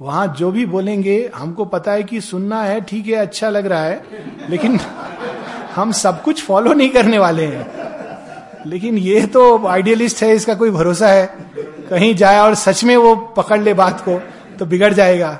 वहाँ 0.00 0.34
जो 0.38 0.52
भी 0.52 0.66
बोलेंगे, 0.66 1.30
हमको 1.34 1.64
पता 1.64 1.92
है 1.92 2.02
कि 2.02 2.20
सुनना 2.20 2.62
है, 2.62 2.80
ठीक 2.80 3.06
है 3.06 3.14
अच्छा 3.14 3.50
लग 3.50 3.66
रहा 3.66 3.84
है, 3.84 4.04
लेकिन 4.50 4.78
हम 5.74 5.92
सब 5.92 6.22
कुछ 6.22 6.42
फॉलो 6.42 6.72
नहीं 6.72 6.88
करने 6.88 7.18
वाले 7.18 7.46
हैं। 7.46 7.82
लेकिन 8.66 8.98
ये 8.98 9.26
तो 9.26 9.66
आइडियलिस्ट 9.66 10.22
है, 10.22 10.34
इसका 10.34 10.54
कोई 10.54 10.70
भरोसा 10.70 11.08
है। 11.08 11.52
कहीं 11.92 12.14
जाए 12.14 12.38
और 12.40 12.54
सच 12.56 12.82
में 12.84 12.96
वो 12.96 13.14
पकड़ 13.36 13.60
ले 13.60 13.72
बात 13.74 14.00
को 14.00 14.18
तो 14.58 14.66
बिगड़ 14.66 14.92
जाएगा। 14.94 15.32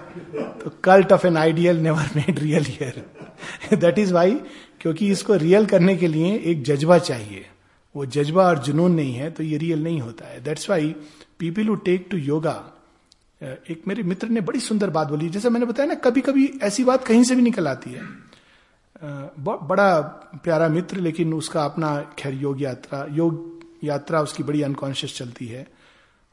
तो 0.60 0.70
cult 0.84 1.12
of 1.12 1.26
an 1.26 1.36
ideal 1.36 1.76
never 1.78 2.10
made 2.16 2.38
real 2.38 2.64
here 2.64 3.76
that 3.76 3.98
is 3.98 4.12
why 4.14 4.34
क्योंकि 4.80 5.10
इसको 5.10 5.34
रियल 5.36 5.66
करने 5.66 5.96
के 5.96 6.08
लिए 6.08 6.34
एक 6.44 6.62
जज्बा 6.64 6.98
चाहिए। 7.00 7.46
वो 7.94 8.06
जज्बा 8.08 8.44
और 8.44 8.58
जुनून 8.58 8.92
नहीं 8.94 9.14
है 9.14 9.30
तो 9.30 9.42
ये 9.42 9.58
रियल 9.58 9.82
नहीं 9.84 10.00
होता 10.00 10.26
है। 10.26 10.42
That's 10.44 10.68
why 10.70 10.94
people 11.38 11.68
who 11.68 11.74
take 11.86 12.06
to 12.10 12.16
yoga 12.18 12.54
एक 13.40 13.82
मेरे 13.88 14.02
मित्र 14.04 14.28
ने 14.28 14.40
बड़ी 14.42 14.60
सुंदर 14.60 14.90
बात 14.90 15.08
बोली। 15.08 15.28
जैसे 15.28 15.50
मैंने 15.50 15.66
बताया 15.66 15.88
ना 15.88 15.94
कभी 16.04 16.20
कभी 16.20 16.50
ऐसी 16.62 16.84
बात 16.84 17.04
कहीं 17.04 17.24
से 17.24 17.34
भी 17.34 17.42
निकल 17.42 17.68
आती 17.68 17.90
है। 17.90 18.02
बड़ा 19.40 20.00
प्यारा 20.44 20.68
मित्र, 20.68 20.96
लेकिन 20.98 21.32
उसका 21.34 21.64
अपना 21.64 22.00
खैर 22.18 22.34
योग 22.34 22.62
यात्रा 22.62 23.06
योग 23.10 23.60
यात्रा 23.84 24.20
उसकी 24.20 24.42
बड़ी 24.42 24.62
अनकॉन्शियस 24.62 25.16
चलती 25.16 25.46
है। 25.46 25.66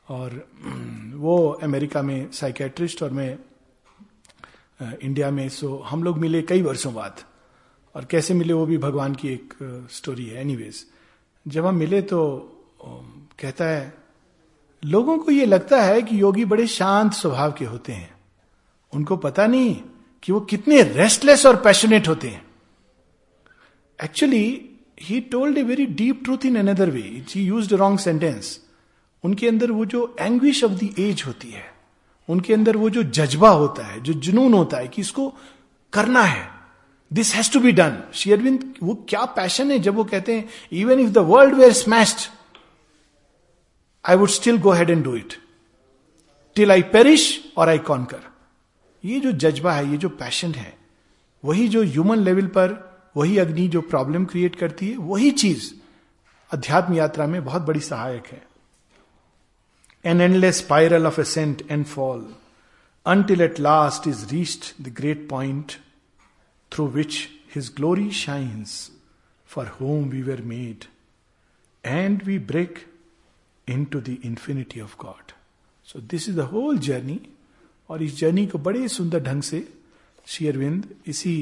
और 0.09 0.47
वो 1.15 1.49
अमेरिका 1.63 2.01
में 2.01 2.31
साइकेट्रिस्ट 2.31 3.03
और 3.03 3.11
मैं 3.11 3.37
इंडिया 5.01 5.31
में 5.31 5.47
सो 5.49 5.77
हम 5.87 6.03
लोग 6.03 6.17
मिले 6.17 6.41
कई 6.41 6.61
वर्षों 6.61 6.93
बाद। 6.93 7.21
और 7.95 8.05
कैसे 8.05 8.33
मिले 8.33 8.53
वो 8.53 8.65
भी 8.65 8.77
भगवान 8.77 9.15
की 9.15 9.27
एक 9.27 9.53
स्टोरी 9.91 10.25
है। 10.25 10.41
एनीवेज 10.41 10.85
जब 11.47 11.65
हम 11.65 11.75
मिले 11.75 12.01
तो 12.01 12.19
कहता 13.39 13.65
है, 13.65 13.93
लोगों 14.83 15.17
को 15.17 15.31
ये 15.31 15.45
लगता 15.45 15.81
है 15.83 16.01
कि 16.01 16.21
योगी 16.21 16.45
बड़े 16.45 16.67
शांत 16.67 17.13
स्वभाव 17.13 17.51
के 17.51 17.65
होते 17.65 17.93
हैं। 17.93 18.11
उनको 18.93 19.17
पता 19.17 19.45
नहीं 19.47 19.75
कि 20.23 20.31
वो 20.31 20.39
कितने 20.41 20.81
रेस्टलेस 20.83 21.45
और 21.45 21.55
पैशनेट 21.55 22.07
होते 22.07 22.27
हैं। 22.27 22.45
Actually 24.03 24.69
he 25.01 25.19
told 25.21 25.57
a 25.57 25.63
very 25.63 25.85
deep 25.85 26.23
truth 26.23 26.45
in 26.45 26.55
another 26.59 26.89
way 26.89 27.25
use 27.35 27.73
wrong 27.73 27.99
sentence 27.99 28.68
उनके 29.23 29.47
अंदर 29.47 29.71
वो 29.71 29.85
जो 29.85 30.15
एंग्विश 30.19 30.63
ऑफ़ 30.63 30.71
द 30.73 30.93
एज 30.99 31.23
होती 31.27 31.49
है, 31.49 31.65
उनके 32.29 32.53
अंदर 32.53 32.77
वो 32.77 32.89
जो 32.89 33.03
जज्बा 33.03 33.49
होता 33.49 33.85
है, 33.85 33.99
जो 34.01 34.13
जुनून 34.13 34.53
होता 34.53 34.77
है 34.77 34.87
कि 34.87 35.01
इसको 35.01 35.33
करना 35.93 36.23
है 36.23 36.47
this 37.11 37.33
has 37.35 37.51
to 37.53 37.59
be 37.59 37.71
done 37.71 37.97
शेयरविंद 38.13 38.73
वो 38.83 38.95
क्या 39.09 39.25
पैशन 39.35 39.71
है 39.71 39.79
जब 39.79 39.95
वो 39.95 40.03
कहते 40.03 40.35
हैं 40.35 40.49
even 40.71 40.99
if 40.99 41.09
the 41.09 41.17
world 41.27 41.55
were 41.55 41.73
smashed 41.73 42.29
I 44.05 44.15
would 44.15 44.29
still 44.29 44.57
go 44.57 44.71
ahead 44.71 44.89
and 44.89 45.03
do 45.03 45.15
it 45.15 45.33
till 46.55 46.71
I 46.71 46.81
perish 46.91 47.53
और 47.57 47.69
आई 47.69 47.77
कॉन्कर 47.77 48.27
ये 49.03 49.19
जो 49.19 49.31
जज्बा 49.31 49.73
है, 49.73 49.91
ये 49.91 49.97
जो 49.97 50.09
पैशन 50.09 50.51
है, 50.51 50.73
वही 51.43 51.67
जो 51.67 51.83
ह्यूमन 51.83 52.19
लेवल 52.19 52.47
पर, 52.47 52.73
वही 53.17 53.37
अग्नि 53.37 53.67
जो 53.67 53.81
प्रॉब्लम 53.81 54.25
क्रिएट 54.25 54.55
करती 54.55 54.89
है, 54.89 54.97
वही 54.97 55.31
चीज़ 55.31 55.71
अध्यात्म 56.51 56.93
यात्रा 56.93 57.27
में 57.27 57.43
बहुत 57.45 57.61
बड़ी 57.61 57.79
सहायक 57.79 58.27
है। 58.27 58.41
An 60.08 60.20
endless 60.20 60.58
spiral 60.58 61.06
of 61.06 61.20
ascent 61.20 61.62
and 61.70 61.84
fall 61.86 62.32
until 63.06 63.42
at 63.42 63.58
last 63.58 64.06
is 64.06 64.32
reached 64.32 64.82
the 64.82 64.90
great 64.90 65.28
point 65.28 65.78
through 66.72 66.86
which 66.86 67.30
his 67.48 67.68
glory 67.68 68.10
shines, 68.10 68.90
for 69.48 69.64
whom 69.66 70.10
we 70.10 70.22
were 70.22 70.38
made, 70.38 70.86
and 71.84 72.22
we 72.22 72.38
break 72.38 72.86
into 73.68 74.00
the 74.00 74.18
infinity 74.22 74.80
of 74.80 74.96
God. 74.98 75.34
So 75.88 75.98
this 75.98 76.26
is 76.26 76.34
the 76.34 76.46
whole 76.46 76.76
journey 76.78 77.20
और 77.90 78.02
इस 78.02 78.16
journey 78.18 78.46
को 78.46 78.58
बड़े 78.58 78.86
सुंदर 78.88 79.20
ढंग 79.22 79.42
से 79.42 79.58
शेयरविंद 80.26 80.88
इसी 81.06 81.34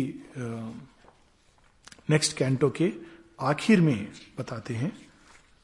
next 2.10 2.32
uh, 2.32 2.38
canto 2.38 2.70
के 2.78 2.90
आखिर 3.50 3.80
में 3.80 4.08
बताते 4.38 4.74
हैं 4.74 4.92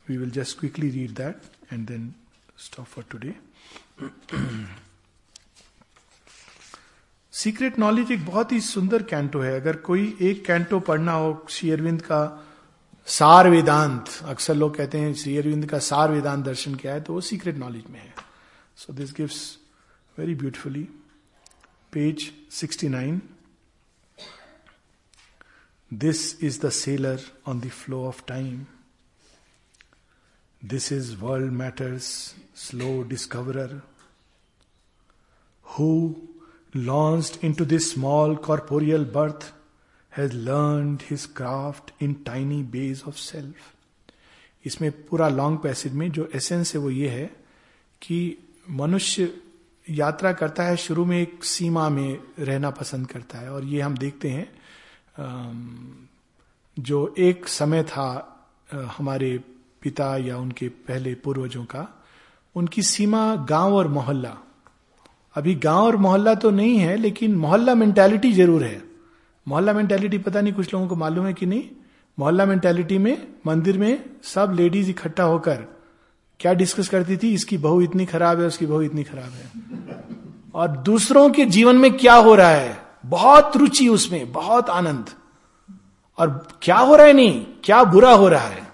we 0.07 0.17
will 0.17 0.31
just 0.31 0.59
quickly 0.59 0.91
read 0.91 1.15
that 1.17 1.73
and 1.73 1.87
then 1.89 2.13
Stop 2.58 2.86
for 2.86 3.06
today 3.12 3.34
secret 7.34 7.78
knowledge 7.80 8.12
एक 8.12 8.26
बहुत 8.26 8.52
ही 8.52 8.60
सुंदर 8.62 9.04
कैंटो 9.04 9.40
है। 9.42 9.60
अगर 9.60 9.76
कोई 9.78 10.18
एक 10.22 10.46
कैंटो 10.46 10.80
पढ़ना 10.80 11.12
हो, 11.12 11.46
श्री 11.50 11.72
अरविंद 11.72 12.02
का 12.02 12.50
सार 13.08 13.50
वेदांत, 13.50 14.10
अक्सर 14.24 14.56
लोग 14.56 14.76
कहते 14.78 15.00
हैं, 15.00 15.14
श्री 15.14 15.38
अरविंद 15.38 15.66
का 15.70 15.80
सार 15.80 16.12
वेदांत 16.12 16.46
दर्शन 16.46 16.76
क्या 16.76 16.94
है 16.94 17.02
तो 17.02 17.14
वो 17.14 17.22
सीक्रेट 17.22 17.56
नॉलेज 17.58 17.84
में 17.90 18.00
है। 18.00 18.14
So 18.78 18.94
this 18.94 19.14
gives 19.14 19.40
very 20.18 20.36
beautifully 20.36 20.84
page 21.94 22.32
69 22.52 23.20
this 25.92 26.44
is 26.44 26.60
the 26.62 26.70
sailor 26.70 27.22
on 27.48 27.60
the 27.60 27.70
flow 27.72 28.04
of 28.08 28.22
time 28.28 28.66
this 30.62 30.92
is 30.92 31.16
world 31.16 31.52
matter's 31.54 32.36
slow 32.56 33.02
discoverer 33.02 33.82
who 35.66 36.16
launched 36.76 37.46
into 37.54 37.66
this 37.66 37.94
small 37.94 38.36
corporeal 38.36 39.06
birth 39.06 39.54
has 40.18 40.34
learn 40.34 40.98
his 41.10 41.26
craft 41.26 41.92
in 42.04 42.14
tiny 42.14 42.64
bays 42.64 43.04
of 43.08 43.16
self 43.16 43.56
इसमें 44.66 44.92
पूरा 45.06 45.28
long 45.30 45.60
passage 45.60 45.94
में 45.94 46.12
जो 46.12 46.30
essence 46.36 46.74
है 46.76 46.82
वो 46.82 46.90
ये 46.90 47.10
है 47.10 47.26
कि 48.02 48.38
मनुष्य 48.70 49.34
यात्रा 49.90 50.34
करता 50.34 50.64
है, 50.64 50.78
शुरू 50.78 51.06
में 51.06 51.22
एक 51.22 51.44
सीमा 51.44 51.90
में 51.90 52.20
रहना 52.40 52.70
पसंद 52.70 53.08
करता 53.08 53.38
है। 53.38 53.52
और 53.52 53.64
ये 53.64 53.82
हम 53.82 53.98
देखते 53.98 54.30
हैं 54.30 54.48
जो 56.80 57.16
एक 57.18 57.48
समय 57.48 57.84
था 57.84 58.08
हमारे 58.74 59.38
पिता 59.82 60.18
या 60.18 60.38
उनके 60.38 60.70
पहले 60.70 61.16
पूर्वजों 61.16 61.66
का 61.66 62.03
उनकी 62.56 62.82
सीमा 62.82 63.36
गाँव 63.50 63.76
और 63.76 63.88
मोहल्ला। 63.88 64.38
अभी 65.36 65.56
गाँव 65.56 65.86
और 65.86 65.96
मोहल्ला 65.98 66.34
तो 66.36 66.52
नहीं 66.52 66.78
है, 66.78 66.96
लेकिन 66.98 67.36
मोहल्ला 67.36 67.76
मेंटालिटी 67.76 68.32
ज़रूर 68.34 68.64
है। 68.64 68.82
मोहल्ला 69.48 69.74
मेंटेलिटी 69.74 70.18
पता 70.18 70.42
नहीं, 70.42 70.54
कुछ 70.54 70.74
लोगों 70.74 70.88
को 70.88 70.96
मालूम 70.96 71.26
है 71.26 71.34
कि 71.34 71.46
नहीं? 71.46 71.64
मोहल्ला 72.18 72.46
मेंटेलिटी 72.46 72.98
में, 72.98 73.28
मंदिर 73.48 73.78
में 73.78 74.04
सब 74.24 74.54
लेडीज़ 74.56 74.90
इकट्ठा 74.90 75.24
होकर 75.24 75.66
क्या 76.40 76.54
डिस्कस 76.54 76.90
करती 76.90 77.18
थी? 77.18 77.34
इसकी 77.34 77.58
बहू 77.58 77.82
इतनी 77.82 78.06
खराब 78.06 78.40
है, 78.40 78.48
उसकी 78.48 78.66
बहू 78.66 78.82
इतनी 78.82 79.04
खराब 79.04 79.32
है। 79.32 79.52
और 80.56 80.68
दूसरों 80.68 81.30
के 81.30 81.46
जीवन 81.46 81.76
में 81.76 81.92
क्या 81.98 82.16
हो 82.16 82.36
रहा 82.36 82.50
है? 82.50 82.78
बहुत 83.06 83.58
रुचि 83.58 83.88
उसमें, 83.88 84.32
बहुत 84.32 84.70
आनंद। 84.70 85.10
और 86.18 86.48
क्या 86.62 86.78
हो 86.78 86.96
रहा 86.96 87.08
है 87.08 87.14
नहीं? 87.14 87.46
क्या 87.64 87.84
बुरा 87.84 88.12
हो 88.12 88.28
रहा 88.28 88.48
है? 88.48 88.68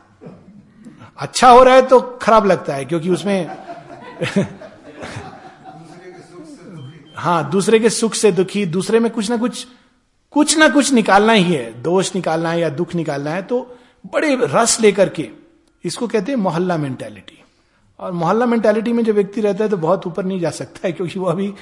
अच्छा 1.17 1.49
हो 1.49 1.63
रहा 1.63 1.75
है 1.75 1.81
तो 1.81 1.99
खराब 1.99 2.45
लगता 2.45 2.73
है, 2.73 2.85
क्योंकि 2.85 3.09
उसमें 3.09 3.68
हाँ 7.15 7.49
दूसरे 7.51 7.79
के 7.79 7.89
सुख 7.89 8.13
से 8.13 8.31
दुखी, 8.31 8.65
दूसरे 8.67 8.99
में 8.99 9.11
कुछ 9.11 9.29
ना 9.29 9.37
कुछ 9.37 9.65
कुछ 10.33 10.57
ना 10.57 10.67
कुछ 10.69 10.91
निकालना 10.93 11.33
ही 11.33 11.43
है। 11.43 11.81
दोष 11.81 12.13
निकालना 12.15 12.51
है 12.51 12.59
या 12.59 12.69
दुख 12.71 12.95
निकालना 12.95 13.31
है 13.31 13.41
तो 13.41 13.59
बड़े 14.13 14.37
रस 14.43 14.79
लेकर 14.81 15.09
के 15.09 15.27
इसको 15.83 16.07
कहते 16.07 16.31
हैं 16.31 16.39
मोहल्ला 16.39 16.77
मेंटेलिटी 16.77 17.37
और 17.99 18.11
मोहल्ला 18.11 18.45
मेंटेलिटी 18.45 18.93
में 18.93 19.03
जो 19.03 19.13
व्यक्ति 19.13 19.41
रहता 19.41 19.63
है 19.63 19.69
तो 19.69 19.77
बहुत 19.77 20.07
ऊपर 20.07 20.25
नहीं 20.25 20.39
जा 20.39 20.49
सकता 20.51 20.87
है, 20.87 20.91
क्योंकि 20.93 21.19
वो 21.19 21.25
अभी, 21.25 21.53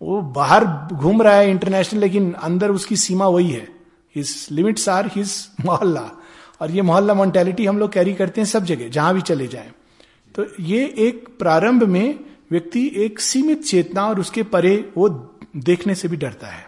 वो 0.00 0.20
बाहर 0.20 0.64
घूम 0.92 1.22
रहा 1.22 1.34
है 1.34 1.50
इंटरनेशनल 1.50 2.00
लेकिन 2.00 2.32
अंदर 2.34 2.70
उसकी 2.70 2.96
सीमा 2.96 3.26
वही 3.28 3.50
है। 3.50 3.68
हिज 4.16 4.46
लिमिट्स 4.50 4.88
आर 4.88 5.10
हिज 5.16 5.34
मोहल्ला। 5.64 6.10
और 6.60 6.70
ये 6.70 6.82
मोहल्ला 6.82 7.14
मेंटेलिटी 7.14 7.66
हम 7.66 7.78
लोग 7.78 7.92
कैरी 7.92 8.14
करते 8.14 8.40
हैं 8.40 8.46
सब 8.46 8.64
जगह, 8.64 8.88
जहाँ 8.88 9.14
भी 9.14 9.20
चले 9.22 9.46
जाए। 9.48 9.70
तो 10.34 10.46
ये 10.60 10.84
एक 10.98 11.26
प्रारंभ 11.38 11.82
में 11.82 12.18
व्यक्ति 12.50 12.90
एक 12.96 13.20
सीमित 13.20 13.64
चेतना 13.64 14.06
और 14.06 14.20
उसके 14.20 14.42
परे 14.44 14.76
वो 14.96 15.08
देखने 15.58 15.94
से 15.94 16.08
भी 16.08 16.16
डरता 16.16 16.46
है। 16.46 16.66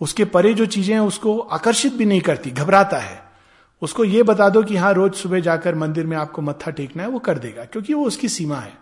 उसके 0.00 0.24
परे 0.26 0.52
जो 0.54 0.66
चीज़ें 0.66 0.94
हैं, 0.94 1.00
उसको 1.00 1.38
आकर्षित 1.38 1.94
भी 1.94 2.04
नहीं 2.04 2.20
करती, 2.20 2.50
घबराता 2.50 2.98
है। 2.98 3.20
उसको 3.82 4.04
ये 4.04 4.22
बता 4.22 4.48
दो 4.48 4.62
कि 4.62 4.76
हाँ 4.76 4.92
रोज 4.94 5.14
सुबह 5.14 5.40
जाकर 5.40 5.74
मंदिर 5.74 6.06
में 6.06 6.16
आपको 6.16 6.42
मत्था 6.42 6.70
टेकना 6.70 7.02
है, 7.02 7.08
वो 7.08 7.18
कर 7.18 7.38
देगा, 7.38 7.64
क्योंकि 7.64 7.94
वो 7.94 8.04
उसकी 8.06 8.28
सीमा 8.28 8.56
है। 8.56 8.72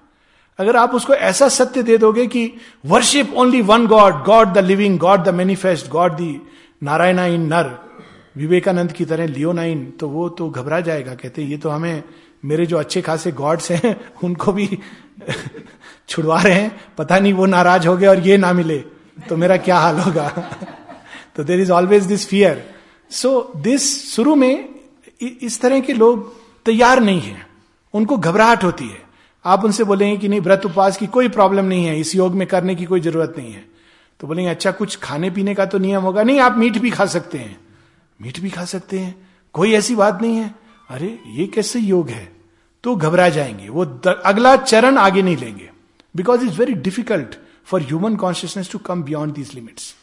अगर 0.59 0.77
आप 0.77 0.95
उसको 0.95 1.15
ऐसा 1.15 1.49
सत्य 1.49 1.83
दे 1.83 1.99
दोगे 1.99 2.27
कि 2.27 2.51
worship 2.85 3.35
only 3.35 3.61
one 3.63 3.87
god 3.87 4.23
god 4.25 4.53
the 4.53 4.59
living 4.59 4.99
god 4.99 5.25
the 5.25 5.35
manifest 5.35 5.89
god 5.89 6.17
the 6.17 6.41
Narayana 6.83 7.27
in 7.27 7.47
nar, 7.47 7.71
Vivekananda 8.37 8.93
की 8.93 9.05
तरह 9.05 9.27
लियोनाइन 9.27 9.91
तो 9.91 10.09
वो 10.09 10.29
तो 10.29 10.49
घबरा 10.51 10.81
जाएगा, 10.81 11.15
कहते 11.15 11.43
ये 11.43 11.57
तो 11.57 11.69
हमें 11.69 12.03
मेरे 12.45 12.67
जो 12.67 12.77
अच्छे 12.77 13.03
खासे 13.03 13.33
गॉड्स 13.33 13.71
हैं, 13.71 14.01
उनको 14.25 14.53
भी 14.53 14.79
छुड़वा 16.09 16.41
रहे 16.43 16.55
हैं। 16.55 16.81
पता 16.99 17.19
नहीं 17.19 17.33
वो 17.33 17.47
नाराज़ 17.47 17.89
हो 17.89 17.97
गए 17.97 18.07
और 18.07 18.19
ये 18.19 18.37
ना 18.37 18.53
मिले। 18.53 18.79
तो 19.29 19.37
मेरा 19.37 19.57
क्या 19.57 19.79
हाल 19.79 19.99
होगा? 19.99 20.29
तो 21.37 21.45
there 21.45 21.61
is 21.61 21.73
always 21.73 22.05
this 22.05 22.27
fear 22.27 22.75
so 23.11 23.53
this 23.57 24.15
शुरू 24.15 24.35
में 24.35 24.69
इस 25.23 25.61
तरह 25.61 25.81
के 25.81 25.93
लोग 25.93 26.33
तैयार 26.65 27.01
नहीं 27.01 27.21
है। 27.21 27.47
उनको 27.95 28.17
घबराहट 28.17 28.65
होती 28.65 28.89
है। 28.89 29.03
आप 29.45 29.65
उनसे 29.65 29.85
बोलेंगे 29.85 30.17
कि 30.17 30.29
नहीं, 30.29 30.41
व्रत 30.41 30.67
उपवास 30.67 30.97
की 30.97 31.07
कोई 31.07 31.29
प्रॉब्लम 31.29 31.65
नहीं 31.65 31.85
है। 31.85 32.01
इस 32.01 32.15
योग 32.15 32.35
में 32.35 32.47
करने 32.49 32.75
की 32.75 32.85
कोई 32.85 33.01
ज़रूरत 33.01 33.35
नहीं 33.39 33.53
है। 33.53 33.65
तो 34.21 34.27
बोलेंगे 34.27 34.51
अच्छा 34.51 34.71
कुछ 34.71 34.97
खाने 34.97 35.31
पीने 35.31 35.55
का 35.55 35.67
तो 35.67 35.79
नियम 35.79 36.03
होगा? 36.03 36.23
नहीं, 36.23 36.41
आप 36.41 36.57
मीट 36.59 36.79
भी 36.79 36.91
खा 36.91 37.07
सकते 37.07 37.39
हैं। 37.39 37.61
मीट 38.23 38.41
भी 38.41 38.51
खा 38.51 38.65
सकते 38.65 38.99
हैं? 38.99 39.29
कोई 39.53 39.73
ऐसी 39.73 39.95
बात 39.95 40.23
नहीं 40.23 40.37
है। 40.37 40.55
अरे, 40.91 41.19
ये 41.27 41.47
कैसे 41.47 41.81
योग 41.81 42.09
है? 42.09 42.33
तो 42.83 42.97
घबरा 42.97 43.29
जाएँगे। 43.29 43.69
वो 43.69 43.85
अगला 44.25 44.57
चरण 44.57 44.99
आगे 44.99 45.23
नहीं 45.23 45.37
लेंगे। 45.37 45.71
Because 46.17 46.45
it's 46.45 46.59
very 46.59 46.73
difficult 46.73 47.35
for 47.65 47.83
human 47.83 48.17
consciousness 48.17 48.71
to 48.73 48.79
come 48.79 49.03
beyond 49.03 49.35
these 49.35 49.55
limits 49.55 49.95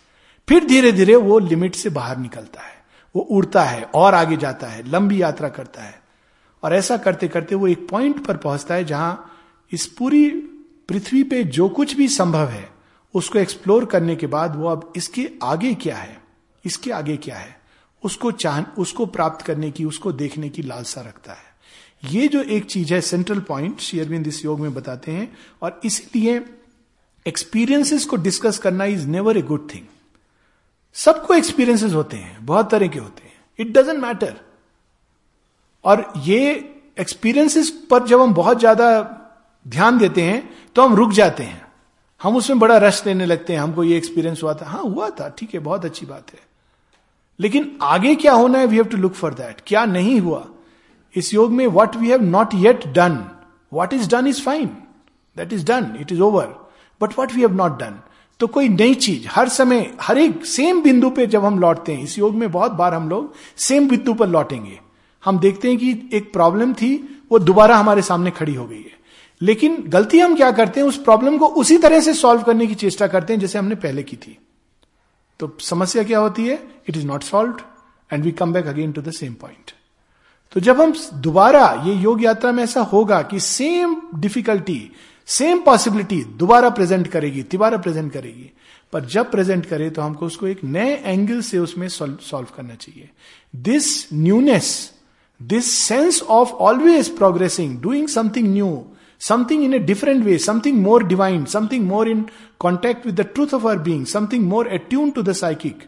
फिर 0.49 0.65
धीरे 0.65 0.91
धीरे 0.91 1.15
वो 1.15 1.39
लिमिट 1.39 1.75
से 1.75 1.89
बाहर 1.89 2.17
निकलता 2.17 2.61
है। 2.61 2.85
वो 3.15 3.21
उड़ता 3.21 3.63
है, 3.63 3.83
और 3.83 4.13
आगे 4.13 4.37
जाता 4.37 4.67
है, 4.67 4.91
लंबी 4.91 5.21
यात्रा 5.21 5.49
करता 5.49 5.81
है। 5.81 6.01
और 6.63 6.73
ऐसा 6.73 6.97
करते 6.97 7.27
करते 7.27 7.55
वो 7.55 7.67
एक 7.67 7.89
पॉइंट 7.89 8.25
पर 8.25 8.37
पहुँचता 8.37 8.75
है 8.75 8.85
जहाँ 8.85 9.31
इस 9.71 9.87
पूरी 9.87 10.29
पृथ्वी 10.89 11.23
पे 11.23 11.43
जो 11.43 11.69
कुछ 11.69 11.95
भी 11.95 12.07
संभव 12.07 12.47
है, 12.47 12.69
उसको 13.13 13.39
एक्सप्लोर 13.39 13.85
करने 13.85 14.15
के 14.15 14.27
बाद 14.27 14.55
वो 14.55 14.67
अब 14.67 14.93
इसके 14.95 15.29
आगे 15.43 15.73
क्या 15.73 15.97
है? 15.97 16.21
इसके 16.65 16.91
आगे 16.91 17.17
क्या 17.17 17.37
है? 17.37 17.56
उसको 18.03 18.31
चाह, 18.33 18.61
उसको 18.77 19.05
प्राप्त 19.07 19.45
करने 19.45 19.71
की, 19.71 19.85
उसको 19.85 20.11
देखने 20.13 20.49
की 20.49 20.61
लालसा 20.61 21.01
रखता 21.01 21.33
है। 21.33 21.45
ये 22.03 22.27
जो 22.27 22.41
एक 22.41 22.65
चीज़ 22.65 22.93
है 22.93 23.01
सेंट्रल 23.01 23.39
पॉइंट 23.41 23.79
शेयरविंद 23.79 24.27
इस 24.27 24.43
योग 24.45 24.59
में 24.59 24.73
बताते 24.73 25.11
हैं, 25.11 25.31
और 25.61 25.79
इसीलिए 25.85 26.41
एक्सपीरियंसेस 27.25 28.05
को 28.05 28.15
डिस्कस 28.17 28.57
करना 28.57 28.85
is 28.85 29.07
never 29.07 29.37
a 29.37 29.41
good 29.43 29.69
thing 29.73 29.85
सबको 30.95 31.33
एक्सपीरियंसेस 31.33 31.93
होते 31.93 32.17
हैं, 32.17 32.45
बहुत 32.45 32.69
तरह 32.71 32.87
के 32.87 32.99
होते 32.99 33.23
हैं। 33.23 33.33
इट 33.59 33.71
डजेंट 33.73 33.99
मैटर 33.99 34.35
और 35.83 36.11
ये 36.17 36.73
एक्सपीरियंसेस 36.99 37.69
पर 37.89 38.05
जब 38.07 38.21
हम 38.21 38.33
बहुत 38.33 38.59
ज़्यादा 38.59 38.89
ध्यान 39.65 39.97
देते 39.97 40.21
हैं 40.21 40.49
तो 40.75 40.81
हम 40.81 40.95
रुक 40.95 41.11
जाते 41.13 41.43
हैं। 41.43 41.65
हम 42.21 42.35
उसमें 42.35 42.59
बड़ा 42.59 42.77
रश 42.77 43.05
लेने 43.05 43.25
लगते 43.25 43.53
हैं, 43.53 43.59
हमको 43.59 43.83
ये 43.83 43.97
एक्सपीरियंस 43.97 44.43
हुआ 44.43 44.53
था। 44.53 44.65
हाँ 44.65 44.83
हुआ 44.83 45.09
था, 45.09 45.27
ठीक 45.29 45.53
है, 45.53 45.59
बहुत 45.61 45.85
अच्छी 45.85 46.05
बात 46.05 46.33
है। 46.33 46.39
लेकिन 47.39 47.77
आगे 47.81 48.15
क्या 48.15 48.33
होना 48.33 48.59
है? 48.59 48.67
We 48.67 48.75
have 48.75 48.85
to 48.85 48.97
look 48.97 49.13
for 49.13 49.33
that 49.33 49.61
क्या 49.67 49.85
नहीं 49.85 50.19
हुआ? 50.19 50.45
इस 51.15 51.33
योग 51.33 51.51
में 51.51 51.67
what 51.67 51.95
we 51.95 52.09
have 52.09 52.21
not 52.21 52.53
yet 52.53 52.87
done 52.87 53.23
what 53.73 53.93
is 53.93 54.09
done 54.09 54.27
is 54.27 54.41
fine 54.41 54.65
that 55.37 55.53
is 55.53 55.65
done 55.65 55.97
it 56.01 56.11
is 56.11 56.21
over 56.21 56.69
but 57.01 57.19
what 57.19 57.33
we 57.33 57.41
have 57.41 57.53
not 57.53 57.79
done 57.79 57.99
तो 58.39 58.47
कोई 58.47 58.69
नई 58.69 58.93
चीज़, 58.93 59.27
हर 59.29 59.49
समय, 59.49 59.93
हर 60.01 60.17
एक 60.17 60.45
सेम 60.45 60.81
बिंदु 60.81 61.09
पे 61.09 61.27
जब 61.27 61.45
हम 61.45 61.59
लौटते 61.59 61.93
हैं, 61.93 62.03
इस 62.03 62.19
योग 62.19 62.35
में 62.35 62.51
बहुत 62.51 62.71
बार 62.71 62.93
हम 62.93 63.09
लोग 63.09 63.33
सेम 63.57 63.87
बिंदु 63.87 64.13
पर 64.13 64.27
लौटेंगे। 64.27 64.79
हम 65.25 65.39
देखते 65.39 65.67
हैं 65.67 65.77
कि 65.77 66.09
एक 66.13 66.33
प्रॉब्लम 66.33 66.73
थी, 66.73 67.23
वो 67.31 67.39
दोबारा 67.39 67.77
हमारे 67.77 68.01
सामने 68.01 68.31
खड़ी 68.31 68.53
हो 68.53 68.65
गई 68.65 68.77
है। 68.77 68.97
लेकिन 69.41 69.83
गलती 69.87 70.19
हम 70.19 70.35
क्या 70.35 70.51
करते 70.51 70.79
हैं? 70.79 70.87
उस 70.87 70.97
प्रॉब्लम 70.97 71.37
को 71.37 71.47
उसी 71.47 71.77
तरह 71.77 71.99
से 71.99 72.13
सॉल्व 72.13 72.41
करने 72.41 72.67
की 72.67 72.75
चेष्टा 72.75 73.07
करते 73.07 73.33
हैं 73.33 73.39
जैसे 73.39 73.59
हमने 73.59 73.75
पहले 73.75 74.03
की 74.03 74.17
थी। 74.17 74.37
तो 75.39 75.57
समस्या 75.61 76.03
क्या 76.03 76.19
होती 76.19 76.47
है? 76.47 76.59
It 76.89 76.97
is 76.97 77.05
not 77.05 77.23
solve 77.23 77.59
and 78.11 78.23
we 78.23 78.31
come 78.33 78.53
back 78.53 78.67
again 78.67 78.91
to 78.91 79.01
the 79.01 79.11
same 79.11 79.33
point 79.33 79.71
तो 80.53 80.59
जब 80.59 80.81
हम 80.81 80.93
दोबारा 81.21 81.65
ये 81.85 81.93
योग 81.93 82.23
यात्रा 82.23 82.51
में 82.51 82.63
ऐसा 82.63 82.81
होगा 82.83 83.21
कि 83.21 83.39
सेम 83.39 83.95
डिफिकल्टी 84.15 84.81
सेम 85.27 85.59
पॉसिबिलिटी 85.61 86.23
दोबारा 86.37 86.69
प्रेजेंट 86.69 87.07
करेगी, 87.07 87.41
तिबारा 87.43 87.77
प्रेजेंट 87.77 88.11
करेगी, 88.11 88.51
पर 88.93 89.05
जब 89.05 89.31
प्रेजेंट 89.31 89.65
करे 89.65 89.89
तो 89.89 90.01
हमको 90.01 90.25
उसको 90.25 90.47
एक 90.47 90.63
नए 90.63 90.93
एंगल 90.95 91.41
से 91.41 91.57
उसमें 91.59 91.87
सॉल्व 91.89 92.47
करना 92.55 92.75
चाहिए। 92.75 93.09
This 93.55 94.13
newness 94.13 94.69
this 95.39 95.71
sense 95.71 96.21
of 96.21 96.51
always 96.51 97.15
progressing 97.17 97.77
doing 97.81 98.07
something 98.07 98.47
new 98.53 98.69
something 99.21 99.63
in 99.63 99.73
a 99.73 99.79
different 99.85 100.23
way 100.25 100.37
something 100.39 100.81
more 100.81 101.03
divine 101.07 101.45
something 101.53 101.87
more 101.87 102.09
in 102.09 102.25
contact 102.59 103.05
with 103.05 103.15
the 103.21 103.25
truth 103.35 103.53
of 103.53 103.67
our 103.67 103.77
being 103.87 104.05
something 104.05 104.47
more 104.49 104.67
attune 104.73 105.11
to 105.11 105.23
the 105.23 105.31
psychic 105.35 105.83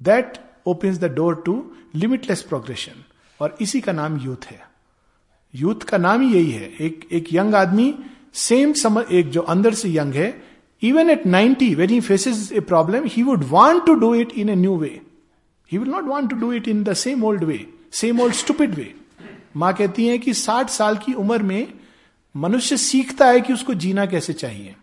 that 0.00 0.38
opens 0.66 0.98
the 0.98 1.12
door 1.14 1.42
to 1.46 1.62
limitless 1.96 2.42
progression 2.48 3.04
और 3.40 3.56
इसी 3.60 3.80
का 3.80 3.92
नाम 3.92 4.18
youth 4.20 4.50
है 4.50 4.60
youth 5.54 5.84
का 5.88 5.98
नाम 5.98 6.20
ही 6.20 6.34
यही 6.34 6.50
है 6.50 6.70
एक 6.80 7.08
एक 7.12 7.32
यंग 7.34 7.54
आदमी 7.54 7.94
सेम 8.40 8.72
समझ 8.82 9.04
एक 9.12 9.30
जो 9.30 9.40
अंदर 9.54 9.74
से 9.74 9.88
यंग 9.90 10.14
है 10.14 10.30
even 10.82 11.10
at 11.10 11.26
ninety 11.26 11.74
when 11.74 11.90
he 11.90 12.00
faces 12.00 12.50
a 12.52 12.60
problem 12.68 13.04
he 13.06 13.22
would 13.22 13.44
want 13.48 13.84
to 13.86 13.94
do 13.94 14.14
it 14.14 14.32
in 14.38 14.48
a 14.48 14.54
new 14.56 14.76
way 14.78 15.00
he 15.70 15.78
will 15.78 15.90
not 15.90 16.04
want 16.04 16.30
to 16.30 16.36
do 16.36 16.52
it 16.52 16.68
in 16.68 16.82
the 16.84 16.92
same 17.02 17.24
old 17.24 17.44
way 17.44 17.64
same 17.92 18.20
old 18.20 18.34
stupid 18.34 18.74
way 18.74 18.92
माँ 19.56 19.72
कहती 19.74 20.06
है 20.06 20.18
कि 20.18 20.34
साठ 20.34 20.70
साल 20.70 20.96
की 20.96 21.12
उम्र 21.14 21.42
में 21.42 21.66
मनुष्य 22.36 22.76
सीखता 22.76 23.26
है 23.26 23.40
कि 23.40 23.52
उसको 23.52 23.74
जीना 23.74 24.06
कैसे 24.06 24.32
चाहिए। 24.32 24.76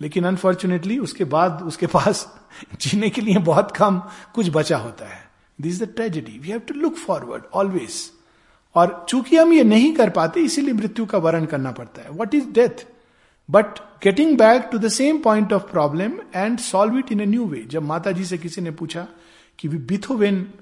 लेकिन 0.00 0.24
अनफॉर्चुनेटली 0.24 0.98
उसके 0.98 1.24
बाद, 1.24 1.62
उसके 1.62 1.86
पास 1.86 2.40
जीने 2.80 3.10
के 3.10 3.20
लिए 3.20 3.38
बहुत 3.38 3.76
कम 3.76 3.98
कुछ 4.34 4.50
बचा 4.50 4.78
होता 4.78 5.06
है। 5.06 5.30
This 5.60 5.82
the 5.82 5.86
tragedy 5.86 6.38
we 6.38 6.48
have 6.48 6.58
to 6.58 6.74
look 6.74 6.94
forward 6.94 7.42
always 7.54 8.12
और 8.74 9.06
चूँकि 9.08 9.36
हम 9.36 9.52
ये 9.52 9.64
नहीं 9.64 9.94
कर 9.94 10.10
पाते, 10.10 10.40
इसीलिए 10.40 10.74
मृत्यु 10.74 11.06
का 11.06 11.18
वर्ण 11.18 11.46
करना 11.46 11.72
पड़ता 11.72 12.02
है। 12.02 12.10
What 12.10 12.34
is 12.34 12.50
death 12.50 12.86
but 13.50 13.78
getting 14.04 14.38
back 14.38 14.68
to 14.72 14.78
the 14.78 14.88
same 14.88 15.18
point 15.22 15.52
of 15.52 15.62
problem 15.62 16.12
and 16.34 16.58
solve 16.58 16.98
it 16.98 17.12
in 17.12 17.20
a 17.20 17.26
new 17.26 17.46
way 17.46 17.62
जब 17.62 17.82
माता 17.82 18.12
जी 18.12 18.24
से 18.24 18.38
किसी 18.38 18.60
ने 18.60 18.70
पूछा 18.70 19.06
कि 19.58 19.68
बिथोवेन 19.68 20.52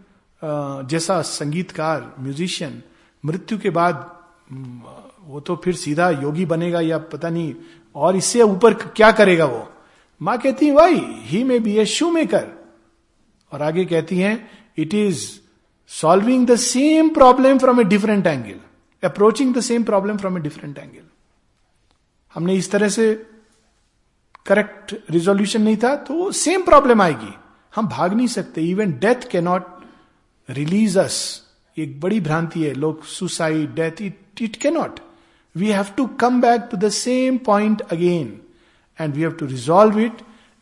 जैसा 0.88 1.22
संगीतकार 1.22 2.14
म्यूजिशियन 2.20 2.82
मृत्यु 3.24 3.58
के 3.58 3.70
बाद 3.70 4.13
वो 4.48 5.40
तो 5.40 5.56
फिर 5.56 5.74
सीधा 5.74 6.08
योगी 6.12 6.44
बनेगा 6.46 6.80
या 6.80 6.98
पता 6.98 7.28
नहीं, 7.28 7.54
और 7.94 8.16
इससे 8.16 8.42
ऊपर 8.42 8.74
क्या 8.74 9.10
करेगा 9.12 9.44
वो? 9.44 9.68
माँ 10.20 10.36
कहती 10.38 10.66
है 10.66 10.72
वाई 10.72 10.98
ही 11.26 11.42
में 11.44 11.62
बी 11.62 11.76
ए 11.76 11.84
शू 11.86 12.10
मेकर 12.10 12.46
और 13.52 13.62
आगे 13.62 13.84
कहती 13.84 14.18
हैं 14.18 14.36
it 14.78 14.94
is 14.94 15.28
solving 15.90 16.46
the 16.46 16.56
same 16.56 17.08
problem 17.14 17.58
from 17.58 17.80
a 17.80 17.84
different 17.84 18.26
angle 18.26 18.60
approaching 19.02 19.54
the 19.54 19.60
same 19.60 19.84
problem 19.84 20.16
from 20.16 20.38
a 20.38 20.40
different 20.40 20.78
angle 20.78 21.02
हमने 22.34 22.54
इस 22.54 22.70
तरह 22.70 22.88
से 22.88 23.12
करेक्ट 24.46 24.94
रिजोल्यूशन 25.10 25.62
नहीं 25.62 25.76
था 25.76 25.94
तो 25.96 26.30
सेम 26.32 26.62
प्रॉब्लम 26.62 27.02
आएगी। 27.02 27.34
हम 27.72 27.86
भाग 27.88 28.14
नहीं 28.14 28.26
सकते। 28.26 28.62
Even 28.62 28.92
death 28.92 29.28
can 29.30 29.40
not 29.40 29.66
release 30.48 30.98
us 30.98 31.16
एक 31.76 32.00
बड़ी 32.00 32.20
भ्रांति 32.20 32.62
है, 32.62 32.72
लोग 32.74 33.04
suicide 33.04 33.74
death 33.74 34.02
it 34.42 34.42
it 34.42 34.56
can 34.56 34.70
not 34.70 35.00
we 35.56 35.66
have 35.66 35.86
to 35.96 36.06
come 36.06 36.40
back 36.40 36.60
to 36.70 36.76
the 36.76 36.88
same 36.88 37.38
point 37.38 37.80
again 37.80 38.40
and 39.00 39.14
we 39.14 39.20
have 39.20 39.30
to 39.30 39.46
resolve 39.46 40.00
it 40.00 40.12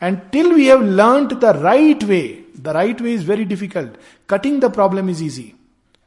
and 0.03 0.19
till 0.33 0.53
we 0.53 0.67
have 0.67 0.83
learn 0.83 1.27
the 1.27 1.45
right 1.45 2.05
way 2.05 2.45
the 2.61 2.69
right 2.69 3.01
way 3.01 3.15
is 3.15 3.27
very 3.27 3.45
difficult 3.45 3.91
cutting 4.31 4.61
the 4.61 4.73
problem 4.73 5.11
is 5.11 5.25
easy 5.25 5.53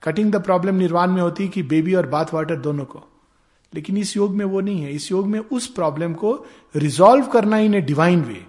cutting 0.03 0.32
the 0.32 0.43
problem 0.43 0.76
निर्वाण 0.76 1.11
में 1.11 1.22
होती 1.22 1.47
कि 1.47 1.63
baby 1.63 1.93
और 1.93 2.07
bath 2.07 2.26
water 2.34 2.55
दोनों 2.55 2.86
को 2.86 3.03
लेकिन 3.74 3.97
इस 3.97 4.18
योग 4.18 4.32
में 4.32 4.45
वो 4.45 4.61
नहीं 4.61 4.82
है 4.82 4.91
इस 4.91 5.11
योग 5.11 5.28
में 5.28 5.39
उस 5.39 5.68
प्रॉब्लम 5.68 6.13
को 6.13 6.45
रिजॉल्व 6.76 7.26
करना 7.26 7.57
इन 7.57 7.76
ए 7.76 7.82
डिवाइन 7.82 8.22
वे 8.22 8.45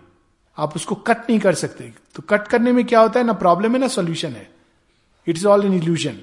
आप 0.59 0.77
उसको 0.77 0.95
कट 0.95 1.17
नहीं 1.19 1.41
कर 1.41 1.55
सकते। 1.55 1.93
तो 2.15 2.23
कट 2.23 2.49
करने 2.49 2.73
में 2.73 2.85
क्या 2.85 3.01
होता 3.01 3.21
है? 3.21 3.27
ना 3.27 3.33
प्रॉब्लम 3.33 3.73
है, 3.73 3.79
ना 3.79 3.89
सोल्यूशन 3.89 4.29
है। 4.29 4.51
It 5.27 5.37
is 5.37 5.47
all 5.47 5.65
in 5.65 5.73
illusion 5.73 6.19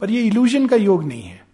पर 0.00 0.10
ये 0.10 0.22
इल्यूजन 0.22 0.66
का 0.66 0.76
योग 0.76 1.04
नहीं 1.04 1.22
है। 1.22 1.46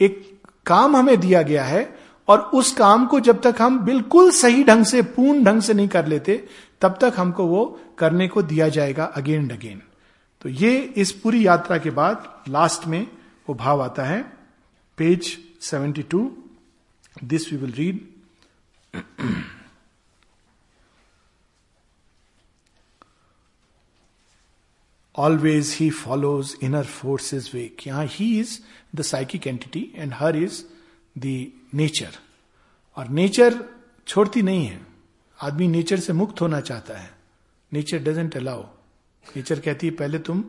एक 0.00 0.35
काम 0.66 0.96
हमें 0.96 1.20
दिया 1.20 1.42
गया 1.42 1.64
है 1.64 1.98
और 2.28 2.40
उस 2.54 2.72
काम 2.72 3.06
को 3.06 3.20
जब 3.20 3.40
तक 3.42 3.54
हम 3.58 3.78
बिल्कुल 3.78 4.30
सही 4.30 4.64
ढंग 4.64 4.84
से, 4.84 5.02
पूर्ण 5.02 5.44
ढंग 5.44 5.62
से 5.62 5.74
नहीं 5.74 5.88
कर 5.88 6.06
लेते, 6.06 6.48
तब 6.80 6.98
तक 7.00 7.12
हमको 7.16 7.46
वो 7.46 7.80
करने 7.98 8.28
को 8.28 8.42
दिया 8.42 8.68
जाएगा 8.68 9.04
अगेन 9.04 9.42
एंड 9.42 9.52
अगेन। 9.52 9.82
तो 10.42 10.48
ये 10.48 10.78
इस 10.96 11.12
पूरी 11.12 11.46
यात्रा 11.46 11.78
के 11.78 11.90
बाद 11.90 12.44
लास्ट 12.48 12.86
में 12.86 13.06
वो 13.48 13.54
भाव 13.54 13.82
आता 13.82 14.04
है। 14.04 14.20
Page 14.98 15.38
72 15.62 16.28
this 17.24 17.52
we 17.52 17.58
will 17.58 17.72
read 17.72 18.06
always 25.14 25.76
he 25.80 25.90
follows 25.90 26.56
inner 26.62 26.84
forces 26.84 27.50
wake 27.54 27.86
यहाँ 27.86 28.04
he 28.06 28.38
is 28.40 28.58
the 28.96 29.02
psychic 29.02 29.46
entity 29.46 29.92
and 29.96 30.14
her 30.14 30.36
is 30.36 30.62
the 31.18 31.52
nature 31.74 32.08
और 32.96 33.08
नेचर 33.08 33.64
छोड़ती 34.06 34.42
नहीं 34.42 34.66
है। 34.66 34.80
आदमी 35.42 35.68
नेचर 35.68 36.00
से 36.00 36.12
मुक्त 36.12 36.40
होना 36.40 36.60
चाहता 36.60 36.98
है। 36.98 37.10
नेचर 37.72 37.98
डजेंट 37.98 38.36
अलाउ 38.36 38.62
नेचर 39.36 39.60
कहती 39.60 39.86
है, 39.86 39.92
पहले 39.92 40.18
तुम, 40.18 40.44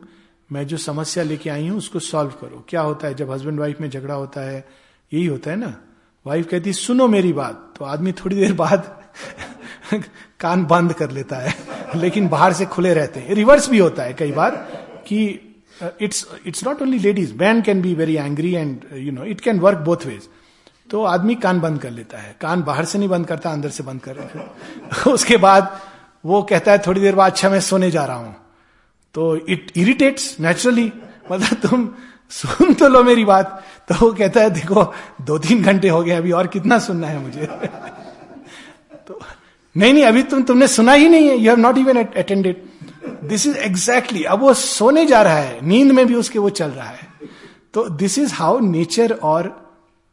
मैं 0.52 0.66
जो 0.66 0.76
समस्या 0.76 1.24
लेके 1.24 1.50
आई 1.50 1.68
हूँ, 1.68 1.78
उसको 1.78 1.98
सॉल्व 1.98 2.30
करो। 2.30 2.66
क्या 2.68 2.80
होता 2.80 3.06
है, 3.06 3.14
जब 3.14 3.30
हस्बैंड 3.30 3.60
वाइफ 3.60 3.80
में 3.80 3.90
झगड़ा 3.90 4.14
होता 4.14 4.40
है, 4.40 4.68
यही 5.12 5.26
होता 5.26 5.50
है 5.50 5.56
ना? 5.56 5.80
वाइफ 6.26 6.48
कहती 6.48 6.72
सुनो 6.72 7.08
मेरी 7.08 7.32
बात। 7.32 7.74
तो 7.78 7.84
आदमी 7.84 8.12
थोड़ी 8.12 8.36
देर 8.36 8.52
बाद 8.52 9.04
कान 10.40 10.64
बंद 10.64 10.92
कर 10.92 11.10
लेता 11.10 11.36
है, 11.36 11.54
लेकिन 11.96 12.28
बाहर 12.28 12.52
से 12.52 12.66
खुले 12.66 12.94
रहते 12.94 13.20
हैं। 13.20 13.34
रिवर्स 13.34 13.70
भी 13.70 13.78
होता 13.78 14.02
है 14.02 14.14
कई 14.14 14.32
बार 14.32 14.56
कि 15.06 15.40
it's 16.02 16.26
it's 16.46 16.64
not 16.64 16.82
only 16.82 16.98
ladies 16.98 17.34
man 17.34 17.62
can 17.62 17.82
be 17.82 17.94
very 17.94 18.16
angry 18.16 18.54
and 18.54 18.84
you 18.94 19.12
know 19.12 19.24
it 19.24 19.40
can 19.40 19.60
work 19.60 19.78
both 19.78 20.06
ways 20.06 20.28
तो 20.90 21.02
आदमी 21.04 21.34
कान 21.34 21.60
बंद 21.60 21.80
कर 21.80 21.90
लेता 21.90 22.18
है। 22.18 22.36
कान 22.40 22.62
बाहर 22.62 22.84
से 22.84 22.98
नहीं 22.98 23.08
बंद 23.08 23.26
करता, 23.26 23.50
अंदर 23.50 23.68
से 23.68 23.82
बंद 23.82 24.00
कर 24.08 25.10
उसके 25.12 25.36
बाद 25.36 25.80
वो 26.24 26.42
कहता 26.42 26.72
है, 26.72 26.78
थोड़ी 26.78 27.00
देर 27.00 27.14
बाद 27.14 27.32
अच्छा 27.32 27.50
मैं 27.50 27.60
सोने 27.60 27.90
जा 27.90 28.04
रहा 28.04 28.16
हूँ। 28.16 28.34
तो 29.14 29.36
इट 29.36 29.72
इरिटेट्स 29.76 30.36
नेचुरली 30.40 30.92
मतलब 31.32 31.58
तुम 31.60 31.88
सुन 32.30 32.74
तो 32.74 32.88
लो 32.88 33.02
मेरी 33.04 33.24
बात। 33.24 33.64
तो 33.88 33.94
वो 34.00 34.12
कहता 34.12 34.40
है, 34.40 34.50
देखो 34.50 34.94
दो 35.22 35.38
तीन 35.38 35.62
घंटे 35.62 35.88
हो 35.88 36.02
गए 36.02 36.12
अभी 36.12 36.32
और 36.32 36.46
कितना 36.46 36.78
सुनना 36.78 37.06
है 37.06 37.18
मुझे? 37.18 37.46
तो 39.08 39.20
नहीं 39.76 39.92
नहीं, 39.92 40.04
अभी 40.04 40.22
तुम, 40.22 40.42
तुमने 40.42 40.68
सुना 40.68 40.92
ही 40.92 41.08
नहीं 41.08 41.28
है। 41.28 41.36
You 41.36 41.50
have 41.50 41.58
not 41.58 41.78
even 41.78 42.02
attended 42.04 42.62
this 43.24 43.46
is 43.46 43.56
exactly 43.56 44.24
अब 44.24 44.40
वो 44.40 44.54
सोने 44.54 45.06
जा 45.06 45.22
रहा 45.22 45.36
है 45.36 45.66
नींद 45.66 45.92
में 45.92 46.06
भी 46.06 46.14
उसके 46.14 46.38
वो 46.38 46.50
चल 46.50 46.68
रहा 46.68 46.88
है। 46.88 47.08
तो 47.74 47.88
दिस 47.88 48.18
इज़ 48.18 48.32
हाउ 48.32 48.58
नेचर 48.58 49.12
और 49.12 49.70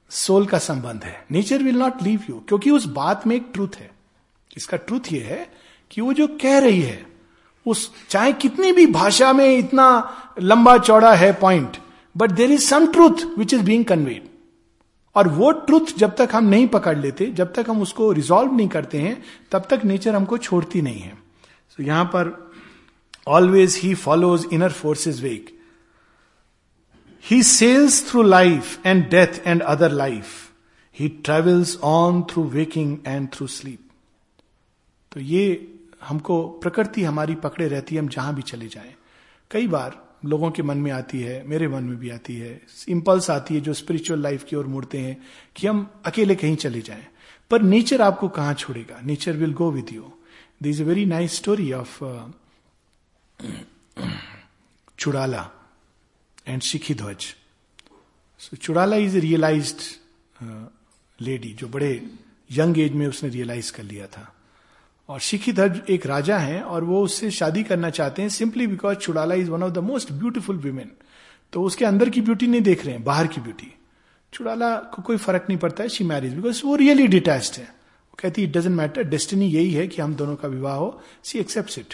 सोल 0.09 0.45
का 0.45 0.57
संबंध 0.57 1.03
है। 1.03 1.25
Nature 1.31 1.63
will 1.63 1.75
not 1.75 2.03
leave 2.03 2.21
you 2.29 2.43
क्योंकि 2.47 2.71
उस 2.71 2.85
बात 2.85 3.27
में 3.27 3.35
एक 3.35 3.49
ट्रूथ 3.53 3.75
है। 3.79 3.91
इसका 4.57 4.77
ट्रूथ 4.77 4.99
ये 5.11 5.19
है 5.19 5.51
कि 5.91 6.01
वो 6.01 6.13
जो 6.13 6.27
कह 6.27 6.59
रही 6.59 6.81
है 6.81 7.05
उस 7.67 7.91
चाहे 8.09 8.33
कितनी 8.33 8.71
भी 8.71 8.87
भाषा 8.87 9.33
में 9.33 9.57
इतना 9.57 10.17
लंबा 10.41 10.77
चौड़ा 10.77 11.13
है 11.13 11.33
point 11.33 11.77
but 12.17 12.31
there 12.31 12.51
is 12.51 12.61
some 12.61 12.87
truth 12.87 13.37
which 13.37 13.53
is 13.53 13.61
being 13.61 13.85
conveyed 13.85 14.27
और 15.15 15.27
वो 15.27 15.51
ट्रूथ 15.51 15.97
जब 15.97 16.15
तक 16.15 16.29
हम 16.33 16.45
नहीं 16.45 16.67
पकड़ 16.67 16.97
लेते 16.97 17.25
जब 17.25 17.53
तक 17.53 17.65
हम 17.69 17.81
उसको 17.81 18.11
रिजॉल्व 18.11 18.53
नहीं 18.53 18.67
करते 18.67 18.97
हैं 18.97 19.23
तब 19.51 19.67
तक 19.69 19.81
नेचर 19.85 20.15
हमको 20.15 20.37
छोड़ती 20.37 20.81
नहीं 20.81 20.99
है। 20.99 21.25
So, 21.75 21.87
यहाँ 21.87 22.05
पर 22.05 22.44
always 23.27 23.79
he 23.83 23.93
follows 23.95 24.47
inner 24.53 24.71
forces 24.71 25.21
wake 25.23 25.59
he 27.23 27.43
sails 27.43 28.09
through 28.09 28.23
life 28.23 28.85
and 28.85 29.09
death 29.09 29.47
and 29.47 29.61
other 29.61 29.91
life 29.91 30.25
he 30.99 31.07
travels 31.09 31.77
on 31.83 32.21
through 32.23 32.43
waking 32.43 32.97
and 33.07 33.29
through 33.33 33.47
sleep 33.47 33.79
तो 35.11 35.19
ये 35.19 35.71
हमको 36.03 36.47
प्रकृति 36.47 37.03
हमारी 37.03 37.35
पकड़े 37.35 37.67
रहती 37.67 37.95
है, 37.95 38.01
हम 38.01 38.07
जहाँ 38.07 38.35
भी 38.35 38.41
चले 38.41 38.67
जाएँ। 38.67 38.93
कई 39.51 39.67
बार 39.67 40.17
लोगों 40.25 40.51
के 40.51 40.63
मन 40.63 40.77
में 40.77 40.91
आती 40.91 41.19
है, 41.19 41.43
मेरे 41.47 41.67
मन 41.67 41.83
में 41.83 41.97
भी 41.97 42.09
आती 42.09 42.35
है 42.35 42.61
इम्पल्स 42.89 43.29
आती 43.29 43.55
है 43.55 43.61
जो 43.61 43.73
स्पिरिचुअल 43.73 44.21
लाइफ 44.21 44.43
की 44.43 44.55
ओर 44.55 44.67
मुड़ते 44.67 44.97
हैं 44.97 45.17
कि 45.55 45.67
हम 45.67 45.87
अकेले 46.05 46.35
कहीं 46.35 46.55
चले 46.55 46.81
जाएँ। 46.81 47.05
पर 47.51 47.61
नेचर 47.61 48.01
आपको 48.01 48.27
कहाँ 48.27 48.53
छोड़ेगा? 48.53 48.99
Nature 49.05 49.31
will 49.31 49.53
go 49.53 49.71
with 49.71 49.93
you 49.93 50.11
this 50.63 50.75
is 50.75 50.83
a 50.83 50.85
very 50.85 51.05
nice 51.05 51.35
story 51.35 51.71
of 51.73 52.03
Chudala 54.99 55.49
and 56.47 56.61
Shikhidhwaja 56.93 57.25
so 58.39 58.57
Chudala 58.57 58.95
is 58.95 59.17
realized 59.17 59.81
lady 61.19 61.53
जो 61.53 61.67
बड़े 61.67 61.91
यंग 62.49 62.77
एज 62.79 62.93
में 62.93 63.07
उसने 63.07 63.29
रियलाइज़ 63.29 63.71
कर 63.73 63.83
लिया 63.83 64.07
था। 64.07 64.31
और 65.09 65.19
शिखीधर 65.19 65.81
एक 65.89 66.05
राजा 66.05 66.37
हैं 66.37 66.61
और 66.61 66.83
वो 66.83 67.03
उससे 67.03 67.31
शादी 67.31 67.63
करना 67.63 67.89
चाहते 67.89 68.21
हैं 68.21 68.29
simply 68.29 68.67
because 68.67 68.97
Chudala 68.97 69.35
is 69.35 69.49
one 69.49 69.63
of 69.63 69.71
the 69.71 69.77
most 69.83 70.11
beautiful 70.11 70.57
women 70.57 70.91
तो 71.53 71.63
उसके 71.63 71.85
अंदर 71.85 72.09
की 72.09 72.21
ब्यूटी 72.21 72.47
नहीं 72.47 72.61
देख 72.61 72.85
रहे 72.85 72.93
हैं, 72.93 73.03
बाहर 73.03 73.27
की 73.27 73.41
ब्यूटी 73.41 73.73
चुड़ाला 74.33 74.75
को 74.75 75.01
कोई 75.01 75.17
फ़र्क 75.17 75.45
नहीं 75.49 75.57
पड़ता 75.59 75.83
है 75.83 75.89
शी 75.89 76.03
मैरिज 76.03 76.33
बिकॉज़ 76.33 76.61
वो 76.65 76.75
रियली 76.75 77.07
डिटैच्ड 77.07 77.57
है। 77.57 77.65
वो 77.65 78.17
कहती 78.19 78.41
है 78.41 78.47
इट 78.47 78.57
डजेंट 78.57 78.75
मैटर 78.75 79.03
डेस्टिनी 79.03 79.47
यही 79.47 79.71
है 79.73 79.87
कि 79.87 80.01
हम 80.01 80.15
दोनों 80.15 80.35
का 80.35 80.47
विवाह 80.47 80.75
हो 80.75 81.01
सी 81.23 81.39
एक्सेप्ट 81.39 81.77
इट 81.79 81.93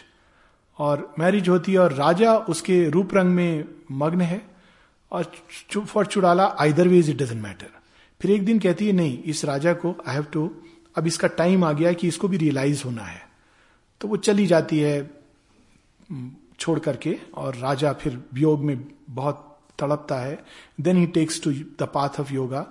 और 0.81 1.13
मैरिज 1.19 1.49
होती 1.49 1.73
है 1.73 1.79
और 1.79 1.93
राजा 1.93 2.35
उसके 2.49 2.83
रूप 2.89 3.13
रंग 3.13 3.29
में 3.29 3.65
मग्न 3.91 4.21
है 4.21 4.41
और 5.11 5.31
चुप 5.69 5.85
for 5.85 6.05
Chudala 6.05 6.45
either 6.59 6.87
ways 6.87 7.09
it 7.09 7.17
doesn't 7.17 7.41
matter 7.43 7.69
फिर 8.21 8.31
एक 8.31 8.45
दिन 8.45 8.59
कहती 8.59 8.87
है, 8.87 8.93
नहीं, 8.93 9.23
इस 9.23 9.45
राजा 9.45 9.73
को 9.73 9.95
आई 10.07 10.13
हैव 10.13 10.23
टू 10.23 10.49
अब 10.95 11.07
इसका 11.07 11.27
टाइम 11.27 11.63
आ 11.63 11.71
गया 11.73 11.93
कि 11.93 12.07
इसको 12.07 12.27
भी 12.27 12.37
रियलाइज़ 12.37 12.83
होना 12.85 13.03
है. 13.03 13.21
तो 14.01 14.07
वो 14.07 14.17
चली 14.17 14.45
जाती 14.47 14.79
है 14.79 15.09
छोड़ 16.59 16.77
करके 16.79 17.17
और 17.35 17.55
राजा 17.55 17.93
फिर 17.93 18.21
वियोग 18.33 18.63
में 18.63 18.85
बहुत 19.09 19.47
तड़पता 19.79 20.15
है। 20.15 20.37
Then 20.81 20.97
he 20.97 21.07
takes 21.07 21.41
to 21.43 21.51
the 21.51 21.89
path 21.93 22.19
of 22.19 22.33
yoga 22.33 22.61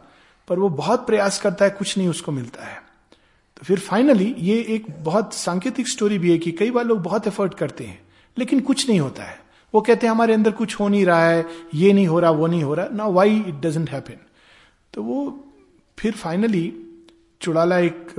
पर 0.48 0.58
वो 0.58 0.68
बहुत 0.68 1.06
प्रयास 1.06 1.40
करता 1.40 1.64
है, 1.64 1.70
कुछ 1.70 1.98
नहीं 1.98 2.08
उसको 2.08 2.32
मिलता 2.32 2.64
है। 2.64 2.82
फिर 3.62 3.78
फाइनली 3.78 4.34
ये 4.38 4.56
एक 4.68 4.86
बहुत 5.00 5.34
सांकेतिक 5.34 5.88
स्टोरी 5.88 6.18
भी 6.18 6.30
है 6.30 6.38
कि 6.38 6.52
कई 6.52 6.70
बार 6.70 6.84
लोग 6.84 7.02
बहुत 7.02 7.26
एफर्ट 7.26 7.54
करते 7.54 7.84
हैं, 7.84 7.98
लेकिन 8.36 8.61
कुछ 8.61 8.88
नहीं 8.88 9.00
होता 9.00 9.22
है। 9.22 9.38
वो 9.74 9.80
कहते 9.80 10.06
हैं, 10.06 10.12
हमारे 10.12 10.34
अंदर 10.34 10.52
कुछ 10.52 10.78
हो 10.80 10.88
नहीं 10.88 11.04
रहा 11.06 11.24
है, 11.24 11.44
ये 11.74 11.92
नहीं 11.92 12.06
हो 12.06 12.20
रहा, 12.20 12.30
वो 12.30 12.46
नहीं 12.46 12.62
हो 12.64 12.74
रहा। 12.74 12.88
ना 12.92 13.06
वाई 13.08 13.36
इट 13.38 13.61
डजेंट 13.61 13.90
हैपन 13.90 14.18
तो 14.94 15.02
वो 15.02 15.18
फिर 15.98 16.12
फाइनली 16.14 16.72
चुड़ाला 17.40 17.78
एक 17.78 18.11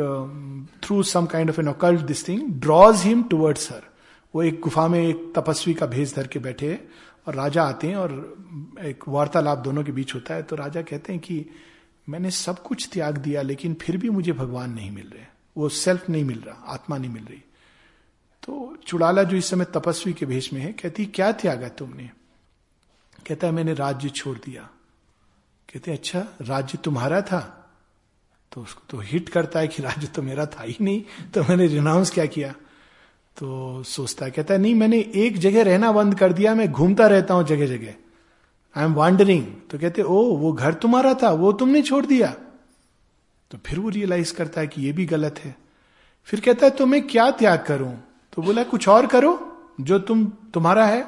through 0.83 1.01
some 1.03 1.25
kind 1.25 1.49
of 1.49 1.59
an 1.61 1.67
occult 1.67 2.01
this 2.01 2.27
thing 2.27 2.41
draws 2.61 3.01
him 3.03 3.23
towards 3.23 3.71
her 3.71 3.81
वो 4.33 4.43
एक 4.43 4.59
गुफा 4.59 4.87
में 4.87 4.99
एक 4.99 5.31
तपस्वी 5.35 5.73
का 5.73 5.85
भेज 5.85 6.13
धर 6.15 6.27
के 6.27 6.39
बैठे 6.39 6.77
और 7.27 7.35
राजा 7.35 7.63
आते 7.63 7.87
हैं 7.87 7.95
और 7.95 8.11
एक 8.85 9.03
वार्तालाप 9.07 9.57
दोनों 9.57 9.83
के 9.83 9.91
बीच 9.91 10.13
होता 10.15 10.33
है। 10.33 10.43
तो 10.43 10.55
राजा 10.55 10.81
कहते 10.81 11.13
हैं 11.13 11.21
कि 11.21 11.45
मैंने 12.09 12.31
सब 12.31 12.63
कुछ 12.63 12.89
त्याग 12.93 13.17
दिया, 13.17 13.41
लेकिन 13.41 13.73
फिर 13.73 13.97
भी 13.97 14.09
मुझे 14.09 14.31
भगवान 14.31 14.73
नहीं 14.73 14.91
मिल 14.91 15.11
रहे। 15.15 15.25
वो 15.57 15.69
सेल्फ 15.69 16.09
नहीं 16.09 16.23
मिल 16.23 16.39
रहा, 16.39 16.55
आत्मा 16.55 16.97
नहीं 16.97 17.11
मिल 17.11 17.23
रही। 17.23 17.43
तो 18.43 18.77
चुड़ाला 18.87 19.23
जो 19.23 19.37
इस 19.37 19.45
समय 19.45 19.65
तपस्वी 19.65 20.13
के 20.13 20.25
भेष 20.25 20.53
में 20.53 20.61
है, 20.61 20.71
कहती, 20.73 21.05
क्या 21.05 21.31
त्यागा 21.31 21.69
तुमने? 21.69 22.09
कहता 23.27 23.47
है, 23.47 23.53
मैंने 23.53 23.73
राज्य 23.73 24.09
छोड़ 24.09 24.37
दिया। 24.37 24.69
कहते 25.73 25.91
अच्छा 25.91 26.27
राज्य 26.41 26.77
तुम्हारा 26.77 27.21
था? 27.21 27.57
तो 28.51 28.61
उसको 28.61 28.81
तो 28.89 28.99
हिट 28.99 29.29
करता 29.29 29.59
है 29.59 29.67
कि 29.67 29.83
राज्य 29.83 30.07
तो 30.07 30.21
मेरा 30.21 30.45
था 30.45 30.63
ही 30.63 30.77
नहीं 30.81 31.03
तो 31.33 31.43
मैंने 31.43 31.67
रिनाउंस 31.67 32.11
क्या 32.11 32.25
किया? 32.25 32.51
तो 33.37 33.83
सोचता 33.83 34.25
है, 34.25 34.31
कहता 34.31 34.53
है, 34.53 34.59
नहीं, 34.59 34.75
मैंने 34.75 34.99
एक 35.15 35.37
जगह 35.37 35.63
रहना 35.63 35.91
बंद 35.91 36.19
कर 36.19 36.33
दिया, 36.33 36.55
मैं 36.55 36.71
घूमता 36.71 37.07
रहता 37.07 37.33
हूँ 37.33 37.43
जगह 37.43 37.67
जगह 37.67 37.93
आई 38.75 38.85
एम 38.85 38.93
वॉन्डरिंग 38.93 39.45
तो 39.71 39.79
कहते, 39.79 40.01
ओ, 40.01 40.21
वो 40.35 40.51
घर 40.53 40.73
तुम्हारा 40.73 41.13
था, 41.13 41.31
वो 41.31 41.51
तुमने 41.51 41.81
छोड़ 41.81 42.05
दिया. 42.05 42.33
तो 43.51 43.57
फिर 43.65 43.79
वो 43.79 43.89
रियलाइज़ 43.89 44.33
करता 44.33 44.61
है 44.61 44.67
कि 44.67 44.81
ये 44.81 44.91
भी 44.91 45.05
गलत 45.05 45.39
है। 45.39 45.55
फिर 46.23 46.39
कहता 46.39 46.65
है 46.65 46.71
तो 46.71 46.85
मैं 46.85 47.07
क्या 47.07 47.29
त्याग 47.31 47.63
करूँ? 47.67 47.93
तो 48.33 48.41
बोला, 48.41 48.63
कुछ 48.63 48.87
और 48.87 49.07
करो, 49.07 49.31
जो 49.81 49.99
तुम, 49.99 50.25
तुम्हारा 50.53 50.85
है। 50.85 51.05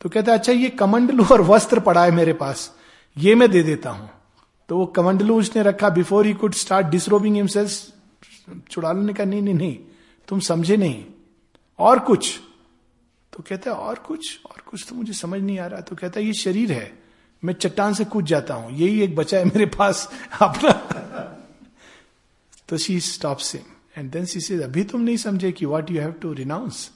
तो 0.00 0.08
कहता 0.08 0.32
है 0.32 0.38
अच्छा 0.38 0.52
ये 0.52 0.68
कमंडलू 0.68 1.24
और 1.24 1.40
वस्त्र 1.40 1.80
पड़ा 1.80 2.04
है 2.04 2.10
मेरे 2.10 2.32
पास, 2.32 2.72
ये 3.16 3.34
मैं 3.34 3.50
दे 3.50 3.62
देता 3.62 3.90
हूँ। 3.90 4.10
तो 4.68 4.76
वो 4.76 4.86
कमंडलू 4.86 5.38
उसने 5.38 5.62
रखा 5.62 5.88
before 5.88 6.26
he 6.26 6.32
could 6.34 6.54
start 6.54 6.86
disrobing 6.86 7.36
himself 7.36 7.92
Chudala 8.70 9.02
ने 9.02 9.12
कहा 9.12 9.26
नहीं 9.26 9.42
नहीं 9.42 9.54
नहीं, 9.54 9.78
तुम 10.28 10.40
समझे 10.40 10.76
नहीं। 10.76 11.04
और 11.78 11.98
कुछ 11.98 12.40
तो 13.40 13.44
कहता 13.48 13.70
है, 13.70 13.76
और 13.76 13.98
कुछ 13.98 14.40
और 14.46 14.62
कुछ 14.66 14.84
तो 14.88 14.94
मुझे 14.94 15.12
समझ 15.12 15.40
नहीं 15.40 15.58
आ 15.58 15.66
रहा। 15.66 15.80
तो 15.80 15.96
कहता 15.96 16.20
है, 16.20 16.26
ये 16.26 16.32
शरीर 16.32 16.72
है, 16.72 16.92
मैं 17.42 17.52
चट्टान 17.54 17.94
से 17.94 18.04
कूद 18.04 18.24
जाता 18.26 18.54
हूँ, 18.54 18.72
यही 18.72 19.00
एक 19.02 19.14
बचा 19.16 19.38
है 19.38 19.44
मेरे 19.44 19.66
पास, 19.66 20.08
अपना। 20.42 20.72
तो 22.68 22.76
she 22.76 22.98
stopping 23.38 23.98
and 23.98 24.10
then 24.12 24.24
she 24.24 24.40
says 24.40 24.62
अभी 24.62 24.84
तुम 24.84 25.00
नहीं 25.00 25.16
समझे 25.16 25.52
कि 25.52 25.66
what 25.66 25.90
you 25.90 26.00
have 26.00 26.12
to 26.12 26.32
renounce 26.32 26.90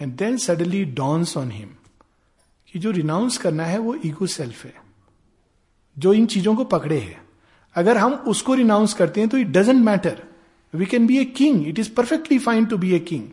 and 0.00 0.14
then 0.16 0.36
suddenly 0.36 0.84
dawns 0.94 1.36
on 1.36 1.50
him 1.50 1.70
कि 2.72 2.78
जो 2.78 2.90
रिनाउंस 2.90 3.38
करना 3.38 3.64
है, 3.64 3.78
वो 3.78 3.96
ईगो 4.06 4.26
सेल्फ 4.26 4.64
है, 4.64 4.74
जो 5.96 6.12
इन 6.12 6.26
चीज़ों 6.26 6.54
को 6.56 6.64
पकड़े 6.66 6.98
है। 6.98 7.20
अगर 7.74 7.96
हम 7.96 8.14
उसको 8.28 8.54
रिनाउंस 8.54 8.94
करते 8.94 9.20
हैं 9.20 9.30
तो 9.30 9.38
it 9.38 9.48
doesn't 9.48 9.84
matter 9.84 10.22
we 10.74 10.86
can 10.86 11.06
be 11.06 11.18
a 11.18 11.24
king 11.24 11.66
it 11.68 11.78
is 11.78 11.90
perfectly 11.94 12.38
fine 12.38 12.66
to 12.66 12.78
be 12.78 12.94
a 12.94 12.98
king 13.00 13.28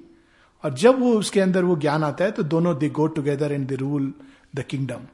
और 0.66 0.74
जब 0.74 1.00
वो 1.00 1.14
उसके 1.14 1.40
अंदर 1.40 1.64
वो 1.64 1.76
ज्ञान 1.78 2.04
आता 2.04 2.26
है 2.26 2.32
तो 2.32 2.44
दोनों 2.44 2.78
they 2.78 2.90
go 2.90 3.08
together 3.16 3.52
and 3.52 3.68
they 3.68 3.76
rule 3.76 4.12
the 4.56 4.64
kingdom 4.70 5.08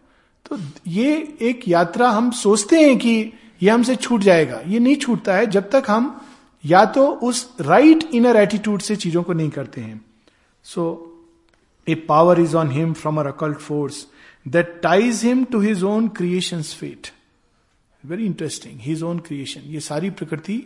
तो 0.46 0.58
ये 0.88 1.12
एक 1.42 1.68
यात्रा 1.68 2.10
हम 2.10 2.32
सोचते 2.38 2.80
हैं 2.80 2.98
कि 2.98 3.12
ये 3.64 3.70
हमसे 3.70 3.96
छूट 3.96 4.22
जाएगा। 4.22 4.60
ये 4.68 4.80
नहीं 4.80 4.96
छूटता 4.96 5.36
है 5.36 5.46
जब 5.48 5.70
तक 5.70 5.84
हम 5.88 6.06
या 6.64 6.84
तो 6.96 7.06
उस 7.24 7.50
राइट 7.62 8.04
इनर 8.14 8.38
एटीट्यूड 8.38 8.82
से 8.82 8.96
चीज़ों 8.96 9.24
को 9.24 9.34
नहीं 9.34 9.50
करते 9.50 9.82
हैं। 9.82 10.00
So 10.66 10.84
a 11.88 11.96
power 12.10 12.40
is 12.40 12.56
on 12.58 12.72
him 12.72 12.94
from 12.94 13.20
her 13.20 13.28
occult 13.28 13.58
force 13.60 14.06
that 14.46 14.80
ties 14.84 15.24
him 15.26 15.44
to 15.44 15.60
his 15.60 15.84
own 15.84 16.08
creation 16.18 16.62
fate 16.62 17.08
very 18.04 18.26
interesting 18.26 18.80
his 18.82 19.04
own 19.04 19.20
creation 19.20 19.70
ये 19.74 19.80
सारी 19.82 20.10
प्रकृति 20.12 20.62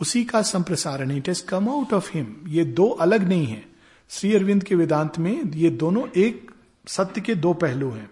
उसी 0.00 0.24
का 0.24 0.42
संप्रसारण 0.42 1.10
it 1.10 1.28
has 1.28 1.44
come 1.46 1.68
out 1.68 1.92
of 1.94 2.10
him 2.14 2.34
ये 2.48 2.64
दो 2.64 2.88
अलग 3.06 3.28
नहीं 3.28 3.46
है। 3.46 3.64
श्री 4.10 4.34
अरविंद 4.34 4.62
के 4.64 4.74
वेदांत 4.74 5.18
में 5.18 5.42
ये 5.54 5.70
दोनों 5.70 6.06
एक 6.16 6.50
सत्य 6.86 7.20
के 7.20 7.34
दो 7.34 7.52
पहलू 7.54 7.90
हैं। 7.90 8.10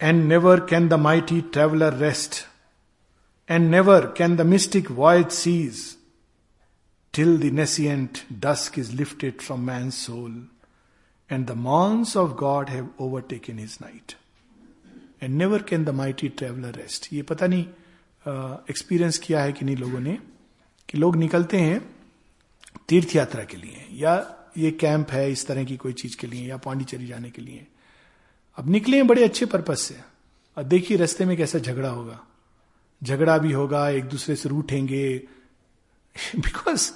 And 0.00 0.24
never 0.24 0.60
can 0.60 0.88
the 0.88 0.94
mighty 0.94 1.40
traveller 1.52 1.94
rest 1.94 2.44
and 3.48 3.70
never 3.70 4.06
can 4.16 4.36
the 4.36 4.40
mystic 4.40 4.90
voyage 4.90 5.28
cease 5.30 5.84
till 7.14 7.38
the 7.38 7.52
nescient 7.52 8.18
dusk 8.40 8.78
is 8.78 8.92
lifted 8.92 9.40
from 9.40 9.66
man 9.66 9.90
soul 9.90 10.48
and 11.30 11.46
the 11.46 11.56
morns 11.58 12.16
of 12.16 12.30
God 12.30 12.70
have 12.70 12.88
overtaken 13.00 13.58
his 13.58 13.78
night 13.82 14.12
and 15.22 15.36
never 15.38 15.62
can 15.62 15.84
the 15.84 15.90
mighty 15.94 16.28
traveller 16.28 16.74
rest 16.74 17.12
ये 17.12 17.22
पता 17.22 17.46
नहीं 17.46 17.64
experience 18.70 19.18
uh, 19.18 19.24
किया 19.26 19.42
है 19.42 19.52
कि 19.52 19.64
नहीं 19.64 19.76
लोगों 19.76 20.00
ने 20.00 20.18
कि 20.88 20.98
लोग 20.98 21.16
निकलते 21.16 21.56
हैं 21.58 21.80
तीर्थ 22.90 23.16
यात्रा 23.16 23.44
के 23.44 23.56
लिए, 23.56 23.86
या 23.92 24.14
ये 24.58 24.70
कैंप 24.70 25.10
है 25.10 25.30
इस 25.32 25.46
तरह 25.46 25.64
की 25.64 25.76
कोई 25.76 25.92
चीज़ 25.92 26.16
के 26.16 26.26
लिए, 26.26 26.48
या 26.48 26.56
पांडिचेरी 26.56 27.06
जाने 27.06 27.30
के 27.30 27.42
लिए। 27.42 27.66
अब 28.58 28.70
निकले 28.70 28.96
हैं 28.96 29.06
बड़े 29.06 29.24
अच्छे 29.24 29.46
पर्पज 29.46 29.76
से, 29.76 29.96
और 30.56 30.64
देखिए 30.64 30.96
रास्ते 30.96 31.24
में 31.24 31.36
कैसा 31.36 31.58
झगड़ा 31.58 31.88
होगा। 31.88 32.20
झगड़ा 33.02 33.38
भी 33.38 33.52
होगा, 33.52 33.88
एक 33.88 34.04
दूसरे 34.04 34.36
से 34.36 34.48
रूठेंगे। 34.48 35.22
Because 36.36 36.90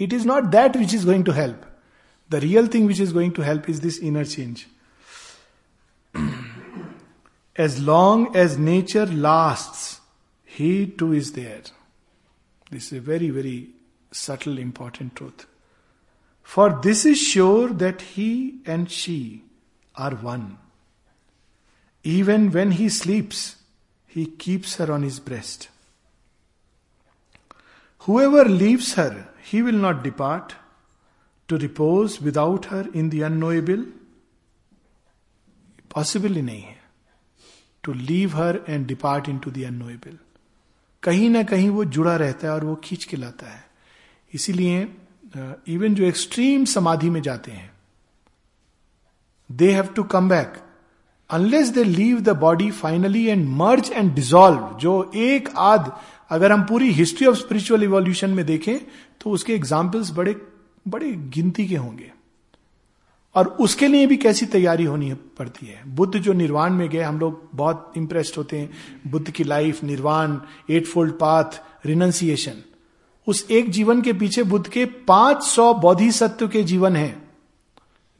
it 0.00 0.12
is 0.12 0.26
not 0.26 0.44
that 0.44 0.76
which 0.76 0.94
is 0.94 1.04
going 1.06 1.24
to 1.24 1.32
help 1.32 1.66
the 2.30 2.34
real 2.34 2.68
thing 2.68 2.88
which 2.88 3.00
is 3.00 3.12
going 3.12 3.32
to 3.32 3.42
help 3.42 3.70
is 3.70 3.80
this 3.82 3.98
inner 4.00 4.26
change 4.26 4.64
as 7.56 7.78
long 7.80 8.36
as 8.36 8.56
nature 8.58 9.12
last 9.12 10.00
he 10.58 10.86
too 10.98 11.12
is 11.14 11.32
there 11.34 11.72
this 12.72 12.92
a 12.92 12.98
very 12.98 13.30
very 13.30 13.58
subtle, 14.11 14.57
important 14.57 15.15
truth. 15.15 15.45
For 16.41 16.79
this 16.83 17.05
is 17.05 17.19
sure 17.19 17.69
that 17.69 18.01
he 18.01 18.59
and 18.65 18.89
she 18.91 19.43
are 19.95 20.15
one. 20.15 20.57
Even 22.03 22.51
when 22.51 22.71
he 22.71 22.89
sleeps, 22.89 23.55
he 24.07 24.25
keeps 24.25 24.75
her 24.75 24.91
on 24.91 25.03
his 25.03 25.19
breast. 25.19 25.69
Whoever 27.99 28.45
leaves 28.45 28.93
her, 28.95 29.29
he 29.43 29.61
will 29.61 29.73
not 29.73 30.03
depart 30.03 30.55
to 31.47 31.57
repose 31.57 32.21
without 32.21 32.65
her 32.65 32.87
in 32.93 33.09
the 33.09 33.21
unknowable. 33.21 33.85
Possible 35.95 36.33
ही 36.35 36.41
नहीं 36.41 36.61
है 36.61 36.79
to 37.83 37.93
leave 37.93 38.35
her 38.35 38.63
and 38.69 38.85
depart 38.87 39.29
into 39.39 39.51
the 39.51 39.63
unknowable 39.63 40.17
कहीं 41.03 41.29
ना 41.29 41.43
कहीं 41.43 41.69
वो 41.69 41.83
जुड़ा 41.85 42.15
रहता 42.15 42.47
है 42.47 42.53
और 42.53 42.65
वो 42.65 42.75
खींच 42.83 43.03
के 43.05 43.17
लाता 43.17 43.49
है 43.49 43.64
इसीलिए 44.32 44.88
इवन 45.68 45.94
जो 45.94 46.04
एक्सट्रीम 46.04 46.64
समाधि 46.64 47.10
में 47.10 47.20
जाते 47.22 47.50
हैं 47.50 47.70
they 49.50 49.70
have 49.72 49.86
to 49.86 50.02
come 50.04 50.28
back 50.28 50.54
unless 51.30 51.68
they 51.68 51.84
leave 51.84 52.20
the 52.20 52.36
body 52.38 52.70
finally 52.70 53.24
and 53.26 53.48
merge 53.48 53.90
and 53.92 54.14
dissolve 54.14 54.76
जो 54.80 55.10
एक 55.14 55.48
आध, 55.56 55.92
अगर 56.30 56.52
हम 56.52 56.62
पूरी 56.62 56.90
हिस्ट्री 56.92 57.26
ऑफ़ 57.26 57.36
स्पिरिचुअल 57.36 57.82
इवोल्यूशन 57.82 58.30
में 58.30 58.44
देखें 58.46 58.78
तो 59.20 59.30
उसके 59.30 59.54
एग्जाम्पल्स 59.54 60.10
बड़े 60.10 60.36
बड़े 60.86 61.12
गिनती 61.12 61.66
के 61.66 61.76
होंगे। 61.76 62.12
और 63.34 63.46
उसके 63.60 63.86
लिए 63.88 64.06
भी 64.06 64.16
कैसी 64.16 64.46
तैयारी 64.46 64.84
होनी 64.84 65.12
पड़ती 65.38 65.66
है? 65.66 65.82
बुद्ध 65.86 66.18
जो 66.18 66.32
निर्वाण 66.32 66.72
में 66.72 66.88
गए, 66.88 67.00
हम 67.00 67.18
लोग 67.20 67.48
बहुत 67.54 67.92
इंप्रेस्ड 67.96 68.36
होते 68.36 68.58
हैं, 68.58 68.70
बुद्ध 69.06 69.30
की 69.30 69.44
लाइफ 69.44 69.82
निर्वाण 69.84 70.38
एट 70.70 70.86
फोल्ड 70.86 71.12
पाथ 71.12 71.60
रिनंसिएशन 71.86 72.62
उस 73.26 73.46
एक 73.50 73.70
जीवन 73.70 74.02
के 74.02 74.12
पीछे 74.12 74.42
बुद्ध 74.42 74.66
के 74.68 74.84
500 75.08 75.72
बौद्धि 75.74 76.10
सत्व 76.12 76.48
के 76.48 76.62
जीवन 76.62 76.96
हैं। 76.96 77.30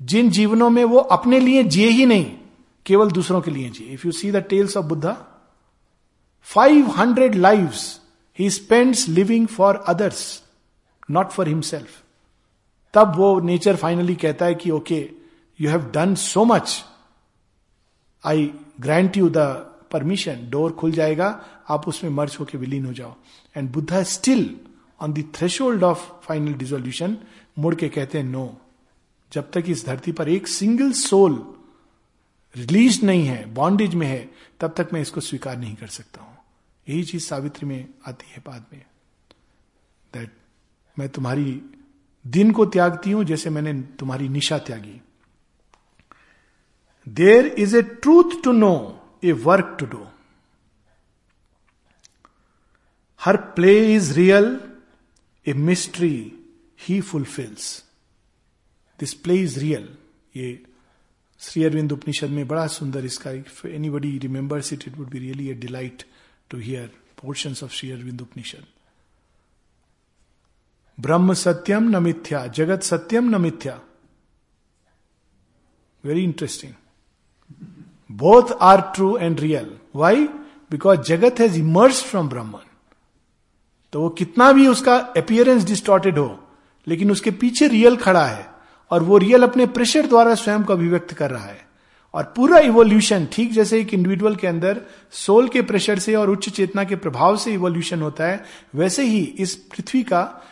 जिन 0.00 0.30
जीवनों 0.30 0.70
में 0.70 0.84
वो 0.84 0.98
अपने 0.98 1.40
लिए 1.40 1.62
जिए 1.64 1.88
ही 1.88 2.07
नहीं, 2.07 2.32
केवल 2.86 3.11
दूसरों 3.11 3.40
के 3.40 3.50
लिए 3.50 3.68
जिए। 3.70 3.86
If 3.86 4.07
you 4.07 4.12
see 4.12 4.30
the 4.32 4.36
tales 4.36 4.76
of 4.76 4.86
Buddha 4.86 5.12
500 6.46 6.90
hundred 6.96 7.34
live 7.34 7.70
he 8.38 8.50
spends 8.50 9.09
living 9.09 9.46
for 9.46 9.76
others 9.88 10.42
not 11.11 11.30
for 11.30 11.48
himself 11.48 12.02
तब 12.94 13.12
वो 13.16 13.38
नेचर 13.40 13.76
फाइनली 13.76 14.14
कहता 14.14 14.44
है 14.44 14.54
कि 14.54 14.70
okay 14.70 14.98
you 15.61 15.70
have 15.70 15.90
done 15.94 16.14
so 16.14 16.44
much 16.44 16.84
I 18.24 18.50
grant 18.80 19.16
you 19.16 19.28
the 19.28 19.38
permission 19.92 20.48
door 20.50 20.72
खुल 20.72 20.92
जाएगा, 20.92 21.28
आप 21.68 21.88
उसमें 21.88 22.11
merge 22.11 22.36
होकर 22.40 22.59
विलीन 22.59 22.86
हो 22.86 22.92
जाओ. 22.92 23.14
And 23.57 23.70
Buddha 23.72 24.02
still 24.02 24.57
on 25.01 25.12
the 25.12 25.24
threshold 25.34 25.84
of 25.84 26.07
final 26.22 26.55
dissolution 26.55 27.16
मुड़ 27.59 27.74
के 27.74 27.88
कहते 27.88 28.18
हैं 28.18 28.24
नो 28.26 28.47
जब 29.32 29.51
तक 29.51 29.64
इस 29.68 29.84
धरती 29.86 30.12
पर 30.12 30.28
एक 30.28 30.49
सिंगल 30.49 30.92
सोल 30.92 31.44
रिलीज़ 32.55 33.05
नहीं 33.07 33.24
है 33.26 33.44
बॉन्डेज 33.55 33.94
में 33.94 34.07
है 34.07 34.28
तब 34.61 34.74
तक 34.76 34.92
मैं 34.92 35.01
इसको 35.01 35.20
स्वीकार 35.20 35.57
नहीं 35.57 35.74
कर 35.76 35.86
सकता 35.88 36.22
हूँ 36.22 36.36
यही 36.86 37.03
चीज़ 37.05 37.24
सावित्री 37.24 37.68
में 37.68 37.88
आती 38.07 38.30
है 38.30 38.42
बाद 38.47 38.66
में 38.72 38.82
दैट 40.12 40.30
मैं 40.97 41.09
तुम्हारी 41.09 41.61
दिन 42.24 42.51
को 42.53 42.66
त्यागती 42.66 43.11
हूँ 43.11 43.24
जैसे 43.24 43.51
मैंने 43.51 43.72
तुम्हारी 43.99 44.28
निशा 44.28 44.59
त्यागी 44.59 45.01
there 47.07 47.47
is 47.59 47.76
a 47.76 47.82
truth 47.82 48.42
to 48.44 48.53
know 48.53 48.74
a 49.24 49.32
work 49.42 49.76
to 49.80 49.86
do 49.86 50.07
her 53.20 53.36
play 53.57 53.74
is 53.94 54.12
real 54.14 54.59
a 55.47 55.53
mystery 55.53 56.32
he 56.88 57.01
fulfils 57.01 57.84
this 59.01 59.14
play 59.14 59.34
is 59.42 59.59
real 59.61 59.88
ये 60.36 60.62
श्री 61.40 61.64
अरविंद 61.64 61.92
उपनिषद 61.92 62.30
में 62.30 62.47
बड़ा 62.49 62.66
सुंदर 62.66 63.05
इसका 63.05 63.30
anybody 63.90 64.18
remembers 64.18 64.72
it 64.72 64.88
it 64.88 64.97
would 64.97 65.09
be 65.09 65.18
really 65.18 65.49
a 65.49 65.55
delight 65.55 66.03
to 66.51 66.59
hear 66.59 66.90
portion 67.22 67.55
of 67.64 67.72
Shri 67.72 67.90
Aurobindo 67.90 68.20
Upanishad 68.22 68.64
ब्रह्म 71.01 71.34
सत्यम 71.34 71.88
न 71.90 72.03
मिथ्या, 72.03 72.47
जगत 72.47 72.82
सत्यम 72.82 73.24
न 73.30 73.40
मिथ्या। 73.40 73.80
Very 76.05 76.22
interesting 76.24 76.72
both 78.11 78.53
are 78.61 78.80
true 78.80 79.16
and 79.16 79.40
real 79.40 79.78
why 79.94 80.26
because 80.70 81.01
जगत 81.01 81.40
हैज़ 81.40 81.59
इमर्स 81.59 82.03
फ्रॉम 82.03 82.28
ब्रह्मन 82.28 82.76
तो 83.93 84.01
वो 84.01 84.09
कितना 84.09 84.51
भी 84.53 84.66
उसका 84.68 84.97
अपियरेंस 85.16 85.64
डिस्टॉर्टेड 85.64 86.18
हो, 86.18 86.39
लेकिन 86.87 87.11
उसके 87.11 87.30
पीछे 87.30 87.68
रियल 87.68 87.97
खड़ा 87.97 88.24
है 88.26 88.47
और 88.91 89.03
वो 89.03 89.18
रियल 89.18 89.43
अपने 89.43 89.66
प्रेशर 89.66 90.07
द्वारा 90.07 90.34
स्वयं 90.34 90.64
को 90.64 90.72
अभिव्यक्त 90.72 91.12
कर 91.12 91.30
रहा 91.30 91.45
है। 91.45 91.64
और 92.14 92.24
पूरा 92.37 92.59
इवोल्यूशन 92.59 93.26
ठीक 93.32 93.53
जैसे 93.53 93.80
एक 93.80 93.95
इंडिविजुअल 93.95 94.37
के 94.37 94.47
अंदर 94.47 94.80
सोल 95.12 95.49
के 95.49 95.62
प्रेशर 95.62 95.99
से 95.99 96.14
और 96.14 96.30
उच्च 96.30 96.49
चेतना 96.49 96.84
के 96.84 96.97
प्रभाव 96.97 97.37
से 97.37 97.53
इवोल्यूशन 97.53 98.03
होता 98.03 98.24
है, 98.24 98.45
वैसे 98.74 99.05
ही 99.05 99.20
इस 99.39 99.55
पृथ्वी 99.55 100.03
का 100.03 100.43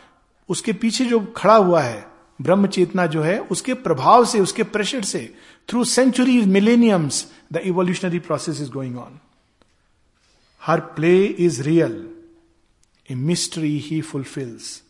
उसके 0.49 0.73
पीछे 0.73 1.05
जो 1.05 1.19
खड़ा 1.37 1.55
हुआ 1.55 1.81
है, 1.81 2.05
ब्रह्म 2.41 2.67
चेतना 2.67 3.05
जो 3.05 3.21
है, 3.21 3.39
उसके 3.39 3.73
प्रभाव 3.73 4.25
से, 4.25 4.39
उसके 4.39 4.63
प्रेशर 4.63 5.03
से 5.03 5.33
through 5.69 5.83
century 5.83 6.41
millenniums 6.41 7.25
the 7.53 7.57
evolutionary 7.57 8.19
process 8.19 8.61
is 8.61 8.69
going 8.69 8.97
on 8.97 9.19
her 10.61 10.79
play 10.79 11.23
is 11.25 11.61
real 11.63 12.07
a 13.09 13.15
mystery 13.15 13.77
he 13.79 14.01
fulfils 14.01 14.81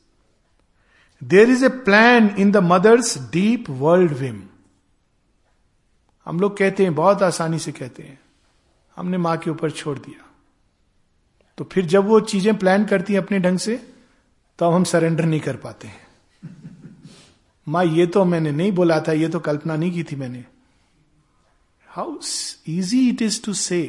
there 1.21 1.49
is 1.49 1.65
a 1.65 1.69
plan 1.69 2.29
in 2.39 2.51
the 2.51 2.57
mother's 2.63 3.17
deep 3.31 3.69
world 3.69 4.13
whim 4.13 4.41
हम 6.27 6.39
लोग 6.39 6.57
कहते 6.57 6.83
हैं, 6.83 6.93
बहुत 6.95 7.23
आसानी 7.23 7.59
से 7.59 7.71
कहते 7.71 8.03
हैं, 8.03 8.19
हमने 8.97 9.17
माँ 9.17 9.37
के 9.37 9.49
ऊपर 9.49 9.71
छोड़ 9.71 9.97
दिया। 9.99 10.23
तो 11.57 11.63
फिर 11.63 11.85
जब 11.85 12.07
वो 12.07 12.19
चीज़ें 12.21 12.57
प्लान 12.57 12.85
करती 12.85 13.13
हैं 13.13 13.21
अपने 13.21 13.39
ढंग 13.39 13.59
से 13.59 13.75
तो 14.59 14.69
हम 14.69 14.83
सरेंडर 14.83 15.25
नहीं 15.25 15.39
कर 15.39 15.55
पाते 15.57 15.87
हैं। 15.87 16.03
माँ, 17.67 17.83
ये 17.85 18.05
तो 18.07 18.23
मैंने 18.25 18.51
नहीं 18.51 18.71
बोला 18.71 18.99
था, 18.99 19.11
ये 19.13 19.29
तो 19.29 19.39
कल्पना 19.39 19.75
नहीं 19.75 19.91
की 19.91 20.03
थी 20.03 20.15
मैंने। 20.15 20.43
How 21.87 22.17
easy 22.69 23.07
it 23.09 23.21
is 23.21 23.41
to 23.45 23.53
say 23.53 23.79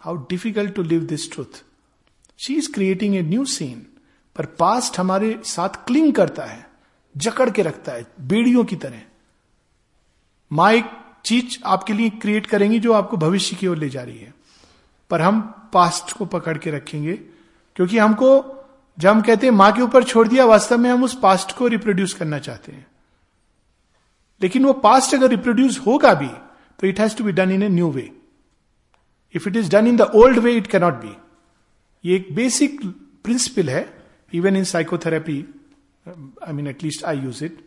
how 0.00 0.16
difficult 0.30 0.74
to 0.74 0.82
live 0.82 1.04
this 1.06 1.30
truth 1.32 1.62
she 2.38 2.54
is 2.54 2.72
creating 2.72 3.14
a 3.16 3.22
new 3.22 3.44
scene 3.44 3.86
पर 4.36 4.46
पास्ट 4.46 4.98
हमारे 4.98 5.40
साथ 5.44 5.68
क्लिंग 5.86 6.12
करता 6.12 6.44
है, 6.44 6.66
जकड़ 7.16 7.50
के 7.50 7.62
रखता 7.62 7.92
है, 7.92 8.06
बेड़ियों 8.20 8.64
की 8.64 8.76
तरह। 8.76 9.02
माँ 10.52 10.72
एक 10.72 10.84
चीज़ 11.24 11.58
आपके 11.64 11.92
लिए 11.92 12.10
क्रिएट 12.10 12.46
करेंगी 12.46 12.78
जो 12.80 12.92
आपको 12.92 13.16
भविष्य 13.16 13.56
की 13.56 13.66
ओर 13.66 13.76
ले 13.76 13.88
जा 13.88 14.02
रही 14.02 14.18
है। 14.18 14.34
पर 15.10 15.20
हम 15.20 15.40
पास्ट 15.72 16.12
को 16.12 16.24
पकड़ 16.24 16.58
के 16.58 16.70
रखेंगे, 16.70 17.12
क्योंकि 17.76 17.98
हमको, 17.98 18.28
जब 18.98 19.08
हम 19.10 19.22
कहते 19.22 19.46
हैं 19.46 19.54
माँ 19.54 19.72
के 19.72 19.82
ऊपर 19.82 20.04
छोड़ 20.04 20.28
दिया, 20.28 20.44
वास्तव 20.44 20.78
में 20.78 20.90
हम 20.90 21.04
उस 21.04 21.18
पास्ट 21.20 21.56
को 21.56 21.66
रिप्रोड्यूस 21.66 22.14
करना 22.14 22.38
चाहते 22.38 22.72
हैं। 22.72 22.86
लेकिन 24.40 24.64
वो 24.64 24.72
पास्ट 24.72 25.14
अगर 25.14 25.30
रिप्रोड्यूस 25.30 25.78
होगा 25.78 26.14
भी 26.14 26.28
तो 26.78 26.86
it 26.86 27.00
has 27.00 27.16
to 27.16 27.24
be 27.24 27.32
done 27.32 27.50
in 27.50 27.62
a 27.62 27.68
new 27.68 27.90
way 27.90 28.10
if 29.34 29.48
it 29.48 29.56
is 29.56 29.70
done 29.70 29.86
in 29.86 29.96
the 29.96 30.02
old 30.02 30.38
way 30.38 30.52
it 30.52 30.66
cannot 30.66 30.94
be 30.94 31.16
ये 32.04 32.16
एक 32.16 32.34
बेसिक 32.34 32.80
प्रिंसिपल 33.24 33.70
है 33.70 33.82
even 34.34 34.56
in 34.56 34.64
psychotherapy 34.64 35.44
I 36.08 36.52
mean 36.52 36.66
at least 36.66 37.04
I 37.04 37.18
use 37.18 37.44
it 37.44 37.58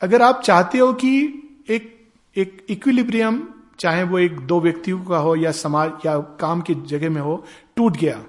अगर 0.00 0.22
आप 0.22 0.42
चाहते 0.42 0.78
हो 0.78 0.92
कि 0.92 1.12
एक 1.68 1.92
एक 2.36 2.66
इक्विलिब्रियम 2.68 3.42
चाहे 3.78 4.02
वो 4.02 4.18
एक 4.18 4.40
दो 4.40 4.60
व्यक्तियों 4.60 5.04
का 5.04 5.18
हो 5.18 5.34
या 5.36 5.52
समाज, 5.52 5.92
या 6.06 6.18
काम 6.40 6.60
की 6.60 6.74
जगह 6.74 7.10
में 7.10 7.20
हो, 7.20 7.44
टूट 7.76 7.96
गया 7.96 8.22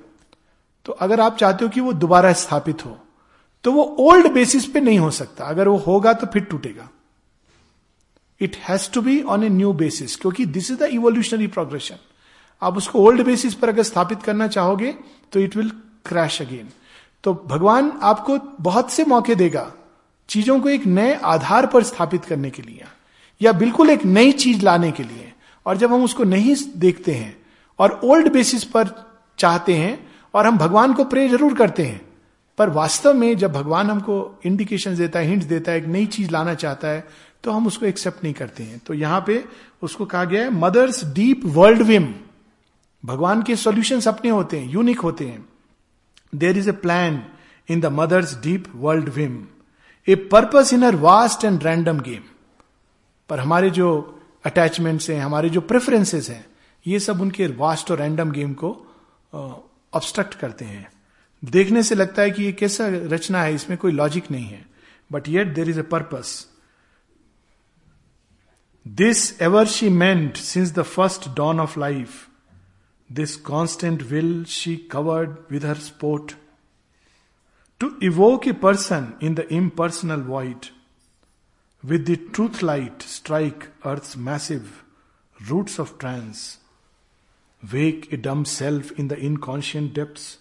तो 0.85 0.93
अगर 0.93 1.21
आप 1.21 1.37
चाहते 1.37 1.65
हो 1.65 1.71
कि 1.71 1.81
वो 1.81 1.93
दोबारा 1.93 2.33
स्थापित 2.33 2.85
हो 2.85 2.97
तो 3.63 3.71
वो 3.71 3.83
ओल्ड 3.99 4.31
बेसिस 4.31 4.65
पे 4.65 4.79
नहीं 4.79 4.99
हो 4.99 5.09
सकता। 5.11 5.45
अगर 5.45 5.67
वो 5.67 5.77
होगा 5.77 6.13
तो 6.13 6.27
फिर 6.27 6.43
टूटेगा। 6.43 6.89
It 8.39 8.55
has 8.55 8.89
to 8.91 9.01
be 9.01 9.21
on 9.21 9.43
a 9.43 9.49
new 9.49 9.73
basis 9.73 10.15
क्योंकि 10.15 10.45
this 10.45 10.71
is 10.71 10.77
the 10.79 10.89
evolutionary 10.91 11.47
progression 11.47 11.95
आप 12.61 12.77
उसको 12.77 12.99
ओल्ड 12.99 13.23
बेसिस 13.25 13.53
पर 13.53 13.69
अगर 13.69 13.83
स्थापित 13.83 14.23
करना 14.23 14.47
चाहोगे 14.47 14.95
तो 15.31 15.39
इट 15.39 15.55
विल 15.55 15.71
क्रैश 16.05 16.41
अगेन 16.41 16.69
तो 17.23 17.33
भगवान 17.47 17.91
आपको 18.03 18.37
बहुत 18.61 18.91
से 18.91 19.05
मौके 19.05 19.35
देगा 19.35 19.71
चीज़ों 20.29 20.59
को 20.59 20.69
एक 20.69 20.85
नए 20.87 21.13
आधार 21.25 21.65
पर 21.65 21.83
स्थापित 21.83 22.25
करने 22.25 22.49
के 22.49 22.61
लिए 22.61 22.83
या 23.41 23.51
बिल्कुल 23.53 23.89
एक 23.89 24.05
नई 24.05 24.31
चीज़ 24.33 24.63
लाने 24.65 24.91
के 24.91 25.03
लिए। 25.03 25.31
और 25.65 25.77
जब 25.77 25.93
हम 25.93 26.03
उसको 26.03 26.23
नहीं 26.23 26.55
देखते 26.77 27.13
हैं 27.13 27.35
और 27.79 27.99
ओल्ड 28.03 28.31
बेसिस 28.33 28.63
पर 28.63 28.89
चाहते 29.39 29.73
हैं 29.73 29.97
और 30.33 30.47
हम 30.47 30.57
भगवान 30.57 30.93
को 30.93 31.03
प्रे 31.03 31.27
ज़रूर 31.29 31.53
करते 31.53 31.85
हैं, 31.85 32.01
पर 32.57 32.69
वास्तव 32.69 33.13
में 33.13 33.37
जब 33.37 33.51
भगवान 33.53 33.89
हमको 33.91 34.39
इंडिकेशन 34.45 34.95
देता 34.95 35.19
है 35.19 35.25
हिंट 35.25 35.43
देता 35.43 35.71
है, 35.71 35.77
एक 35.77 35.85
नई 35.87 36.05
चीज़ 36.07 36.31
लाना 36.31 36.53
चाहता 36.53 36.87
है 36.87 37.07
तो 37.43 37.51
हम 37.51 37.67
उसको 37.67 37.85
एक्सेप्ट 37.85 38.23
नहीं 38.23 38.33
करते 38.33 38.63
हैं। 38.63 38.79
तो 38.85 38.93
यहाँ 38.93 39.23
पे 39.27 39.43
उसको 39.83 40.05
कहा 40.05 40.23
गया 40.25 40.43
है 40.43 40.49
मदर्स 40.51 41.03
डीप 41.13 41.41
वर्ल्ड 41.47 41.81
विम 41.81 42.13
भगवान 43.03 43.41
के 43.43 43.55
सॉल्यूशन 43.55 44.01
अपने 44.01 44.29
होते 44.29 44.59
हैं 44.59 44.69
यूनिक 44.69 44.99
होते 44.99 45.25
हैं। 45.25 45.47
There 46.35 46.57
is 46.57 46.69
a 46.69 46.71
plan 46.73 47.23
in 47.69 47.79
the 47.81 47.85
mother's 47.93 48.35
deep 48.41 48.65
world 48.75 49.09
whim 49.09 49.45
a 50.07 50.15
purpose 50.31 50.73
in 50.73 50.83
her 50.83 50.95
vast 50.97 51.45
and 51.45 51.63
random 51.63 51.99
game 51.99 52.23
पर 53.29 53.39
हमारे 53.39 53.69
जो 53.69 53.89
अटैचमेंट्स 54.45 55.09
हैं, 55.09 55.21
हमारे 55.21 55.49
जो 55.49 55.61
प्रेफरेंसेस 55.61 56.29
हैं, 56.29 56.45
ये 56.85 56.99
सब 56.99 57.21
उनके 57.21 57.47
वास्ट 57.47 57.91
और 57.91 57.97
रैंडम 57.97 58.31
गेम 58.31 58.53
को 58.53 58.69
ऑब्स्ट्रक्ट 59.93 60.33
करते 60.33 60.65
हैं। 60.65 60.87
देखने 61.43 61.83
से 61.83 61.95
लगता 61.95 62.21
है 62.21 62.31
कि 62.31 62.43
ये 62.43 62.51
कैसा 62.51 62.87
रचना 62.87 63.41
है, 63.43 63.53
इसमें 63.55 63.77
कोई 63.77 63.91
लॉजिक 63.91 64.31
नहीं 64.31 64.45
है। 64.45 64.65
But 65.11 65.27
yet 65.29 65.53
there 65.55 65.69
is 65.69 65.79
a 65.79 65.83
purpose 65.83 66.47
this 68.85 69.41
ever 69.41 69.65
she 69.67 69.89
meant 69.89 70.37
since 70.37 70.73
the 70.73 70.81
first 70.83 71.29
dawn 71.35 71.59
of 71.59 71.79
life 71.79 72.09
This 73.09 73.37
constant 73.37 74.11
will 74.11 74.43
she 74.43 74.77
covered 74.77 75.49
with 75.49 75.63
her 75.63 75.75
sport. 75.75 76.35
To 77.79 77.97
evoke 78.01 78.47
a 78.47 78.53
person 78.53 79.15
in 79.21 79.35
the 79.35 79.47
impersonal 79.53 80.21
void, 80.21 80.69
with 81.83 82.05
the 82.05 82.17
truth 82.17 82.61
light 82.61 83.01
strike 83.03 83.69
earth's 83.85 84.17
massive 84.17 84.83
roots 85.49 85.79
of 85.79 85.97
trance, 85.99 86.57
wake 87.71 88.11
a 88.11 88.17
dumb 88.17 88.45
self 88.45 88.91
in 88.91 89.07
the 89.07 89.17
inconscient 89.17 89.93
depths, 89.93 90.39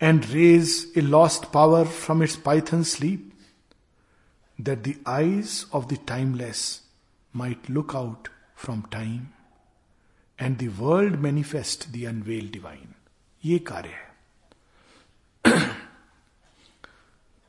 and 0.00 0.28
raise 0.30 0.94
a 0.96 1.00
lost 1.00 1.52
power 1.52 1.84
from 1.84 2.22
its 2.22 2.36
python 2.36 2.84
sleep, 2.84 3.32
that 4.58 4.84
the 4.84 4.98
eyes 5.06 5.66
of 5.72 5.88
the 5.88 5.96
timeless 5.96 6.82
might 7.32 7.68
look 7.68 7.92
out 7.94 8.28
from 8.54 8.82
time. 8.82 9.32
And 10.42 10.58
the 10.58 10.68
world 10.80 11.18
manifest 11.20 11.92
the 11.92 12.04
unveiled 12.06 12.52
divine. 12.52 12.88
ये 13.44 13.58
कार्य 13.58 13.88
है 13.88 14.10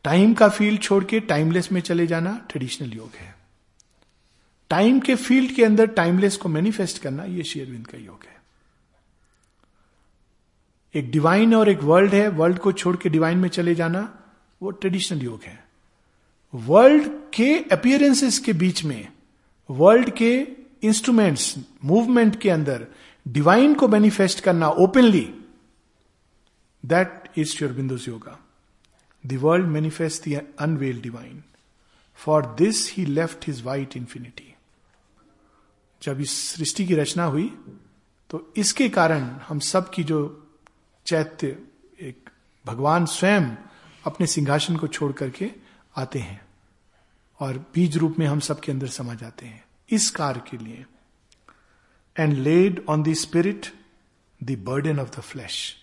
time 0.06 0.34
का 0.34 0.48
field 0.50 0.82
छोड़ 0.82 1.04
के 1.04 1.20
timeless 1.28 1.72
में 1.72 1.80
चले 1.82 2.06
जाना 2.08 2.36
traditional 2.50 2.94
योग 2.94 3.16
है 3.20 3.34
टाइम 4.72 5.00
के 5.00 5.16
फ़ील्ड 5.16 5.52
के 5.56 5.64
अंदर 5.64 5.88
टाइमलेस 6.00 6.38
को 6.38 6.50
मैनिफेस्ट 6.50 7.02
करना 7.02 7.24
यह 7.26 7.44
शेयरविंद 7.44 7.88
का 7.88 7.98
योग 7.98 8.26
है 8.26 8.42
एक 10.96 11.12
डिवाइन 11.12 11.54
और 11.56 11.70
एक 11.70 11.84
वर्ल्ड 11.84 12.14
है 12.14 12.28
वर्ल्ड 12.40 12.58
को 12.60 12.72
छोड़ 12.72 12.96
के 12.98 13.10
डिवाइन 13.10 13.38
में 13.38 13.50
चले 13.50 13.76
जाना 13.76 14.02
वो 14.62 14.72
ट्रेडिशनल 14.72 15.22
योग 15.22 15.44
है 15.44 15.60
वर्ल्ड 16.54 17.08
के 17.34 17.54
अपियरेंसेस 17.72 18.40
के 18.40 18.54
बीच 18.54 18.84
में 18.84 19.08
वर्ल्ड 19.70 20.10
के 20.18 20.34
इंस्ट्रूमेंट्स 20.84 21.56
मूवमेंट 21.84 22.40
के 22.42 22.50
अंदर 22.50 22.88
डिवाइन 23.28 23.74
को 23.76 23.88
मैनिफेस्ट 23.88 24.40
करना 24.40 24.70
openly 24.70 25.34
that 26.86 27.24
is 27.38 27.50
श्योरबिंदुस 27.50 28.08
yoga 28.08 28.40
The 29.24 29.38
world 29.38 29.68
manifests 29.68 30.20
the 30.20 30.42
unveiled 30.60 31.02
divine. 31.02 31.44
For 32.14 32.56
this, 32.58 32.88
he 32.88 33.06
left 33.06 33.44
his 33.44 33.64
white 33.64 33.96
infinity. 33.96 34.50
जब 36.04 36.22
इस 36.22 36.56
सृष्टि 36.56 36.86
की 36.86 36.96
रचना 36.96 37.24
हुई 37.24 37.58
तो 38.30 38.54
इसके 38.58 38.90
कारण 38.90 39.24
हम 39.24 39.60
सब 39.60 39.90
की 39.90 40.04
जो 40.04 40.48
चैत्य, 41.06 41.48
एक 42.00 42.30
भगवान 42.66 43.06
स्वयं 43.06 43.56
अपने 44.06 44.28
सिंहासन 44.28 44.78
को 44.78 44.88
छोड़ 44.88 45.12
करके 45.12 45.52
आते 45.96 46.20
हैं 46.20 46.42
और 47.40 47.58
बीज 47.74 47.98
रूप 47.98 48.16
में 48.20 48.28
हम 48.28 48.40
सबके 48.40 48.72
अंदर 48.72 48.88
समा 48.88 49.14
जाते 49.14 49.46
हैं 49.46 49.66
इस 49.94 50.10
कार्य 50.12 50.42
के 50.52 50.58
लिए 50.58 50.86
and 52.18 52.34
laid 52.34 52.86
on 52.90 53.04
the 53.04 53.14
spirit 53.14 53.66
the 54.44 54.58
burden 54.60 55.00
of 55.00 55.10
the 55.10 55.20
flesh 55.20 55.78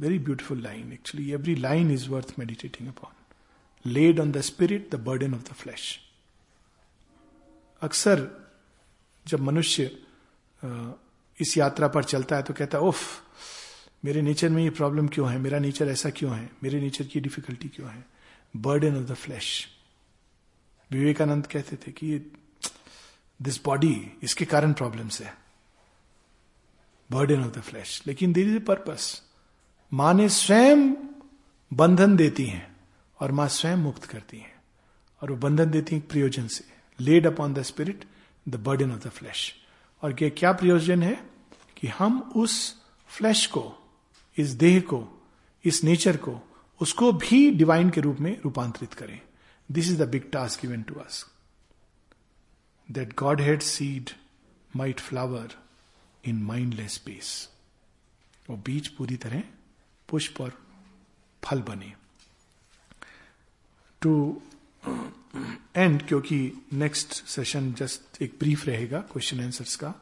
very 0.00 0.18
beautiful 0.18 0.62
line 0.62 0.92
actually 0.92 1.30
every 1.30 1.54
line 1.54 1.90
is 1.90 2.08
worth 2.08 2.34
meditating 2.38 2.88
upon 2.88 3.12
laid 3.92 4.20
on 4.20 4.32
the 4.32 4.40
spirit 4.40 4.90
the 4.90 4.94
burden 4.94 5.34
of 5.34 5.42
the 5.42 5.52
flesh 5.52 6.00
अक्सर 7.80 8.48
जब 9.26 9.40
मनुष्य 9.40 9.98
इस 11.40 11.58
यात्रा 11.58 11.88
पर 11.88 12.04
चलता 12.04 12.36
है 12.36 12.42
तो 12.42 12.54
कहता 12.54 12.78
है 12.78 12.84
उफ 12.84 13.28
मेरे 14.04 14.22
नेचर 14.22 14.48
में 14.48 14.62
ये 14.64 14.70
प्रॉब्लम 14.70 15.08
क्यों 15.08 15.30
है? 15.30 15.38
मेरा 15.38 15.58
नेचर 15.58 15.88
ऐसा 15.88 16.10
क्यों 16.10 16.36
है? 16.36 16.50
मेरे 16.62 16.80
नेचर 16.80 17.04
की 17.04 17.20
डिफिकल्टी 17.20 17.68
क्यों 17.68 17.90
है? 17.90 18.17
Burden 18.56 18.96
of 18.96 19.04
the 19.04 19.14
flesh 19.14 19.68
Vivekananda 20.90 21.46
कहते 21.46 21.76
थे 21.76 21.92
कि 21.92 22.32
दिस 23.42 23.64
बॉडी 23.64 24.12
इसके 24.22 24.44
कारण 24.44 24.72
प्रॉब्लम्स 24.72 25.20
है। 25.22 25.36
बर्डन 27.10 27.44
ऑफ़ 27.44 27.58
द 27.58 27.60
फ्लैश 27.60 28.02
लेकिन 28.06 28.32
देर 28.32 28.48
इज़ 28.48 28.56
ए 28.56 28.58
पर्पस 28.58 29.22
माँ 29.92 30.14
ने 30.14 30.28
स्वयं 30.28 30.92
बंधन 31.72 32.16
देती 32.16 32.44
हैं 32.44 32.76
और 33.20 33.32
माँ 33.32 33.48
स्वयं 33.48 33.76
मुक्त 33.76 34.04
करती 34.04 34.38
हैं। 34.38 34.54
और 35.22 35.30
वो 35.30 35.36
बंधन 35.36 35.70
देती 35.70 35.96
हैं 35.96 36.08
प्रयोजन 36.08 36.46
से। 36.46 36.64
Laid 37.00 37.26
upon 37.26 37.54
the 37.54 37.62
spirit 37.62 38.04
the 38.48 38.56
burden 38.56 38.92
of 38.92 39.00
the 39.00 39.10
flesh 39.10 39.54
और 40.02 40.12
क्या 40.12 40.28
क्या 40.28 40.52
प्रयोजन 40.52 41.02
है? 41.02 41.30
कि 41.76 41.86
हम 41.86 42.32
उस 42.36 42.82
फ्लैश 43.08 43.46
को, 43.46 43.74
इस 44.36 44.50
देह 44.50 44.80
को, 44.80 45.26
इस 45.64 45.84
नेचर 45.84 46.16
को 46.16 46.47
उसको 46.80 47.12
भी 47.12 47.50
डिवाइन 47.50 47.90
के 47.90 48.00
रूप 48.00 48.20
में 48.20 48.40
रूपांतरित 48.40 48.94
करें। 48.94 49.20
This 49.68 49.88
is 49.88 50.02
the 50.02 50.08
big 50.08 50.30
task 50.32 50.64
even 50.64 50.82
to 50.82 50.94
us 50.94 51.24
that 52.88 53.14
God 53.18 53.40
head 53.40 53.62
seed 53.62 54.10
might 54.76 55.00
flower 55.00 55.54
in 56.24 56.42
mindless 56.42 56.94
space 56.94 57.48
वो 58.50 58.56
बीज 58.56 58.88
पूरी 58.88 59.16
तरह 59.16 59.42
पुष्प 60.08 60.40
और 60.40 60.52
फल 61.42 61.62
बने। 61.62 61.92
टू 64.02 64.42
एंड 65.76 66.06
क्योंकि 66.08 66.38
नेक्स्ट 66.72 67.12
सेशन 67.28 67.72
जस्ट 67.72 68.22
एक 68.22 68.36
ब्रीफ 68.38 68.66
रहेगा 68.66 69.00
क्वेश्चन 69.12 69.40
आंसर्स 69.40 69.76
का। 69.76 69.94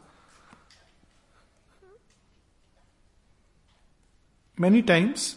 मैनी 4.59 4.83
टाइम्स 4.83 5.35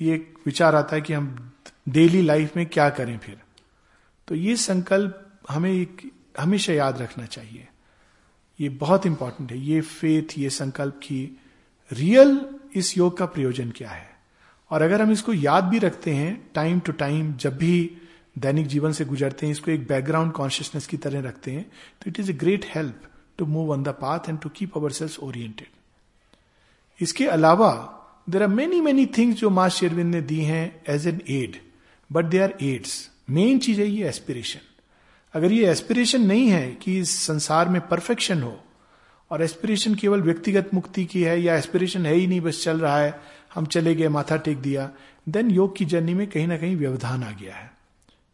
ये 0.00 0.14
एक 0.14 0.34
विचार 0.46 0.74
आता 0.74 0.96
है 0.96 1.02
कि 1.02 1.12
हम 1.12 1.52
डेली 1.88 2.22
लाइफ 2.22 2.56
में 2.56 2.66
क्या 2.66 2.90
करें 2.90 3.18
फिर? 3.18 3.40
तो 4.28 4.34
ये 4.34 4.56
संकल्प 4.56 5.26
हमें 5.48 5.72
एक, 5.72 6.10
हमेशा 6.40 6.72
याद 6.72 7.02
रखना 7.02 7.26
चाहिए। 7.26 7.68
ये 8.60 8.68
बहुत 8.68 9.06
इंपॉर्टेंट 9.06 9.52
है। 9.52 9.58
ये 9.58 9.80
फेथ 9.80 10.38
ये 10.38 10.50
संकल्प 10.50 11.00
की 11.02 11.38
रियल 11.92 12.40
इस 12.74 12.96
योग 12.98 13.16
का 13.18 13.26
प्रयोजन 13.26 13.70
क्या 13.70 13.90
है? 13.90 14.08
और 14.70 14.82
अगर 14.82 15.02
हम 15.02 15.10
इसको 15.12 15.32
याद 15.32 15.64
भी 15.64 15.78
रखते 15.78 16.14
हैं 16.14 16.50
टाइम 16.54 16.80
टू 16.80 16.92
टाइम 16.92 17.32
जब 17.34 17.56
भी 17.56 17.96
दैनिक 18.38 18.66
जीवन 18.66 18.92
से 18.92 19.04
गुजरते 19.04 19.46
हैं, 19.46 19.52
इसको 19.52 19.70
एक 19.70 19.86
बैकग्राउंड 19.86 20.32
कॉन्शियसनेस 20.32 20.86
की 20.86 20.96
तरह 20.96 21.20
रखते 21.20 21.52
हैं 21.52 21.64
तो 21.64 22.04
it 22.06 22.20
is 22.20 22.30
a 22.30 22.34
great 22.34 22.66
help 22.74 23.02
to 23.38 23.46
move 23.46 23.72
on 23.72 23.82
the 23.82 23.88
path 23.88 24.28
and 24.28 24.38
to 24.40 24.48
keep 24.48 24.76
our 24.76 24.90
selves 24.90 25.18
oriented 25.18 25.68
इसके 27.00 27.26
अलावा 27.26 27.96
there 28.30 28.42
are 28.42 28.48
many 28.48 28.80
many 28.80 29.06
things 29.06 29.38
जो 29.38 29.50
माँ 29.50 29.68
शेरविंद 29.68 30.14
ने 30.14 30.22
दी 30.22 30.40
हैं 30.40 30.82
as 30.88 31.06
an 31.06 31.20
aid 31.28 31.56
but 32.12 32.24
they 32.24 32.38
are 32.38 32.54
aids 32.62 33.08
main 33.30 33.58
चीज़ 33.58 33.80
है 33.80 33.86
ये 33.86 34.08
एस्पिरेशन 34.08 34.60
अगर 35.34 35.52
ये 35.52 35.70
एस्पिरेशन 35.70 36.26
नहीं 36.26 36.48
है 36.48 36.70
कि 36.72 36.98
इस 36.98 37.10
संसार 37.18 37.68
में 37.68 37.80
परफेक्शन 37.88 38.42
हो, 38.42 38.64
और 39.30 39.42
एस्पिरेशन 39.42 39.94
केवल 39.94 40.22
व्यक्तिगत 40.22 40.70
मुक्ति 40.74 41.04
की 41.04 41.22
है, 41.22 41.40
या 41.42 41.56
एस्पिरेशन 41.56 42.06
है 42.06 42.14
ही 42.14 42.26
नहीं, 42.26 42.40
बस 42.40 42.62
चल 42.64 42.80
रहा 42.80 42.98
है, 42.98 43.20
हम 43.54 43.66
चले 43.66 43.94
गए, 43.94 44.08
माथा 44.08 44.36
टेक 44.36 44.58
दिया 44.58 44.90
देन 45.28 45.50
योग 45.50 45.76
की 45.76 45.84
जर्नी 45.84 46.14
में 46.14 46.26
कहीं 46.26 46.46
ना 46.46 46.56
कहीं 46.56 46.76
व्यवधान 46.76 47.22
आ 47.22 47.30
गया 47.30 47.54
है। 47.54 47.70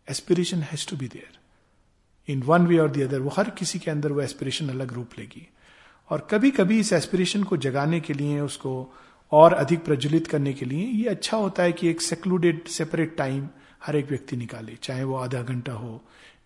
Aspiration 0.09 0.62
has 0.62 0.88
to 0.90 0.97
be 0.97 1.09
there 1.09 2.32
in 2.32 2.42
one 2.42 2.66
way 2.66 2.78
और 2.78 2.90
दी 2.90 3.03
अदर 3.03 3.20
वो 3.20 3.30
हर 3.36 3.51
किसी 3.51 3.78
के 3.78 3.90
अंदर 3.90 4.12
वो 4.12 4.20
एस्पिरेशन 4.20 4.68
अलग 4.68 4.92
रूप 4.92 5.18
लेगी। 5.18 5.49
और 6.11 6.26
कभी 6.30 6.51
कभी 6.51 6.80
इस 6.80 6.92
एस्पिरेशन 6.92 7.42
को 7.42 7.57
जगाने 7.57 8.01
के 8.01 8.14
लिए 8.14 8.40
उसको 8.40 8.94
और 9.32 9.52
अधिक 9.52 9.84
प्रज्वलित 9.84 10.26
करने 10.26 10.52
के 10.52 10.64
लिए 10.64 10.84
ये 10.84 11.08
अच्छा 11.08 11.36
होता 11.36 11.62
है 11.62 11.72
कि 11.72 11.88
एक 11.88 12.02
सेक्लूडेड 12.02 12.66
सेपरेट 12.68 13.16
टाइम 13.16 13.48
हर 13.86 13.96
एक 13.96 14.08
व्यक्ति 14.10 14.36
निकाले, 14.36 14.76
चाहे 14.82 15.04
वो 15.04 15.14
आधा 15.16 15.42
घंटा 15.42 15.72
हो। 15.72 16.00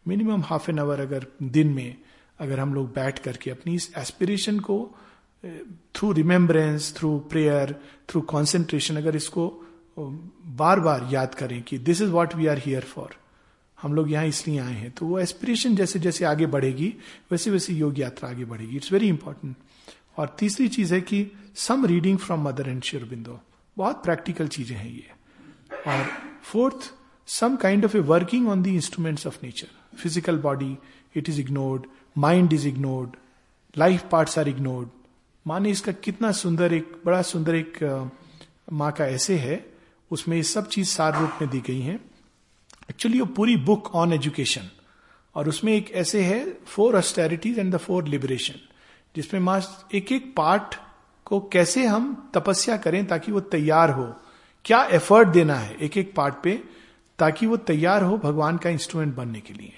मिनिमम 0.08 0.42
हाफ़ 0.42 0.70
एन 0.70 0.78
आवर 0.78 1.00
अगर 1.00 1.26
दिन 1.42 1.68
में 1.68 1.96
अगर 2.40 2.60
हम 2.60 2.74
लोग 2.74 2.92
बैठ 2.94 3.18
करके 3.18 3.50
अपनी 3.50 3.74
इस 3.74 3.90
एस्पिरेशन 3.98 4.58
को 4.60 4.78
through 5.94 6.12
remembrance 6.12 6.94
through 6.96 7.18
prayer 7.30 7.74
through 8.08 8.20
concentration 8.30 8.96
अगर 8.96 9.16
इसको 9.16 9.46
बार 9.98 10.80
बार 10.80 11.08
याद 11.12 11.34
करें 11.34 11.62
कि 11.62 11.78
this 11.78 12.00
is 12.02 12.10
what 12.10 12.34
we 12.36 12.46
are 12.46 12.58
here 12.58 12.82
for 12.84 13.16
हम 13.78 13.94
लोग 13.94 14.10
यहाँ 14.12 14.26
इसलिए 14.26 14.58
आए 14.58 14.74
हैं। 14.74 14.90
तो 14.90 15.06
वो 15.06 15.18
एस्पिरेशन 15.18 15.76
जैसे 15.76 15.98
जैसे 15.98 16.24
आगे 16.24 16.46
बढ़ेगी 16.46 16.94
वैसे 17.30 17.50
वैसे 17.50 17.72
योग 17.74 17.98
यात्रा 17.98 18.28
आगे 18.30 18.44
बढ़ेगी। 18.44 18.76
इट्स 18.76 18.92
वेरी 18.92 19.08
इंपॉर्टेंट 19.08 19.56
और 20.16 20.36
तीसरी 20.38 20.68
चीज़ 20.68 20.94
है 20.94 21.00
कि 21.00 21.26
some 21.56 21.86
reading 21.86 22.18
from 22.18 22.48
Mother 22.48 22.68
and 22.68 22.82
Aurobindo 22.82 23.40
बहुत 23.76 24.02
प्रैक्टिकल 24.04 24.48
चीज़ें 24.48 24.76
हैं 24.76 24.90
ये। 24.90 25.10
और 25.86 26.04
fourth 26.42 26.92
some 27.28 27.56
kind 27.56 27.84
of 27.84 27.96
a 27.96 28.00
working 28.06 28.48
on 28.48 28.62
the 28.62 28.66
instruments 28.66 29.26
of 29.26 29.38
nature 29.42 29.68
physical 29.96 30.38
body 30.38 30.76
it 31.16 31.28
is 31.28 31.40
ignored 31.40 31.86
mind 32.18 32.52
is 32.52 32.66
ignored 32.68 33.16
life 33.74 34.08
parts 34.12 34.38
are 34.38 34.48
ignored 34.48 34.88
माने 35.46 35.70
इसका 35.70 35.92
कितना 36.04 36.30
सुंदर 36.32 36.72
एक, 36.74 36.92
बड़ा 37.06 37.22
सुंदर 37.22 37.54
एक 37.54 37.78
माँ 38.72 38.90
का 38.92 39.06
ऐसे 39.06 39.36
है, 39.38 39.64
उसमें 40.10 40.36
ये 40.36 40.42
सब 40.42 40.68
चीज़ 40.68 40.88
सार 40.88 41.18
रूप 41.20 41.38
में 41.40 41.50
दी 41.50 41.60
गई 41.66 41.80
है। 41.80 41.94
एक्चुअली 42.90 43.20
वो 43.20 43.26
पूरी 43.36 43.56
बुक 43.66 43.94
ऑन 43.94 44.12
एजुकेशन 44.12 44.68
और 45.34 45.48
उसमें 45.48 45.72
एक 45.72 45.90
ऐसे 45.92 46.22
है 46.24 46.44
four 46.66 46.94
austerities 46.94 47.58
and 47.58 47.72
the 47.74 47.78
four 47.78 48.08
liberation 48.08 48.60
जिसमें 49.16 49.40
माँ 49.40 49.60
एक 49.94 50.12
एक 50.12 50.34
पार्ट 50.36 50.74
को 51.24 51.40
कैसे 51.52 51.86
हम 51.86 52.30
तपस्या 52.34 52.76
करें 52.76 53.06
ताकि 53.06 53.32
वो 53.32 53.40
तैयार 53.40 53.90
हो? 53.90 54.14
क्या 54.64 54.84
एफर्ट 54.84 55.28
देना 55.28 55.54
है 55.54 55.76
एक 55.76 55.96
एक 55.96 56.14
पार्ट 56.14 56.34
पे 56.44 56.62
ताकि 57.18 57.46
वो 57.46 57.56
तैयार 57.56 58.02
हो 58.02 58.18
भगवान 58.18 58.56
का 58.56 58.70
इंस्ट्रूमेंट 58.70 59.14
बनने 59.14 59.40
के 59.40 59.54
लिए? 59.54 59.72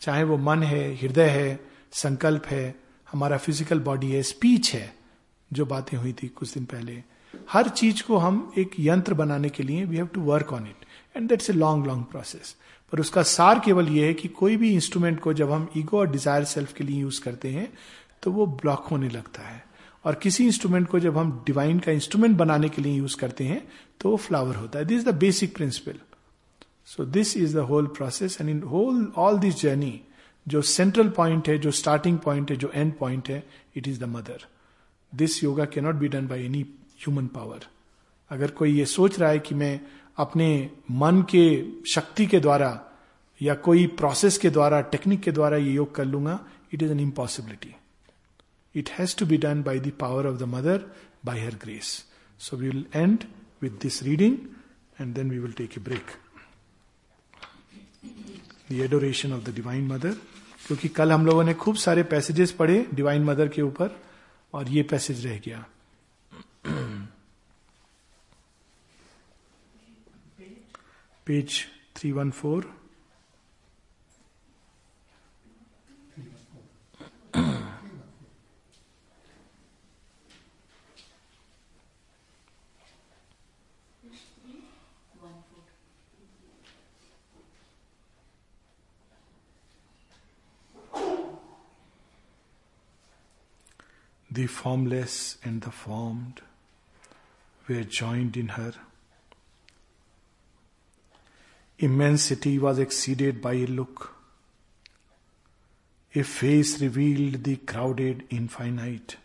चाहे 0.00 0.24
वो 0.24 0.36
मन 0.36 0.62
है, 0.62 0.94
हृदय 0.94 1.28
है, 1.28 1.60
संकल्प 1.92 2.46
है, 2.46 2.74
हमारा 3.12 3.36
फ़िज़िकल 3.36 3.80
बॉडी 3.80 4.10
है 4.12 4.22
स्पीच 4.22 4.74
है, 4.74 4.94
जो 5.52 5.66
बातें 5.66 5.96
हुई 5.98 6.12
थी 6.12 6.28
कुछ 6.28 6.54
दिन 6.54 6.64
पहले, 6.64 7.02
हर 7.52 7.68
चीज़ 7.68 8.02
को 8.02 8.16
हम 8.16 8.52
एक 8.58 8.70
यंत्र 8.80 9.14
बनाने 9.14 9.48
के 9.48 9.62
लिए 9.62 9.84
we 9.84 9.96
have 9.96 10.06
to 10.06 10.20
work 10.20 10.52
on 10.52 10.66
it 10.66 10.84
and 11.16 11.28
that's 11.28 11.50
a 11.50 11.52
long 11.52 11.86
long 11.86 12.04
process 12.04 12.54
पर 12.92 13.00
उसका 13.00 13.22
सार 13.22 13.58
केवल 13.58 13.88
यह 13.88 14.06
है 14.06 14.14
कि 14.14 14.28
कोई 14.28 14.56
भी 14.56 14.72
इंस्ट्रूमेंट 14.74 15.20
को 15.20 15.32
जब 15.32 15.50
हम 15.52 15.68
ईगो 15.76 15.98
और 15.98 16.10
डिज़ायर 16.10 16.44
सेल्फ 16.44 16.72
के 16.72 16.84
लिए 16.84 17.00
यूज़ 17.00 17.20
करते 17.20 17.48
हैं 17.48 17.72
तो 18.22 18.32
वो 18.32 18.46
ब्लॉक 18.46 18.86
होने 18.90 19.08
लगता 19.08 19.42
है। 19.42 19.64
और 20.04 20.14
किसी 20.14 20.44
इंस्ट्रूमेंट 20.46 20.88
को 20.88 20.98
जब 21.00 21.18
हम 21.18 21.42
डिवाइन 21.46 21.78
का 21.78 21.92
इंस्ट्रूमेंट 21.92 22.36
बनाने 22.36 22.68
के 22.68 22.82
लिए 22.82 22.94
यूज़ 22.94 23.16
करते 23.16 23.44
हैं 23.44 23.66
तो 24.00 24.10
वो 24.10 24.16
फ्लावर 24.16 24.56
होता 24.56 24.78
है। 24.78 24.84
This 24.84 24.98
is 24.98 25.08
the 25.08 25.14
basic 25.14 25.54
principle 25.56 25.98
so 26.86 27.04
this 27.06 27.36
is 27.36 27.56
the 27.56 27.60
whole 27.62 27.86
process 27.86 28.40
and 28.40 28.50
in 28.50 28.62
whole 28.62 29.12
all 29.16 29.38
this 29.38 29.60
journey 29.60 30.00
जो 30.46 30.62
सेंट्रल 30.62 31.08
पॉइंट 31.08 31.48
है, 31.48 31.58
जो 31.58 31.70
स्टार्टिंग 31.70 32.18
पॉइंट 32.18 32.50
है, 32.50 32.56
जो 32.56 32.70
एंड 32.74 32.92
पॉइंट 32.98 33.28
है 33.28 33.42
it 33.76 33.88
is 33.88 34.00
the 34.00 34.04
mother 34.08 34.46
this 35.12 35.42
yoga 35.44 35.64
can 35.64 35.80
not 35.80 35.94
be 35.94 36.08
done 36.08 36.26
by 36.26 36.44
any 36.44 36.60
human 36.98 37.26
power 37.26 37.66
अगर 38.30 38.50
कोई 38.50 38.78
ये 38.78 38.84
सोच 38.86 39.18
रहा 39.18 39.30
है 39.30 39.38
कि 39.38 39.54
मैं 39.54 39.80
अपने 40.16 40.48
मन 40.90 41.22
के 41.34 41.44
शक्ति 41.90 42.26
के 42.26 42.40
द्वारा 42.40 42.70
या 43.40 43.54
कोई 43.54 43.86
प्रोसेस 43.98 44.38
के 44.38 44.50
द्वारा 44.50 44.80
टेक्निक 44.80 45.20
के 45.20 45.32
द्वारा 45.32 45.56
ये 45.56 45.70
योग 45.72 45.94
कर 45.94 46.04
लूँगा 46.04 46.38
it 46.74 46.82
is 46.82 46.92
an 46.92 47.00
impossibility 47.00 47.74
it 48.74 48.90
has 48.90 49.16
to 49.16 49.26
be 49.26 49.36
done 49.36 49.62
by 49.62 49.80
the 49.80 49.92
power 50.00 50.26
of 50.26 50.36
the 50.36 50.42
mother 50.42 50.90
by 51.24 51.40
her 51.40 51.54
grace 51.54 52.06
so 52.38 52.56
we 52.56 52.68
will 52.68 52.86
end 52.94 53.24
with 53.62 53.70
this 53.70 54.02
reading 54.02 54.38
and 55.00 55.14
then 55.14 55.30
we 55.30 55.38
will 55.38 55.52
take 55.52 55.78
a 55.78 55.80
break 55.80 56.06
the 58.72 58.72
adoration 58.72 59.32
of 59.32 59.44
the 59.44 59.54
divine 59.54 59.86
mother 59.86 60.16
क्योंकि 60.66 60.88
कल 60.88 61.12
हम 61.12 61.26
लोगों 61.26 61.44
ने 61.44 61.54
खूब 61.54 61.76
सारे 61.76 62.02
passages 62.02 62.52
पढ़े 62.52 62.86
divine 62.94 63.24
mother 63.24 63.48
के 63.48 63.62
ऊपर, 63.62 63.90
और 64.54 64.68
ये 64.68 64.82
पैसेज 64.82 65.26
रह 65.26 65.38
गया। 65.38 65.66
Page 71.26 71.66
three 71.96 72.12
one 72.12 72.30
four 72.30 72.79
The 94.32 94.46
formless 94.46 95.38
and 95.42 95.60
the 95.60 95.72
formed 95.72 96.40
were 97.68 97.82
joined 97.82 98.36
in 98.36 98.48
her. 98.48 98.74
Immensity 101.78 102.58
was 102.58 102.78
exceeded 102.78 103.42
by 103.42 103.54
a 103.54 103.66
look. 103.66 104.14
A 106.14 106.22
face 106.22 106.80
revealed 106.80 107.42
the 107.42 107.56
crowded 107.56 108.24
infinite. 108.30 109.16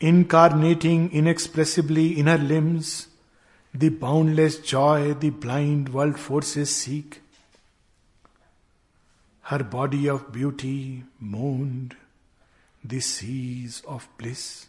Incarnating 0.00 1.12
inexpressibly 1.12 2.18
in 2.18 2.26
her 2.26 2.38
limbs, 2.38 3.08
the 3.74 3.90
boundless 3.90 4.58
joy 4.60 5.12
the 5.12 5.30
blind 5.30 5.90
world 5.90 6.18
forces 6.18 6.74
seek 6.74 7.20
her 9.50 9.64
body 9.64 10.08
of 10.08 10.30
beauty 10.30 11.02
moaned 11.18 11.96
the 12.84 13.00
seas 13.00 13.82
of 13.84 14.08
bliss. 14.16 14.68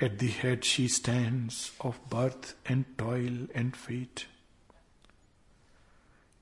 At 0.00 0.18
the 0.20 0.28
head 0.28 0.64
she 0.64 0.88
stands 0.88 1.72
of 1.82 1.98
birth 2.08 2.54
and 2.64 2.86
toil 2.96 3.46
and 3.54 3.76
fate. 3.76 4.24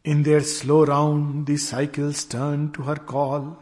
In 0.04 0.22
their 0.22 0.42
slow 0.42 0.84
round, 0.84 1.46
the 1.46 1.56
cycles 1.56 2.24
turn 2.24 2.70
to 2.74 2.82
her 2.82 2.94
call. 2.94 3.58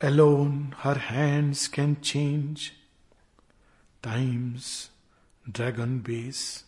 Alone, 0.00 0.76
her 0.78 0.94
hands 0.94 1.66
can 1.66 2.00
change 2.00 2.72
time's 4.00 4.90
dragon 5.50 5.98
base. 5.98 6.62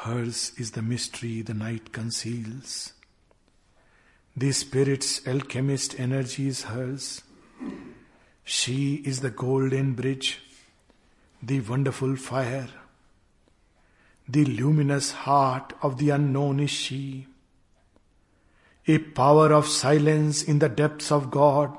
Hers 0.00 0.52
is 0.58 0.72
the 0.72 0.82
mystery 0.82 1.40
the 1.42 1.54
night 1.54 1.90
conceals. 1.92 2.92
The 4.36 4.52
spirit's 4.52 5.26
alchemist 5.26 5.98
energy 5.98 6.48
is 6.48 6.64
hers. 6.64 7.22
She 8.44 8.96
is 8.96 9.20
the 9.20 9.30
golden 9.30 9.94
bridge, 9.94 10.42
the 11.42 11.60
wonderful 11.60 12.14
fire. 12.16 12.68
The 14.28 14.44
luminous 14.44 15.12
heart 15.12 15.72
of 15.82 15.96
the 15.96 16.10
unknown 16.10 16.60
is 16.60 16.70
she. 16.70 17.26
A 18.86 18.98
power 18.98 19.52
of 19.52 19.66
silence 19.66 20.42
in 20.42 20.58
the 20.58 20.68
depths 20.68 21.10
of 21.10 21.30
God. 21.30 21.76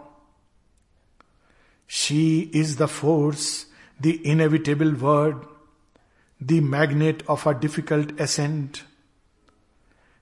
She 1.86 2.49
is 2.51 2.78
the 2.78 2.88
force, 2.88 3.68
the 3.99 4.20
inevitable 4.28 4.93
word, 4.93 5.45
the 6.40 6.60
magnet 6.62 7.24
of 7.28 7.48
a 7.48 7.54
difficult 7.54 8.20
ascent. 8.20 8.84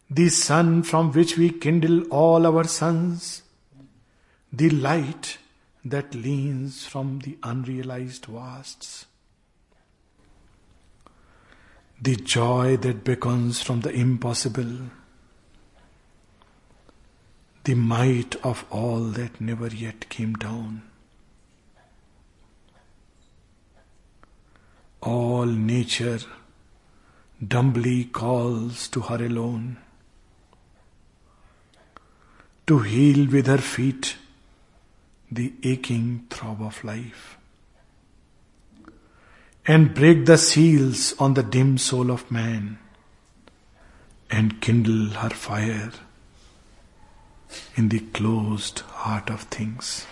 The 0.09 0.30
sun 0.30 0.84
from 0.84 1.11
which 1.11 1.38
we 1.38 1.49
kindle 1.49 2.03
all 2.03 2.45
our 2.45 2.63
suns, 2.66 3.41
the 4.51 4.70
light 4.70 5.38
that 5.84 6.16
leans 6.16 6.86
from 6.86 7.20
the 7.20 7.38
unrealized 7.43 8.26
vasts, 8.26 9.05
the 12.01 12.16
joy 12.16 12.78
that 12.78 13.03
beckons 13.03 13.61
from 13.61 13.82
the 13.82 13.91
impossible, 13.91 14.78
the 17.63 17.76
might 17.76 18.36
of 18.45 18.66
all 18.70 19.01
that 19.01 19.41
never 19.41 19.68
yet 19.68 20.07
came 20.09 20.34
down. 20.34 20.84
All 25.06 25.45
nature 25.45 26.20
dumbly 27.47 28.06
calls 28.06 28.88
to 28.88 29.01
her 29.01 29.24
alone 29.24 29.78
to 32.66 32.80
heal 32.80 33.30
with 33.30 33.45
her 33.45 33.60
feet 33.60 34.16
the 35.32 35.53
aching 35.64 36.26
throb 36.32 36.62
of 36.62 36.84
life 36.84 37.38
and 39.68 39.93
break 39.93 40.26
the 40.26 40.38
seals 40.38 41.14
on 41.20 41.36
the 41.36 41.43
dim 41.43 41.78
soul 41.78 42.10
of 42.10 42.32
man 42.32 42.80
and 44.32 44.60
kindle 44.60 45.10
her 45.22 45.30
fire 45.30 45.91
in 47.76 47.89
the 47.89 47.99
closed 47.99 48.80
heart 48.80 49.30
of 49.30 49.41
things. 49.41 50.06